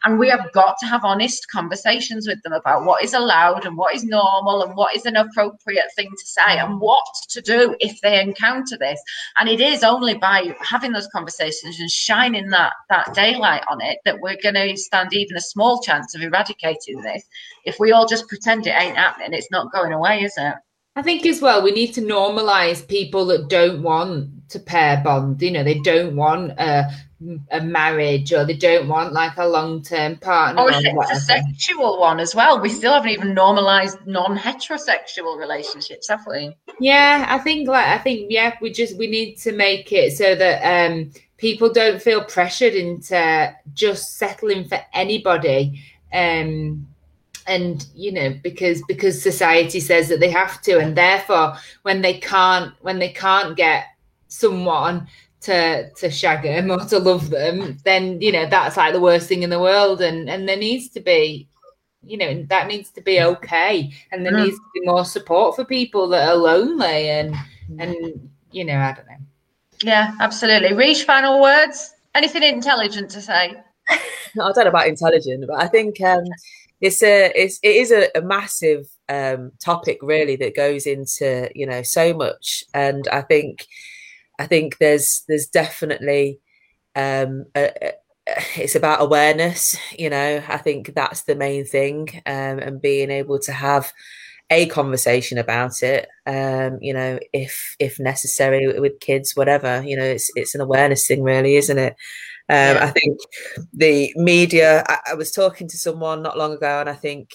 And 0.05 0.19
we 0.19 0.29
have 0.29 0.53
got 0.53 0.77
to 0.81 0.87
have 0.87 1.05
honest 1.05 1.51
conversations 1.51 2.27
with 2.27 2.43
them 2.43 2.53
about 2.53 2.85
what 2.85 3.03
is 3.03 3.15
allowed 3.15 3.67
and 3.67 3.77
what 3.77 3.95
is 3.95 4.05
normal 4.05 4.63
and 4.63 4.77
what 4.77 4.95
is 4.95 5.07
an 5.07 5.17
appropriate 5.17 5.87
thing 5.97 6.11
to 6.11 6.27
say 6.27 6.60
and 6.61 6.81
what 6.81 7.05
to 7.31 7.41
do 7.41 7.75
if 7.81 8.01
they 8.01 8.21
encounter 8.21 8.77
this. 8.79 9.01
And 9.37 9.49
it 9.49 9.61
is 9.61 9.83
only 9.83 10.15
by 10.15 10.55
having 10.61 10.93
those 10.93 11.09
conversations 11.09 11.81
and 11.81 11.91
shining 11.91 12.49
that 12.51 12.73
that 12.89 13.15
daylight 13.15 13.65
on 13.69 13.81
it 13.81 13.99
that 14.05 14.21
we're 14.21 14.37
going 14.43 14.55
to 14.55 14.77
stand 14.77 15.13
even 15.13 15.37
a 15.37 15.41
small 15.41 15.81
chance 15.83 16.15
of 16.15 16.23
eradicating 16.23 17.01
this. 17.03 17.25
If 17.65 17.79
we 17.79 17.93
all 17.93 18.07
just 18.07 18.29
pretend 18.29 18.67
it 18.67 18.75
ain't 18.79 18.97
happening, 18.97 19.33
it's 19.33 19.51
not 19.51 19.73
going 19.73 19.93
away, 19.93 20.23
is 20.23 20.35
it? 20.37 20.55
I 20.97 21.03
think 21.03 21.25
as 21.25 21.41
well, 21.41 21.63
we 21.63 21.71
need 21.71 21.95
to 21.95 22.01
normalize 22.01 22.87
people 22.87 23.25
that 23.27 23.49
don't 23.49 23.83
want 23.83 24.49
to 24.51 24.59
pair 24.59 25.01
bond. 25.03 25.41
You 25.41 25.53
know, 25.53 25.63
they 25.63 25.79
don't 25.79 26.17
want 26.17 26.53
a, 26.59 26.91
a 27.51 27.61
marriage 27.61 28.33
or 28.33 28.47
they 28.47 28.57
don't 28.57 28.89
want 28.89 29.13
like 29.13 29.37
a 29.37 29.47
long 29.47 29.83
term 29.83 30.17
partner. 30.17 30.63
Or, 30.63 30.71
or 30.71 31.05
a 31.13 31.17
sexual 31.17 32.01
one 32.01 32.19
as 32.19 32.35
well. 32.35 32.61
We 32.61 32.71
still 32.71 32.95
haven't 32.95 33.11
even 33.11 33.35
normalized 33.35 33.99
non 34.07 34.39
heterosexual 34.39 35.39
relationships, 35.39 36.09
have 36.09 36.27
we? 36.27 36.57
Yeah, 36.81 37.27
I 37.29 37.39
think 37.39 37.69
like 37.69 37.87
I 37.87 37.99
think 37.99 38.27
yeah, 38.31 38.57
we 38.61 38.73
just 38.73 38.97
we 38.97 39.07
need 39.07 39.37
to 39.39 39.53
make 39.53 39.93
it 39.93 40.17
so 40.17 40.35
that 40.35 40.91
um 40.91 41.11
people 41.37 41.71
don't 41.73 42.01
feel 42.01 42.25
pressured 42.25 42.75
into 42.75 43.55
just 43.75 44.17
settling 44.17 44.65
for 44.65 44.81
anybody. 44.95 45.83
Um 46.13 46.87
and 47.47 47.87
you 47.95 48.13
know 48.13 48.35
because 48.43 48.83
because 48.87 49.21
society 49.21 49.81
says 49.81 50.09
that 50.09 50.21
they 50.21 50.31
have 50.31 50.61
to 50.63 50.79
and 50.79 50.97
therefore 50.97 51.57
when 51.83 52.03
they 52.03 52.15
can't 52.15 52.73
when 52.81 52.99
they 52.99 53.09
can't 53.09 53.57
get 53.57 53.87
someone 54.29 55.07
to 55.41 55.91
to 55.93 56.11
shag 56.11 56.43
them 56.43 56.71
or 56.71 56.79
to 56.85 56.99
love 56.99 57.31
them 57.31 57.77
then 57.85 58.21
you 58.21 58.31
know 58.31 58.47
that's 58.47 58.77
like 58.77 58.93
the 58.93 59.01
worst 59.01 59.27
thing 59.29 59.43
in 59.43 59.51
the 59.51 59.59
world 59.59 60.03
and 60.03 60.29
and 60.29 60.49
there 60.49 60.57
needs 60.57 60.89
to 60.91 61.01
be 61.01 61.49
you 62.03 62.17
know 62.17 62.43
that 62.49 62.67
needs 62.67 62.91
to 62.91 63.01
be 63.03 63.21
okay, 63.21 63.93
and 64.11 64.25
there 64.25 64.33
Mm. 64.33 64.45
needs 64.45 64.57
to 64.57 64.65
be 64.75 64.81
more 64.87 65.05
support 65.05 65.55
for 65.55 65.65
people 65.65 66.09
that 66.09 66.29
are 66.29 66.35
lonely 66.35 67.11
and 67.11 67.35
and 67.79 68.31
you 68.53 68.65
know 68.65 68.79
I 68.79 68.93
don't 68.93 69.07
know. 69.07 69.17
Yeah, 69.83 70.15
absolutely. 70.21 70.73
Reach 70.75 71.05
final 71.05 71.41
words. 71.41 71.93
Anything 72.15 72.43
intelligent 72.43 73.11
to 73.11 73.21
say? 73.21 73.55
I 73.91 73.99
don't 74.35 74.57
know 74.57 74.67
about 74.69 74.89
intelligent, 74.89 75.45
but 75.47 75.63
I 75.63 75.69
think 75.69 76.01
um, 76.01 76.25
it's 76.81 77.03
a 77.03 77.33
it's 77.35 77.59
it 77.63 77.77
is 77.77 77.91
a, 77.91 78.09
a 78.15 78.23
massive 78.23 78.89
um, 79.09 79.53
topic 79.63 79.99
really 80.03 80.37
that 80.37 80.57
goes 80.57 80.87
into 80.87 81.51
you 81.55 81.67
know 81.67 81.83
so 81.83 82.15
much, 82.15 82.65
and 82.73 83.07
I 83.09 83.21
think 83.23 83.67
I 84.41 84.47
think 84.49 84.79
there's 84.79 85.25
there's 85.29 85.49
definitely 85.49 86.41
um, 86.97 87.47
a, 87.57 87.71
a- 87.83 87.95
it's 88.57 88.77
about 88.77 89.03
awareness. 89.03 89.77
You 89.99 90.11
know, 90.11 90.43
I 90.49 90.59
think 90.59 90.95
that's 90.95 91.25
the 91.25 91.35
main 91.37 91.65
thing, 91.67 92.09
um, 92.27 92.59
and 92.61 92.83
being 92.83 93.11
able 93.11 93.39
to 93.41 93.53
have 93.53 93.93
a 94.51 94.67
conversation 94.67 95.39
about 95.39 95.83
it. 95.83 96.09
Um, 96.27 96.79
you 96.81 96.95
know, 96.95 97.19
if 97.33 97.77
if 97.81 98.01
necessary 98.01 98.81
with 98.81 99.01
kids, 99.01 99.37
whatever. 99.37 99.83
You 99.85 99.97
know, 99.97 100.05
it's 100.05 100.31
it's 100.37 100.55
an 100.55 100.61
awareness 100.61 101.07
thing, 101.07 101.23
really, 101.23 101.57
isn't 101.57 101.79
it? 101.79 101.97
Um. 102.49 102.79
I 102.79 102.91
think 102.91 103.19
the 103.73 104.13
media. 104.17 104.85
I, 104.89 104.99
I 105.13 105.15
was 105.15 105.33
talking 105.33 105.69
to 105.69 105.79
someone 105.79 106.23
not 106.23 106.39
long 106.39 106.53
ago, 106.53 106.81
and 106.81 106.89
I 106.89 106.95
think 106.95 107.31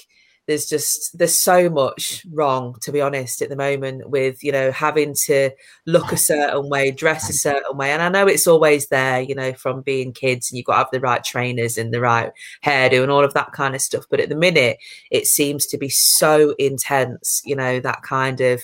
there's 0.48 0.68
just 0.68 1.18
there's 1.18 1.38
so 1.38 1.70
much 1.70 2.26
wrong 2.32 2.76
to 2.82 2.92
be 2.92 3.02
honest 3.02 3.42
at 3.42 3.50
the 3.50 3.56
moment 3.56 4.10
with 4.10 4.44
you 4.44 4.52
know 4.52 4.72
having 4.72 5.14
to 5.14 5.50
look 5.86 6.12
a 6.12 6.18
certain 6.18 6.70
way 6.70 6.92
dress 6.92 7.30
a 7.30 7.34
certain 7.34 7.78
way. 7.78 7.92
And 7.92 8.02
i 8.02 8.10
know 8.10 8.28
it's 8.28 8.48
always 8.48 8.88
there 8.88 9.22
you 9.22 9.36
know 9.36 9.54
from 9.54 9.82
being 9.82 10.14
kids 10.14 10.52
and 10.52 10.58
you've 10.58 10.66
got 10.66 10.74
to 10.74 10.80
have 10.80 10.92
the 10.92 11.00
right 11.00 11.24
trainers 11.24 11.78
and 11.78 11.94
the 11.94 12.02
right 12.02 12.32
hairdo 12.64 13.02
and 13.02 13.12
all 13.12 13.24
of 13.24 13.34
that 13.34 13.54
kind 13.54 13.76
of 13.76 13.82
stuff. 13.82 14.06
But 14.10 14.20
at 14.20 14.30
the 14.30 14.36
minute 14.36 14.78
it 15.12 15.28
seems 15.28 15.66
to 15.68 15.78
be 15.78 15.90
so 15.90 16.56
intense 16.60 17.42
you 17.46 17.56
know 17.56 17.80
that 17.80 18.04
kind 18.04 18.42
of 18.42 18.64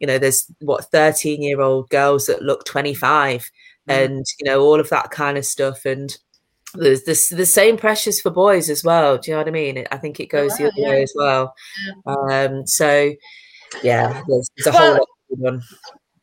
you 0.00 0.06
know 0.06 0.18
there's 0.18 0.46
what 0.60 0.84
13 0.90 1.42
year 1.42 1.60
old 1.60 1.88
girls 1.90 2.26
that 2.26 2.42
look 2.42 2.64
25 2.64 3.50
mm. 3.88 4.04
and 4.04 4.24
you 4.38 4.44
know 4.44 4.60
all 4.60 4.80
of 4.80 4.90
that 4.90 5.10
kind 5.10 5.38
of 5.38 5.44
stuff. 5.44 5.84
And 5.84 6.16
there's 6.74 7.04
this 7.04 7.28
the 7.28 7.46
same 7.46 7.76
pressures 7.76 8.20
for 8.20 8.30
boys 8.30 8.68
as 8.68 8.84
well 8.84 9.16
do 9.18 9.30
you 9.30 9.34
know 9.34 9.38
what 9.40 9.48
i 9.48 9.50
mean 9.50 9.86
i 9.92 9.96
think 9.96 10.20
it 10.20 10.26
goes 10.26 10.56
the 10.56 10.64
other 10.64 10.72
yeah. 10.76 10.88
way 10.88 11.02
as 11.02 11.12
well 11.14 11.54
um 12.06 12.66
so 12.66 13.12
yeah 13.82 14.22
there's, 14.28 14.50
there's 14.56 14.74
a 14.74 14.78
whole 14.78 14.92
lot 14.92 15.08
going 15.30 15.54
on 15.54 15.62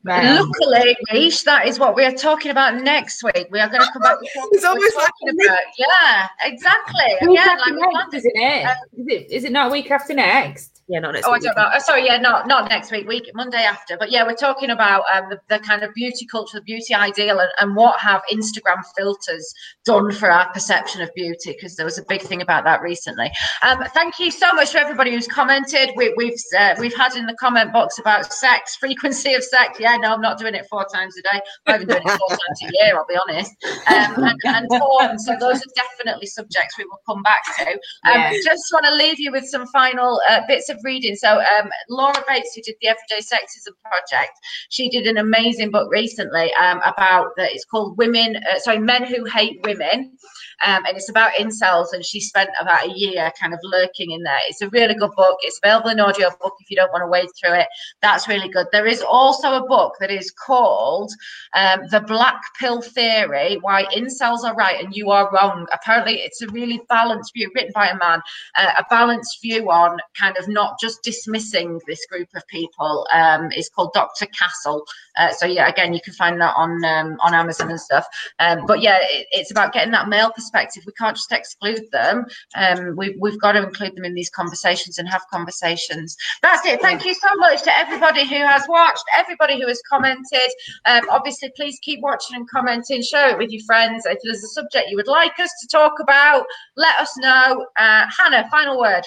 Right. 0.03 0.33
Luckily, 0.33 0.97
Reish, 1.11 1.43
that 1.43 1.67
is 1.67 1.77
what 1.77 1.95
we 1.95 2.03
are 2.03 2.11
talking 2.11 2.49
about 2.49 2.81
next 2.81 3.23
week. 3.23 3.47
We 3.51 3.59
are 3.59 3.69
going 3.69 3.81
to 3.81 3.91
come 3.93 4.01
back. 4.01 4.19
with 4.19 4.31
what 4.35 4.49
It's 4.51 4.65
almost 4.65 4.95
like 4.95 5.05
talking 5.05 5.45
about. 5.45 5.59
Yeah, 5.77 6.27
exactly. 6.41 7.27
Week 7.27 7.39
Again, 7.39 7.49
after 7.49 7.59
like 7.59 7.75
we 7.75 7.81
next, 7.81 7.91
planned 7.91 8.13
it. 8.13 8.17
isn't 8.17 8.31
it? 8.35 8.65
Uh, 8.65 8.75
Is 8.97 9.07
it? 9.07 9.31
Is 9.31 9.43
it 9.43 9.51
not 9.51 9.67
a 9.67 9.71
week 9.71 9.91
after 9.91 10.13
next? 10.15 10.80
Yeah 10.91 10.99
not 10.99 11.13
next 11.13 11.27
Oh, 11.27 11.31
I 11.31 11.39
don't 11.39 11.55
know. 11.55 11.69
Oh, 11.73 11.79
sorry, 11.79 12.05
yeah, 12.05 12.17
not 12.17 12.47
not 12.47 12.69
next 12.69 12.91
week, 12.91 13.07
week 13.07 13.29
Monday 13.33 13.63
after. 13.63 13.97
But 13.97 14.11
yeah, 14.11 14.25
we're 14.25 14.35
talking 14.35 14.69
about 14.69 15.03
um, 15.13 15.29
the, 15.29 15.39
the 15.47 15.59
kind 15.59 15.83
of 15.83 15.93
beauty 15.93 16.25
culture, 16.25 16.57
the 16.59 16.63
beauty 16.63 16.93
ideal, 16.93 17.39
and, 17.39 17.49
and 17.59 17.75
what 17.75 17.99
have 17.99 18.21
Instagram 18.31 18.83
filters 18.97 19.53
done 19.85 20.11
for 20.11 20.29
our 20.29 20.51
perception 20.51 21.01
of 21.01 21.09
beauty? 21.15 21.53
Because 21.53 21.75
there 21.77 21.85
was 21.85 21.97
a 21.97 22.03
big 22.03 22.21
thing 22.21 22.41
about 22.41 22.65
that 22.65 22.81
recently. 22.81 23.31
Um, 23.63 23.83
thank 23.93 24.19
you 24.19 24.31
so 24.31 24.51
much 24.53 24.71
for 24.71 24.79
everybody 24.79 25.11
who's 25.11 25.27
commented. 25.27 25.91
We, 25.95 26.13
we've 26.17 26.35
uh, 26.57 26.75
we've 26.79 26.95
had 26.95 27.15
in 27.15 27.25
the 27.25 27.35
comment 27.35 27.71
box 27.71 27.97
about 27.97 28.31
sex, 28.33 28.75
frequency 28.79 29.33
of 29.33 29.43
sex. 29.43 29.79
Yeah, 29.79 29.95
no, 29.97 30.13
I'm 30.13 30.21
not 30.21 30.37
doing 30.37 30.55
it 30.55 30.65
four 30.69 30.85
times 30.93 31.15
a 31.17 31.21
day. 31.21 31.41
I'm 31.65 31.73
not 31.73 31.75
even 31.75 31.87
doing 31.87 32.01
it 32.05 32.19
four 32.19 32.29
times 32.29 32.59
a 32.63 32.69
year. 32.73 32.97
I'll 32.97 33.05
be 33.07 33.15
honest. 33.15 33.51
Um, 33.87 34.23
and, 34.23 34.39
and 34.43 34.67
porn. 34.69 35.19
So 35.19 35.37
those 35.39 35.57
are 35.57 35.71
definitely 35.75 36.27
subjects 36.27 36.77
we 36.77 36.83
will 36.85 36.99
come 37.07 37.23
back 37.23 37.43
to. 37.59 37.71
Um, 37.71 37.77
Yeah. 38.03 38.33
Just 38.43 38.63
want 38.73 38.85
to 38.85 38.95
leave 38.95 39.19
you 39.19 39.31
with 39.31 39.45
some 39.45 39.65
final 39.67 40.19
uh, 40.27 40.41
bits 40.47 40.69
of 40.69 40.80
reading. 40.83 41.15
So, 41.15 41.39
um, 41.39 41.69
Laura 41.89 42.23
Bates, 42.27 42.53
who 42.55 42.61
did 42.61 42.75
the 42.81 42.87
Everyday 42.87 43.21
Sexism 43.21 43.73
Project, 43.83 44.31
she 44.69 44.89
did 44.89 45.07
an 45.07 45.17
amazing 45.17 45.71
book 45.71 45.91
recently 45.91 46.53
um, 46.55 46.81
about 46.85 47.31
that. 47.37 47.51
it's 47.51 47.65
called 47.65 47.97
Women, 47.97 48.37
uh, 48.37 48.59
sorry, 48.59 48.79
Men 48.79 49.05
Who 49.05 49.25
Hate 49.25 49.59
Women. 49.63 50.17
Um, 50.65 50.85
and 50.85 50.95
it's 50.95 51.09
about 51.09 51.31
incels, 51.39 51.87
and 51.91 52.05
she 52.05 52.19
spent 52.19 52.49
about 52.59 52.85
a 52.85 52.91
year 52.91 53.31
kind 53.39 53.53
of 53.53 53.59
lurking 53.63 54.11
in 54.11 54.21
there. 54.21 54.37
It's 54.47 54.61
a 54.61 54.69
really 54.69 54.93
good 54.93 55.11
book. 55.15 55.37
It's 55.41 55.59
available 55.63 55.89
in 55.89 55.99
audio 55.99 56.29
book 56.39 56.53
if 56.59 56.69
you 56.69 56.75
don't 56.75 56.91
want 56.91 57.01
to 57.01 57.07
wade 57.07 57.29
through 57.39 57.55
it. 57.59 57.67
That's 58.01 58.27
really 58.27 58.49
good. 58.49 58.67
There 58.71 58.85
is 58.85 59.01
also 59.01 59.53
a 59.53 59.67
book 59.67 59.95
that 59.99 60.11
is 60.11 60.31
called 60.31 61.11
um, 61.55 61.81
The 61.89 62.01
Black 62.01 62.39
Pill 62.59 62.81
Theory 62.81 63.57
Why 63.61 63.85
Incels 63.85 64.43
Are 64.43 64.55
Right 64.55 64.83
and 64.83 64.95
You 64.95 65.09
Are 65.09 65.31
Wrong. 65.31 65.65
Apparently, 65.73 66.21
it's 66.21 66.41
a 66.41 66.47
really 66.49 66.81
balanced 66.89 67.33
view 67.33 67.51
written 67.55 67.71
by 67.73 67.87
a 67.87 67.97
man, 67.97 68.21
uh, 68.55 68.71
a 68.77 68.85
balanced 68.89 69.39
view 69.41 69.71
on 69.71 69.97
kind 70.19 70.37
of 70.37 70.47
not 70.47 70.70
just 70.79 71.03
dismissing 71.03 71.79
this 71.87 72.05
group 72.05 72.29
of 72.35 72.45
people. 72.47 73.07
Um, 73.13 73.49
it's 73.51 73.69
called 73.69 73.91
Dr. 73.93 74.25
Castle. 74.27 74.85
Uh, 75.17 75.31
so, 75.31 75.45
yeah, 75.45 75.67
again, 75.67 75.93
you 75.93 76.01
can 76.01 76.13
find 76.13 76.39
that 76.41 76.53
on 76.55 76.83
um, 76.85 77.17
on 77.21 77.33
Amazon 77.33 77.69
and 77.69 77.79
stuff. 77.79 78.05
Um, 78.39 78.65
but 78.65 78.81
yeah, 78.81 78.99
it, 79.01 79.27
it's 79.31 79.51
about 79.51 79.73
getting 79.73 79.91
that 79.91 80.09
male 80.09 80.31
perspective. 80.31 80.83
We 80.85 80.93
can't 80.93 81.15
just 81.15 81.31
exclude 81.31 81.83
them. 81.91 82.25
Um, 82.55 82.95
we've, 82.95 83.15
we've 83.19 83.39
got 83.39 83.53
to 83.53 83.63
include 83.63 83.95
them 83.95 84.05
in 84.05 84.13
these 84.13 84.29
conversations 84.29 84.97
and 84.97 85.07
have 85.09 85.23
conversations. 85.31 86.15
That's 86.41 86.65
it. 86.65 86.81
Thank 86.81 87.05
you 87.05 87.13
so 87.13 87.29
much 87.35 87.63
to 87.63 87.77
everybody 87.77 88.27
who 88.27 88.35
has 88.35 88.63
watched, 88.67 89.03
everybody 89.17 89.59
who 89.59 89.67
has 89.67 89.81
commented. 89.89 90.49
Um, 90.85 91.01
obviously, 91.09 91.51
please 91.55 91.79
keep 91.81 92.01
watching 92.01 92.35
and 92.35 92.49
commenting. 92.49 93.01
Share 93.01 93.29
it 93.29 93.37
with 93.37 93.51
your 93.51 93.63
friends. 93.65 94.05
If 94.05 94.19
there's 94.23 94.43
a 94.43 94.47
subject 94.47 94.89
you 94.89 94.95
would 94.95 95.07
like 95.07 95.39
us 95.39 95.51
to 95.61 95.67
talk 95.67 95.93
about, 96.01 96.45
let 96.75 96.99
us 96.99 97.17
know. 97.17 97.65
Uh, 97.77 98.05
Hannah, 98.17 98.47
final 98.49 98.79
word. 98.79 99.03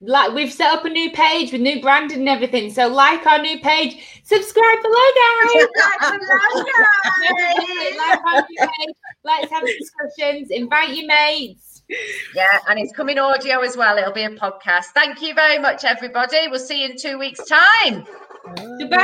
Like 0.00 0.32
we've 0.32 0.52
set 0.52 0.72
up 0.72 0.84
a 0.84 0.88
new 0.88 1.10
page 1.10 1.50
with 1.50 1.60
new 1.60 1.80
branding 1.82 2.20
and 2.20 2.28
everything. 2.28 2.72
So 2.72 2.86
like 2.86 3.26
our 3.26 3.42
new 3.42 3.58
page, 3.58 4.22
subscribe 4.22 4.78
below, 4.82 4.94
guys. 4.94 5.66
like 5.82 6.02
our 8.24 8.46
new 8.48 8.58
page. 8.60 8.94
Let's 9.24 9.50
have 9.50 9.64
discussions. 9.66 10.50
Invite 10.50 10.96
your 10.96 11.08
mates. 11.08 11.82
Yeah, 12.34 12.58
and 12.68 12.78
it's 12.78 12.92
coming 12.92 13.18
audio 13.18 13.60
as 13.60 13.76
well. 13.76 13.98
It'll 13.98 14.12
be 14.12 14.22
a 14.22 14.30
podcast. 14.30 14.86
Thank 14.94 15.20
you 15.22 15.34
very 15.34 15.58
much, 15.58 15.84
everybody. 15.84 16.46
We'll 16.48 16.60
see 16.60 16.82
you 16.82 16.90
in 16.90 16.96
two 16.96 17.18
weeks' 17.18 17.44
time. 17.46 18.06
Goodbye. 18.78 18.98